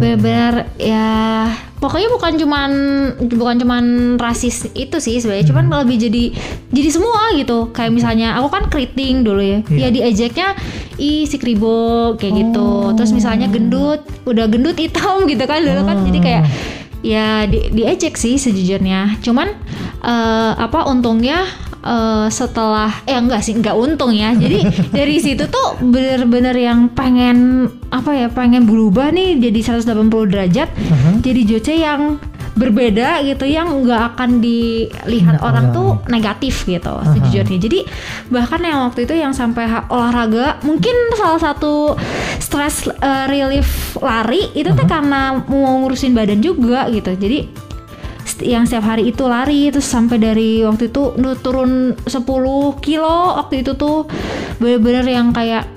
[0.00, 1.10] Benar-benar ya
[1.76, 2.70] pokoknya bukan cuman
[3.20, 3.84] bukan cuman
[4.16, 5.76] rasis itu sih sebenarnya cuman Hmm.
[5.84, 6.24] lebih jadi
[6.72, 9.76] jadi semua gitu kayak misalnya aku kan keriting dulu ya Iya.
[9.76, 10.48] ya diejeknya
[10.96, 12.92] ih si kribo kayak gitu Oh.
[12.92, 16.42] terus misalnya gendut udah gendut hitam gitu kan dulu kan jadi kayak
[17.00, 19.48] ya di, diejek sih sejujurnya cuman
[20.00, 21.44] eh, apa untungnya
[21.80, 24.64] eh, setelah eh enggak sih enggak untung ya jadi
[24.96, 31.10] dari situ tuh bener-bener yang pengen apa ya pengen berubah nih jadi 180 derajat Aha.
[31.18, 32.16] jadi Joce yang
[32.50, 35.72] berbeda gitu yang nggak akan dilihat Nah, orang orang.
[35.72, 37.14] tuh negatif gitu Aha.
[37.14, 37.78] sejujurnya jadi
[38.28, 41.94] bahkan yang waktu itu yang sampai olahraga mungkin salah satu
[42.36, 47.48] stress eh, relief lari itu tuh karena mau ngurusin badan juga gitu jadi
[48.42, 53.76] yang setiap hari itu lari terus sampai dari waktu itu turun 10 kilo waktu itu
[53.76, 54.08] tuh
[54.58, 55.68] bener-bener yang kayak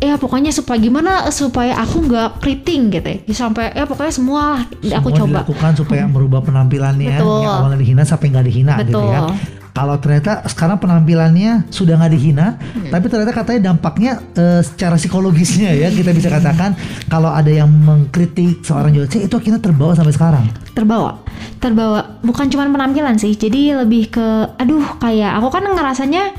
[0.00, 4.98] ya pokoknya supaya gimana supaya aku nggak keriting gitu ya sampai ya pokoknya semua lah
[5.00, 7.44] aku coba dilakukan supaya merubah penampilannya Betul.
[7.44, 9.20] yang awalnya dihina sampai nggak dihina gitu ya.
[9.74, 12.94] Kalau ternyata sekarang penampilannya sudah nggak dihina, Hmm.
[12.94, 18.62] tapi ternyata katanya dampaknya eh, secara psikologisnya ya kita bisa katakan kalau ada yang mengkritik
[18.62, 20.46] seorang Joce itu akhirnya terbawa sampai sekarang.
[20.70, 21.18] terbawa
[21.58, 26.34] terbawa bukan cuma penampilan sih jadi lebih ke aduh kayak aku kan ngerasanya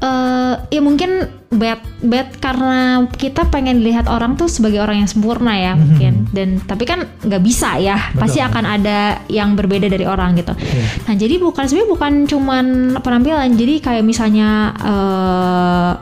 [0.00, 5.52] eh ya mungkin bad bad karena kita pengen dilihat orang tuh sebagai orang yang sempurna
[5.52, 6.26] ya mungkin.
[6.32, 8.00] Dan tapi kan nggak bisa ya.
[8.16, 10.56] Pasti akan ada yang berbeda dari orang gitu.
[11.04, 12.66] Nah jadi bukan sebenarnya bukan cuman
[13.04, 13.52] penampilan.
[13.54, 15.92] Jadi kayak misalnya eh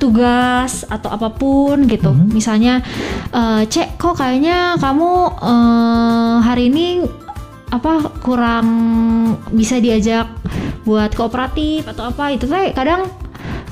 [0.00, 2.10] tugas atau apa pun gitu.
[2.16, 2.80] Misalnya,
[3.36, 5.10] eh, cek kok kayaknya kamu
[5.44, 7.04] eh, hari ini
[7.70, 8.68] apa kurang
[9.54, 10.26] bisa diajak
[10.82, 13.06] buat kooperatif atau apa itu teh kadang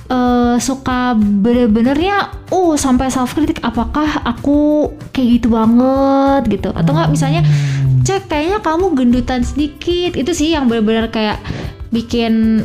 [0.09, 6.43] eh, suka bener-benernya oh sampai self kritik apakah aku kayak gitu banget?
[6.49, 6.71] gitu.
[6.73, 7.43] Atau enggak misalnya
[8.07, 10.15] cek kayaknya kamu gendutan sedikit.
[10.15, 11.43] Itu sih yang bener-bener kayak
[11.91, 12.63] bikin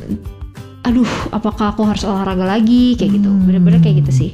[0.84, 2.94] aduh apakah aku harus olahraga lagi?
[2.94, 3.30] kayak gitu.
[3.44, 4.32] Bener-bener kayak gitu sih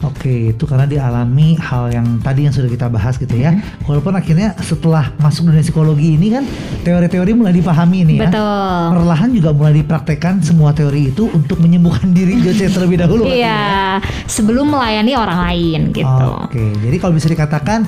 [0.00, 3.52] Oke, itu karena dialami hal yang tadi yang sudah kita bahas gitu ya.
[3.52, 3.84] Mm-hmm.
[3.84, 6.44] Walaupun akhirnya setelah masuk dunia psikologi ini kan
[6.82, 8.22] teori-teori mulai dipahami nih ya.
[8.24, 13.28] betul Perlahan juga mulai dipraktekkan semua teori itu untuk menyembuhkan diri Joce terlebih dahulu.
[13.28, 17.84] iya sebelum melayani orang lain gitu Oke, jadi kalau bisa dikatakan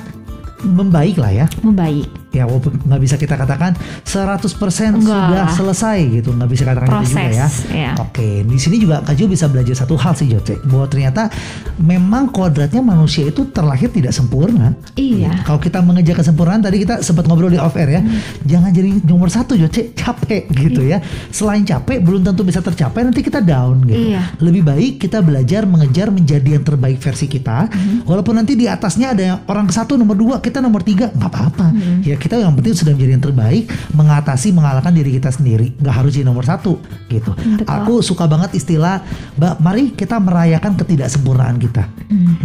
[0.62, 1.46] membaik lah ya.
[1.64, 3.76] membaik Ya walaupun nggak bisa kita katakan
[4.08, 7.76] 100% Enggak sudah selesai gitu, nggak bisa katakan itu juga Proses, ya.
[7.76, 7.92] ya.
[8.00, 11.28] Oke, di sini juga Kak Jo bisa belajar satu hal sih Joce, bahwa ternyata
[11.76, 14.72] memang kodratnya manusia itu terlahir tidak sempurna.
[14.96, 15.44] Iya.
[15.44, 18.02] Kalau kita mengejar kesempurnaan tadi kita sempat ngobrol di off air ya,
[18.48, 21.04] jangan jadi nomor satu Joce, capek gitu ya.
[21.28, 24.16] Selain capek belum tentu bisa tercapai nanti kita down gitu.
[24.16, 24.40] Iya.
[24.40, 27.68] Lebih baik kita belajar mengejar menjadi yang terbaik versi kita,
[28.08, 31.66] walaupun nanti di atasnya ada orang satu nomor dua kita nomor tiga nggak apa-apa.
[32.02, 33.64] Ya kita yang penting sudah menjadi yang terbaik,
[33.98, 36.78] mengatasi mengalahkan diri kita sendiri, nggak harus jadi nomor satu
[37.10, 37.34] gitu.
[37.34, 37.66] Betul.
[37.66, 39.02] Aku suka banget istilah,
[39.34, 41.90] Mbak, mari kita merayakan ketidaksempurnaan kita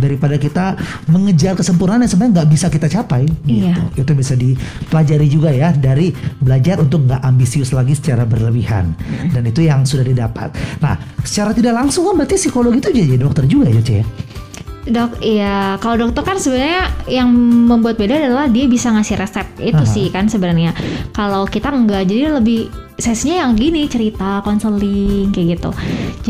[0.02, 0.74] daripada kita
[1.06, 3.30] mengejar kesempurnaan yang sebenarnya nggak bisa kita capai.
[3.46, 3.78] Iya.
[3.94, 4.02] Gitu.
[4.02, 6.10] Itu bisa dipelajari juga ya dari
[6.42, 8.98] belajar untuk nggak ambisius lagi secara berlebihan
[9.30, 10.50] dan itu yang sudah didapat.
[10.82, 14.02] Nah, secara tidak langsung kan berarti psikologi itu jadi dokter juga ya, Ce?
[14.88, 17.28] Dok, iya kalau dokter kan sebenarnya yang
[17.68, 19.92] membuat beda adalah dia bisa ngasih resep itu Aha.
[19.92, 20.72] sih kan sebenarnya.
[21.12, 25.70] Kalau kita enggak, jadi lebih sesinya yang gini cerita, konseling kayak gitu.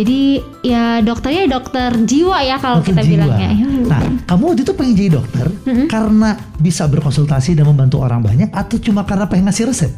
[0.04, 0.20] Jadi
[0.66, 3.30] ya dokternya dokter jiwa ya kalau kita jiwa.
[3.30, 3.50] bilangnya.
[3.88, 5.48] Nah, kamu waktu itu pengen jadi dokter
[5.88, 9.92] karena bisa berkonsultasi dan membantu orang banyak atau cuma karena pengen ngasih resep?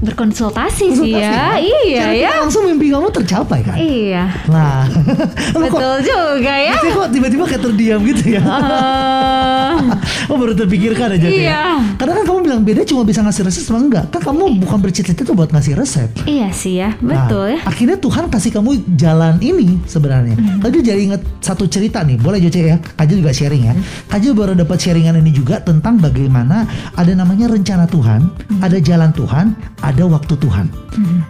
[0.00, 1.56] Berkonsultasi sih ya.
[1.56, 2.30] Iya ya.
[2.40, 3.76] Langsung mimpi kamu tercapai kan?
[3.76, 4.32] Iya.
[4.48, 4.88] Nah,
[5.54, 6.74] kamu kok Betul juga ya.
[6.76, 8.42] Kok tiba-tiba kayak terdiam gitu ya?
[8.42, 9.76] Eh,
[10.30, 11.52] oh baru terpikirkan aja tuh Iya.
[11.52, 11.64] ya?
[11.96, 14.04] Karena kan kamu bilang beda cuma bisa ngasih resep sama enggak?
[14.08, 16.08] Kan kamu bukan bercita-cita tuh buat ngasih resep.
[16.24, 17.58] Iya sih ya, Nah, betul ya.
[17.64, 20.36] Akhirnya Tuhan kasih kamu jalan ini sebenarnya.
[20.36, 20.60] Hmm.
[20.62, 22.76] Tadi jadi inget satu cerita nih, boleh Joce ya?
[22.96, 23.76] Kajil juga sharing Hmm.
[23.76, 23.84] ya.
[24.08, 28.60] Kajil baru dapat sharingan ini juga tentang bagaimana ada namanya rencana Tuhan, Hmm.
[28.62, 29.46] ada jalan Tuhan,
[29.80, 30.66] ada waktu Tuhan.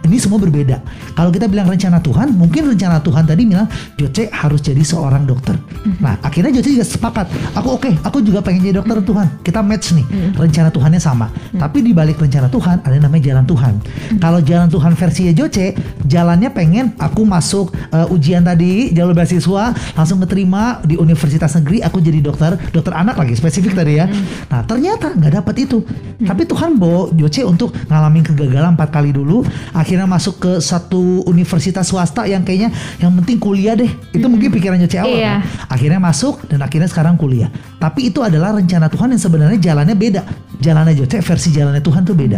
[0.03, 0.83] Ini semua berbeda.
[1.15, 5.55] Kalau kita bilang rencana Tuhan, mungkin rencana Tuhan tadi bilang Joce harus jadi seorang dokter.
[5.55, 5.95] Hmm.
[6.01, 7.29] Nah, akhirnya Joce juga sepakat.
[7.55, 9.27] Aku oke, aku juga pengen jadi dokter Tuhan.
[9.45, 10.05] Kita match nih.
[10.35, 11.31] Rencana Tuhannya sama.
[11.55, 13.73] Tapi di balik rencana Tuhan ada namanya jalan Tuhan.
[14.19, 15.77] Kalau jalan Tuhan versinya Joce,
[16.09, 22.03] jalannya pengen aku masuk uh, ujian tadi jalur beasiswa, langsung keterima di universitas negeri, aku
[22.03, 24.09] jadi dokter, dokter anak lagi spesifik tadi ya.
[24.51, 25.79] Nah, ternyata nggak dapat itu.
[26.19, 31.87] Tapi Tuhan bawa Joce untuk ngalamin kegagalan empat kali dulu, akhirnya masuk ke satu universitas
[31.87, 33.87] swasta yang kayaknya yang penting kuliah deh.
[34.11, 35.39] Itu mungkin pikiran Joce awal Iya.
[35.39, 35.71] kan.
[35.71, 37.47] Akhirnya masuk dan akhirnya sekarang kuliah.
[37.79, 40.21] Tapi itu adalah rencana Tuhan yang sebenarnya jalannya beda.
[40.59, 42.37] Jalannya Joce versi jalannya Tuhan tuh beda.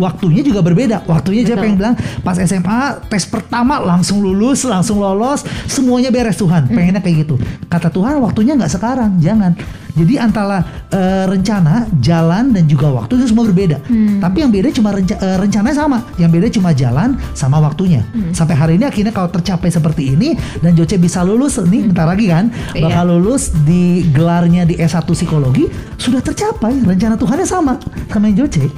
[0.00, 1.04] Waktunya juga berbeda.
[1.04, 1.94] Waktunya Joce pengen bilang
[2.24, 6.66] pas SMA tes pertama langsung lulus, langsung lolos, semuanya beres Tuhan.
[6.66, 7.36] Pengennya kayak gitu.
[7.68, 9.52] Kata Tuhan waktunya nggak sekarang, jangan.
[9.96, 13.80] Jadi antara eh, rencana, jalan dan juga waktu itu semua berbeda.
[14.18, 15.98] Tapi yang beda cuma renca- eh, rencananya sama.
[16.14, 18.04] Yang beda cuma jalan sama waktunya.
[18.30, 22.26] Sampai hari ini akhirnya kalau tercapai seperti ini dan Joce bisa lulus nih bentar lagi
[22.26, 22.86] kan Iya.
[22.86, 25.64] bakal lulus di gelarnya di S1 psikologi
[25.96, 28.68] sudah tercapai rencana Tuhannya sama sama yang Joce.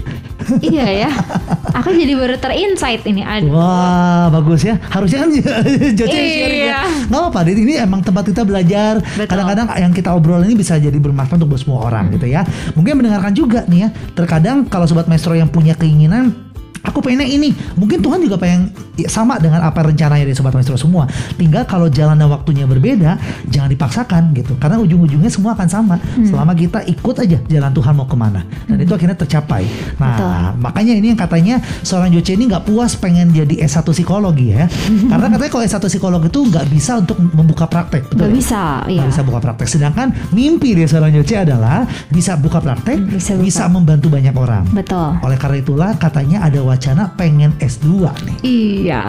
[0.60, 1.10] iya ya.
[1.78, 3.20] Aku jadi baru terinsight ini.
[3.20, 3.52] Aduh.
[3.52, 5.30] Wah bagus ya Harusnya kan
[5.98, 6.80] Joce yang sharing ya Iya.
[7.06, 7.40] Gak apa-apa.
[7.44, 8.98] Ini emang tempat kita belajar.
[9.20, 12.44] Kadang-kadang yang kita obrol ini Bisa jadi bermanfaat untuk semua orang gitu ya.
[12.76, 16.47] Mungkin mendengarkan juga nih ya Terkadang kalau Sobat Maestro yang punya keinginan
[16.84, 20.76] Aku pengennya ini Mungkin Tuhan juga pengen ya, Sama dengan apa rencananya dari Sobat Maestro
[20.76, 23.18] semua Tinggal kalau jalan dan waktunya berbeda
[23.48, 28.06] Jangan dipaksakan gitu Karena ujung-ujungnya semua akan sama Selama kita ikut aja Jalan Tuhan mau
[28.06, 29.66] ke mana Dan itu akhirnya tercapai
[29.98, 34.66] Nah makanya ini yang katanya Seorang Joce ini nggak puas pengen jadi S1 psikologi ya
[35.08, 38.34] Karena katanya kalau S1 psikologi itu nggak bisa untuk membuka praktek betul Gak ya?
[38.34, 39.02] bisa, Nggak iya.
[39.08, 39.68] bisa buka praktek.
[39.68, 43.74] Sedangkan mimpi dia seorang Joce adalah bisa buka praktek, Bisa bisa, buka.
[43.80, 44.64] membantu banyak orang.
[44.68, 45.08] Betul.
[45.22, 48.36] Oleh karena itulah katanya ada wacana pengen S2 nih.
[48.44, 49.02] Iya.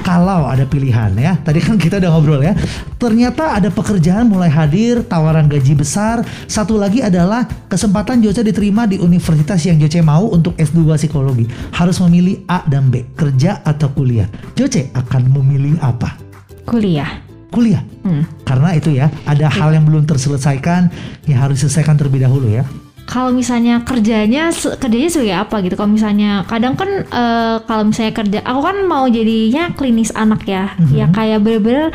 [0.00, 2.56] Kalau ada pilihan ya, tadi kan kita udah ngobrol ya.
[2.96, 6.24] Ternyata ada pekerjaan mulai hadir, tawaran gaji besar.
[6.48, 11.44] Satu lagi adalah kesempatan Joce diterima di universitas yang Joce mau untuk S2 psikologi.
[11.76, 14.26] Harus memilih A dan B, kerja atau kuliah.
[14.56, 16.16] Joce akan memilih apa?
[16.64, 17.28] Kuliah.
[17.52, 17.80] Kuliah.
[18.04, 18.24] Hmm.
[18.44, 20.88] Karena itu ya, ada hal yang belum terselesaikan
[21.28, 22.64] yang harus diselesaikan terlebih dahulu ya.
[23.08, 25.80] Kalau misalnya kerjanya kerjanya sebagai apa gitu?
[25.80, 30.76] Kalau misalnya kadang kan eh, kalau misalnya kerja, aku kan mau jadinya klinis anak ya,
[30.92, 31.88] ya kayak bener-bener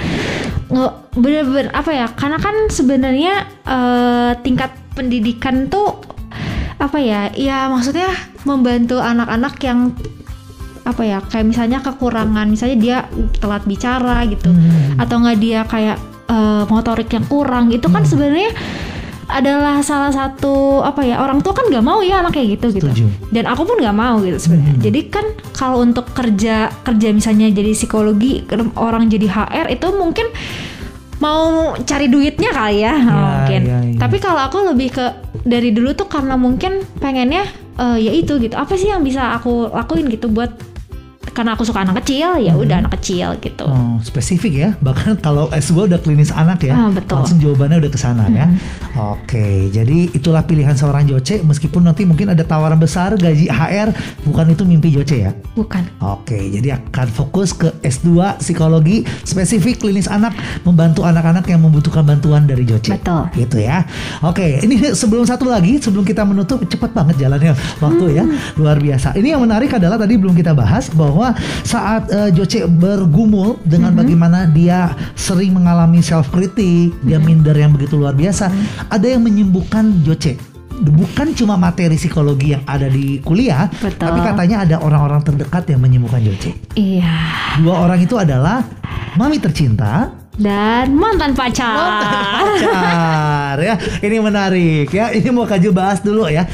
[1.14, 2.10] bener-bener apa ya?
[2.18, 6.02] Karena kan sebenarnya eh, tingkat pendidikan tuh
[6.82, 7.30] apa ya?
[7.38, 8.10] Ya maksudnya
[8.50, 9.94] membantu anak-anak yang
[10.82, 11.22] apa ya?
[11.30, 12.98] Kayak misalnya kekurangan, misalnya dia
[13.38, 14.50] telat bicara gitu,
[14.98, 18.50] atau nggak dia kayak eh, motorik yang kurang, itu kan sebenarnya
[19.26, 22.88] adalah salah satu apa ya orang tua kan nggak mau ya anak kayak gitu gitu
[22.88, 23.06] Setuju.
[23.32, 24.84] dan aku pun nggak mau gitu sebenarnya Hmm.
[24.84, 28.44] jadi kan kalau untuk kerja kerja misalnya jadi psikologi
[28.76, 30.28] orang jadi HR itu mungkin
[31.18, 33.96] mau cari duitnya kali ya, Ya, mungkin ya, ya.
[33.96, 35.06] tapi kalau aku lebih ke
[35.42, 39.72] dari dulu tuh karena mungkin pengennya eh, ya itu gitu apa sih yang bisa aku
[39.72, 40.52] lakuin gitu buat
[41.32, 44.70] karena aku suka anak kecil ya udah anak kecil gitu Oh, spesifik ya.
[44.84, 46.76] Bahkan kalau S2 udah klinis anak ya.
[46.76, 47.24] Ah, betul.
[47.24, 48.46] Langsung jawabannya udah ke sana ya.
[49.16, 53.96] Oke, jadi itulah pilihan seorang Joce meskipun nanti mungkin ada tawaran besar gaji HR,
[54.28, 55.32] bukan itu mimpi Joce ya.
[55.54, 60.34] bukan Oke, jadi akan fokus ke S2 psikologi spesifik klinis anak
[60.68, 62.94] membantu anak-anak yang membutuhkan bantuan dari Joce.
[62.94, 63.30] Betul.
[63.38, 63.86] Gitu ya.
[64.26, 68.24] Oke, ini sebelum satu lagi sebelum kita menutup cepat banget jalannya waktu ya.
[68.60, 69.16] Luar biasa.
[69.18, 71.13] Ini yang menarik adalah tadi belum kita bahas bahwa
[71.64, 77.96] saat eh, Joce bergumul dengan bagaimana dia sering mengalami self kritik, dia minder yang begitu
[78.00, 78.50] luar biasa,
[78.90, 80.36] ada yang menyembuhkan Joce.
[80.74, 84.10] Bukan cuma materi psikologi yang ada di kuliah, Betul.
[84.10, 86.58] tapi katanya ada orang-orang terdekat yang menyembuhkan Joce.
[86.74, 87.30] iya
[87.62, 88.66] Dua orang itu adalah
[89.14, 91.78] mami tercinta, dan mantan pacar
[92.42, 93.76] pacar ya.
[94.02, 95.14] Ini menarik ya.
[95.14, 96.50] Ini mau Kaju bahas dulu ya.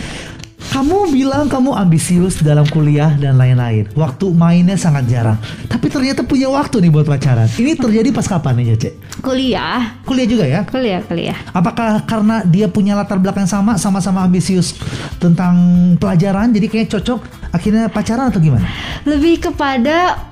[0.70, 3.90] Kamu bilang kamu ambisius dalam kuliah dan lain-lain.
[3.98, 5.38] Waktu mainnya sangat jarang.
[5.66, 7.50] Tapi ternyata punya waktu nih buat pacaran.
[7.50, 8.90] Ini terjadi pas kapan nih, Cece?
[9.20, 10.62] kuliah Kuliah juga ya?
[10.64, 14.80] kuliah kuliah Apakah karena dia punya latar belakang sama, sama-sama ambisius
[15.20, 15.56] tentang
[16.00, 17.20] pelajaran, jadi kayak cocok
[17.52, 18.64] akhirnya pacaran atau gimana?
[19.04, 20.30] lebih kepada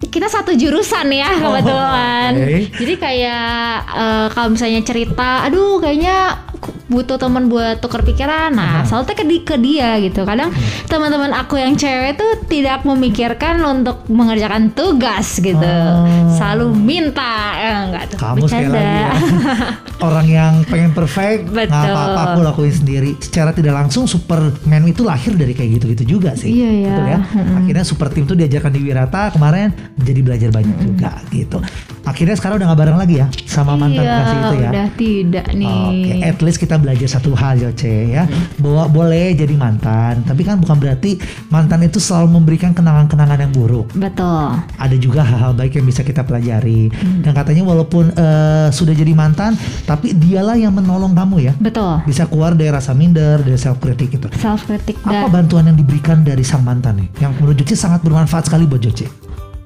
[0.00, 2.58] kita satu jurusan ya kebetulan oke.
[2.80, 6.40] jadi kayak eh, kalau misalnya cerita aduh kayaknya
[6.86, 10.50] butuh teman buat tukar pikiran nah selalu tuh ke, di- ke dia gitu kadang
[10.86, 16.06] teman-teman aku yang cewek tuh tidak memikirkan untuk mengerjakan tugas gitu Oh.
[16.30, 19.12] selalu minta eh, enggak tuh Kamu sekali lagi ya.
[20.00, 23.10] Orang yang pengen perfect nggak apa-apa aku lakuin sendiri.
[23.18, 24.56] Secara tidak langsung Superman
[24.86, 26.48] itu lahir dari kayak gitu-gitu juga sih.
[26.50, 26.88] Iya, iya.
[26.90, 27.18] Betul ya.
[27.54, 31.60] Akhirnya super team tuh diajarkan di Wirata kemarin jadi belajar banyak juga gitu.
[32.02, 34.70] Akhirnya sekarang udah gak bareng lagi ya sama mantan iya kasih itu ya.
[34.70, 38.24] udah tidak nih Oke, at least kita belajar satu hal Joce ya.
[38.56, 41.20] Bahwa boleh jadi mantan, tapi kan bukan berarti
[41.52, 43.92] mantan itu selalu memberikan kenangan-kenangan yang buruk.
[43.94, 46.88] betul Ada juga hal-hal baik yang bisa kita pelajari.
[47.20, 49.54] Dan katanya walaupun eh, sudah jadi mantan,
[49.84, 51.52] tapi dialah yang menolong kamu ya.
[51.58, 54.26] betul Bisa keluar dari rasa minder, dari self kritik itu.
[54.38, 57.08] self kritik Apa dan bantuan yang diberikan dari sang mantan nih?
[57.20, 59.10] Yang menurut Joce sangat bermanfaat sekali buat Joce.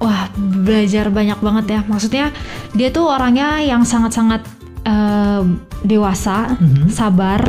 [0.02, 1.81] Wah, belajar banyak banget ya.
[1.86, 2.35] Maksudnya
[2.74, 4.43] dia tuh orangnya yang sangat-sangat
[4.85, 5.40] eh,
[5.82, 6.89] dewasa, Mhm.
[6.89, 7.40] sabar,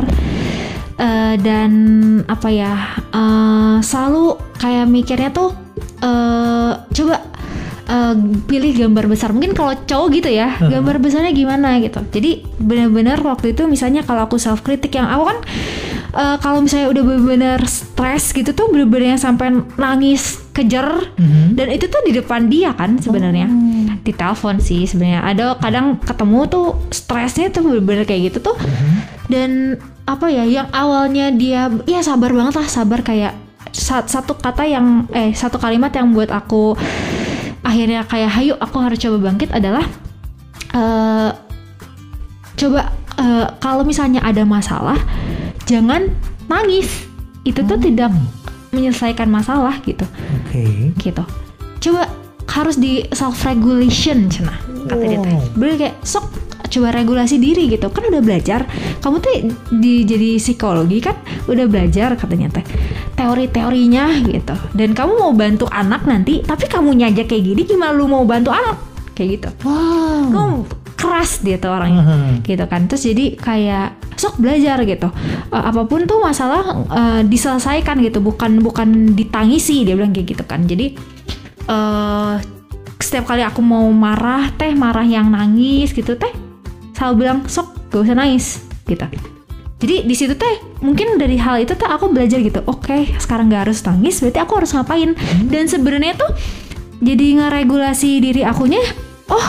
[0.96, 1.72] eh, dan
[2.24, 2.72] apa ya,
[3.12, 5.52] eh, selalu kayak mikirnya tuh
[5.96, 7.16] eh, coba
[7.86, 9.30] eh, pilih gambar besar.
[9.30, 10.70] Mungkin kalau cowok gitu ya, Mhm.
[10.70, 12.02] gambar besarnya gimana gitu.
[12.08, 15.38] Jadi benar-benar waktu itu misalnya kalau aku self kritik yang aku kan
[16.12, 21.52] eh, kalau misalnya udah benar-benar stres gitu tuh bener-bener yang sampai nangis kejer Mhm.
[21.54, 23.44] dan itu tuh di depan dia kan sebenarnya
[24.00, 28.56] di telepon sih sebenarnya ada kadang ketemu tuh stresnya tuh bener-bener kayak gitu tuh
[29.26, 33.36] dan apa ya yang awalnya dia ya sabar banget lah sabar kayak
[33.68, 36.80] sa- satu kata yang eh satu kalimat yang buat aku
[37.76, 39.84] akhirnya kayak hayu aku harus coba bangkit adalah
[40.72, 41.30] eh
[42.56, 42.88] coba
[43.20, 44.96] eh, kalau misalnya ada masalah
[45.68, 46.08] jangan
[46.48, 46.88] nangis.
[47.46, 48.10] Itu tuh tidak
[48.74, 50.02] menyelesaikan masalah gitu.
[50.42, 50.90] Oke.
[50.98, 51.22] gitu.
[51.78, 52.10] Coba
[52.46, 54.56] harus di self regulation cina
[54.88, 55.36] kata dia teh.
[55.54, 56.26] Bener kayak sok
[56.66, 57.86] coba regulasi diri gitu.
[57.92, 58.66] Kan udah belajar
[58.98, 59.32] kamu tuh
[59.78, 61.14] di jadi psikologi kan
[61.46, 62.66] udah belajar katanya teh
[63.16, 64.56] teori-teorinya gitu.
[64.76, 68.52] Dan kamu mau bantu anak nanti tapi kamu aja kayak gini gimana lu mau bantu
[68.52, 68.76] anak?
[69.16, 69.48] Kayak gitu.
[69.64, 70.28] Wow.
[70.28, 70.56] kamu
[70.96, 72.04] keras dia tuh orangnya.
[72.04, 72.44] Mhm.
[72.44, 72.88] gitu kan.
[72.88, 75.08] Terus jadi kayak sok belajar gitu.
[75.52, 78.20] Eh, apa pun tuh masalah eh, diselesaikan gitu.
[78.20, 80.64] Bukan bukan ditangisi dia bilang kayak gitu kan.
[80.68, 80.96] Jadi
[81.66, 82.34] eh
[83.00, 86.32] setiap kali aku mau marah teh marah yang nangis gitu teh
[86.96, 89.04] selalu bilang sok gak usah nangis gitu
[89.76, 92.64] jadi di situ teh mungkin dari hal itu tuh aku belajar gitu.
[92.64, 95.12] Oke sekarang gak harus nangis berarti aku harus ngapain?
[95.52, 96.32] Dan sebenarnya tuh
[97.04, 98.80] jadi ngeregulasi diri akunya
[99.28, 99.48] oh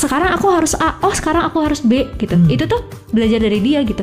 [0.00, 2.32] sekarang aku harus A oh sekarang aku harus B gitu.
[2.48, 4.00] Itu tuh belajar dari dia gitu.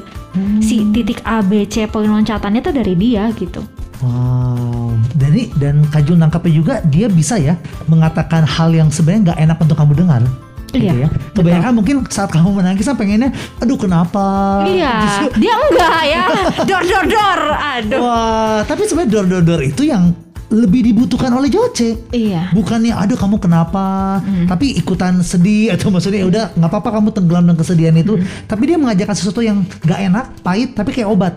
[0.62, 3.66] Si titik A B C poin loncatannya tuh dari dia gitu.
[3.98, 7.58] Wow, dan ini dan Kajul nangkapnya juga dia bisa ya
[7.90, 10.22] mengatakan hal yang sebenarnya nggak enak untuk kamu dengar.
[10.68, 11.10] Gitu Iya, ya.
[11.32, 14.26] Kebanyakan mungkin saat kamu menangis kan pengennya, aduh kenapa?
[14.68, 14.94] iya.
[15.02, 16.24] Justru- dia enggak ya.
[16.66, 18.00] Dor dor dor aduh.
[18.00, 20.12] Wah, tapi sebenarnya dor-dor-dor itu yang
[20.48, 22.08] lebih dibutuhkan oleh Joce.
[22.10, 22.48] iya.
[22.52, 24.20] Bukannya aduh kamu kenapa?
[24.48, 28.16] Tapi ikutan sedih Atau maksudnya ya udah nggak apa-apa kamu tenggelam dengan kesedihan itu.
[28.44, 31.36] Tapi dia mengajarkan sesuatu yang nggak enak Pahit tapi kayak obat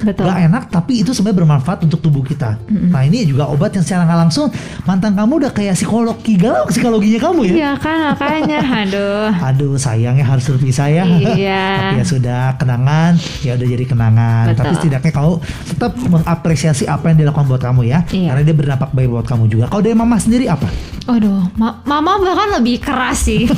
[0.00, 2.56] betul Gak enak tapi itu sebenarnya bermanfaat untuk tubuh kita.
[2.68, 4.46] Nah ini juga obat yang secara nggak langsung
[4.84, 7.54] mantan kamu udah kayak psikolog galau psikologinya kamu ya.
[7.54, 11.04] iya kan makanya aduh Aduh sayangnya harus berpisah ya.
[11.04, 11.64] Iya.
[11.80, 13.12] tapi ya sudah kenangan
[13.44, 14.44] ya udah jadi kenangan.
[14.52, 14.58] Betul.
[14.58, 15.32] Tapi setidaknya kamu
[15.74, 17.98] tetap mengapresiasi apa yang dilakukan buat kamu ya.
[18.08, 18.28] Iya.
[18.32, 19.64] Karena dia berdampak baik buat kamu juga.
[19.68, 20.68] Kalau dari mama sendiri apa?
[21.10, 23.48] Aduh, ma- mama bahkan lebih keras sih.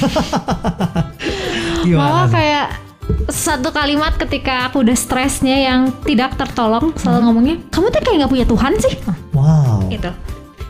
[1.82, 2.91] Mama kayak
[3.28, 8.32] satu kalimat ketika aku udah stresnya yang tidak tertolong selalu ngomongnya, kamu tuh kayak nggak
[8.32, 8.94] punya Tuhan sih.
[9.04, 9.78] Ah, Wow.
[9.90, 10.10] Gitu.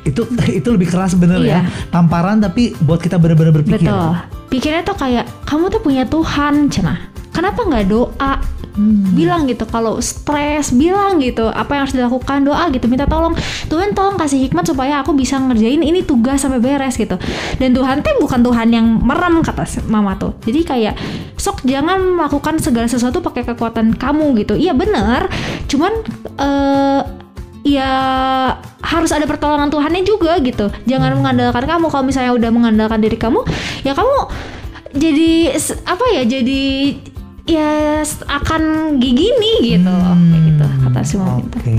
[0.03, 0.23] Itu
[0.59, 1.61] itu lebih keras bener Iya.
[1.65, 1.89] ya.
[1.93, 3.85] Tamparan tapi buat kita bener-bener berpikir.
[3.85, 4.17] Betul.
[4.49, 7.12] Pikirnya tuh kayak kamu tuh punya Tuhan, cenah.
[7.33, 8.39] Kenapa nggak doa?
[9.13, 13.37] Bilang gitu kalau stres, bilang gitu apa yang harus dilakukan doa gitu, minta tolong
[13.69, 17.21] Tuhan tolong kasih hikmat supaya aku bisa ngerjain ini tugas sampai beres gitu.
[17.61, 20.33] Dan Tuhan tuh bukan Tuhan yang merem kata mama tuh.
[20.49, 20.97] Jadi kayak
[21.37, 24.57] sok jangan melakukan segala sesuatu pakai kekuatan kamu gitu.
[24.57, 25.29] Iya bener,
[25.69, 25.93] cuman
[26.41, 27.01] eh
[27.69, 27.93] ya
[28.81, 30.73] harus ada pertolongan Tuhannya juga gitu.
[30.89, 31.93] Jangan mengandalkan kamu.
[31.93, 33.45] Kalau misalnya udah mengandalkan diri kamu,
[33.85, 34.33] ya kamu
[34.97, 36.25] jadi apa ya?
[36.25, 36.65] Jadi
[37.47, 38.63] ya akan
[39.03, 39.31] gini
[39.63, 41.59] gitu, kayak gitu kata si itu.
[41.59, 41.75] Oke.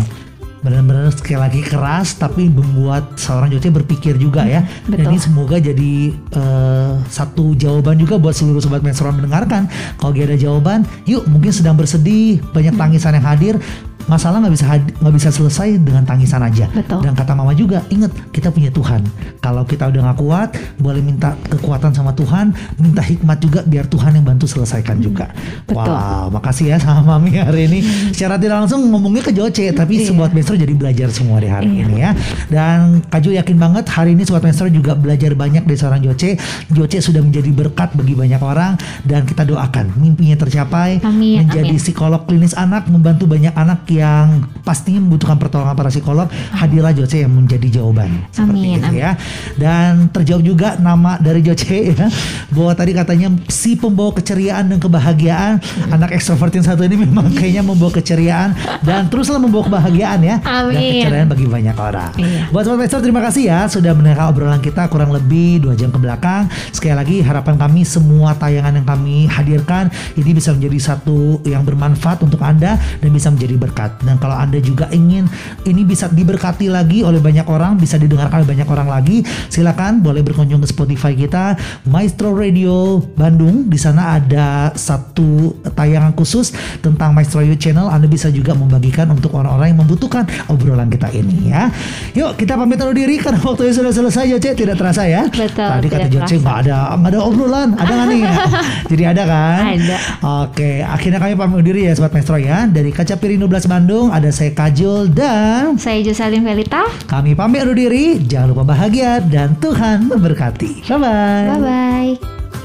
[0.64, 4.64] Benar-benar sekali lagi keras tapi membuat seorang Joce berpikir juga ya.
[4.88, 5.12] Dan betul.
[5.12, 9.68] ini semoga jadi eh, satu jawaban juga buat seluruh sobat menstrual mendengarkan.
[10.00, 13.56] Kalau gak ada jawaban, yuk mungkin sedang bersedih, banyak tangisan yang hadir.
[14.06, 14.66] Masalah nggak bisa
[15.00, 16.68] nggak bisa selesai dengan tangisan aja.
[16.70, 17.00] Betul.
[17.02, 19.02] Dan kata mama juga, ingat kita punya Tuhan.
[19.40, 24.16] Kalau kita udah nggak kuat, boleh minta kekuatan sama Tuhan, minta hikmat juga biar Tuhan
[24.16, 25.30] yang bantu selesaikan juga.
[25.64, 25.90] betul.
[25.90, 27.80] Wow, makasih ya sama mami hari ini.
[28.12, 30.10] Secara tidak langsung ngomongnya ke Joce, tapi Iya.
[30.10, 31.84] Sobat Maestro jadi belajar semua di hari Iya.
[31.86, 32.12] ini ya.
[32.50, 36.36] Dan Kak Jo yakin banget hari ini Sobat Maestro juga belajar banyak dari seorang Joce.
[36.70, 41.82] Joce sudah menjadi berkat bagi banyak orang dan kita doakan mimpinya tercapai, Amin, menjadi amin.
[41.82, 46.28] psikolog klinis anak, membantu banyak anak yang pastinya membutuhkan pertolongan para psikolog.
[46.56, 48.26] Hadirlah Joce yang menjadi jawaban.
[48.34, 49.04] Seperti Amin, itu amin.
[49.04, 49.12] ya.
[49.60, 52.08] Dan terjawab juga nama dari Joce ya.
[52.50, 55.62] Bahwa tadi katanya si pembawa keceriaan dan kebahagiaan.
[55.92, 60.38] Anak ekstrovert yang satu ini memang kayaknya membawa keceriaan dan teruslah membawa kebahagiaan ya.
[60.42, 61.04] Dan Amin.
[61.04, 62.12] keceriaan bagi banyak orang.
[62.18, 62.42] Iya.
[62.50, 66.00] Buat Sobat Maestro terima kasih ya sudah mendengar obrolan kita kurang lebih dua jam ke
[66.00, 66.48] belakang.
[66.72, 72.24] Sekali lagi harapan kami semua tayangan yang kami hadirkan ini bisa menjadi satu yang bermanfaat
[72.24, 73.83] untuk Anda dan bisa menjadi berkat.
[74.04, 75.28] Dan kalau Anda juga ingin
[75.68, 80.22] ini bisa diberkati lagi oleh banyak orang, bisa didengarkan oleh banyak orang lagi, silakan boleh
[80.24, 81.56] berkunjung ke Spotify kita
[81.88, 83.68] Maestro Radio Bandung.
[83.68, 87.90] Di sana ada satu tayangan khusus tentang Maestro You Channel.
[87.90, 91.70] Anda bisa juga membagikan untuk orang-orang yang membutuhkan obrolan kita ini ya.
[92.14, 95.26] Yuk kita pamit undur diri karena waktunya sudah selesai Joce tidak terasa ya.
[95.28, 98.22] Betul, Tadi kata Joce nggak ada nggak ada obrolan, ada nggak nih?
[98.92, 99.62] Jadi ada kan?
[99.76, 99.98] Ada.
[100.46, 102.68] Oke, akhirnya kami pamit undur diri ya Sobat Maestro ya.
[102.68, 106.86] Dari Kaca Piring 12 Bandung ada saya Kajul dan Saya Jocelyn Velita.
[107.10, 108.22] kami pamit undur diri.
[108.22, 110.86] Jangan lupa bahagia dan Tuhan memberkati.
[110.86, 111.48] Bye bye.
[111.50, 112.63] Bye bye.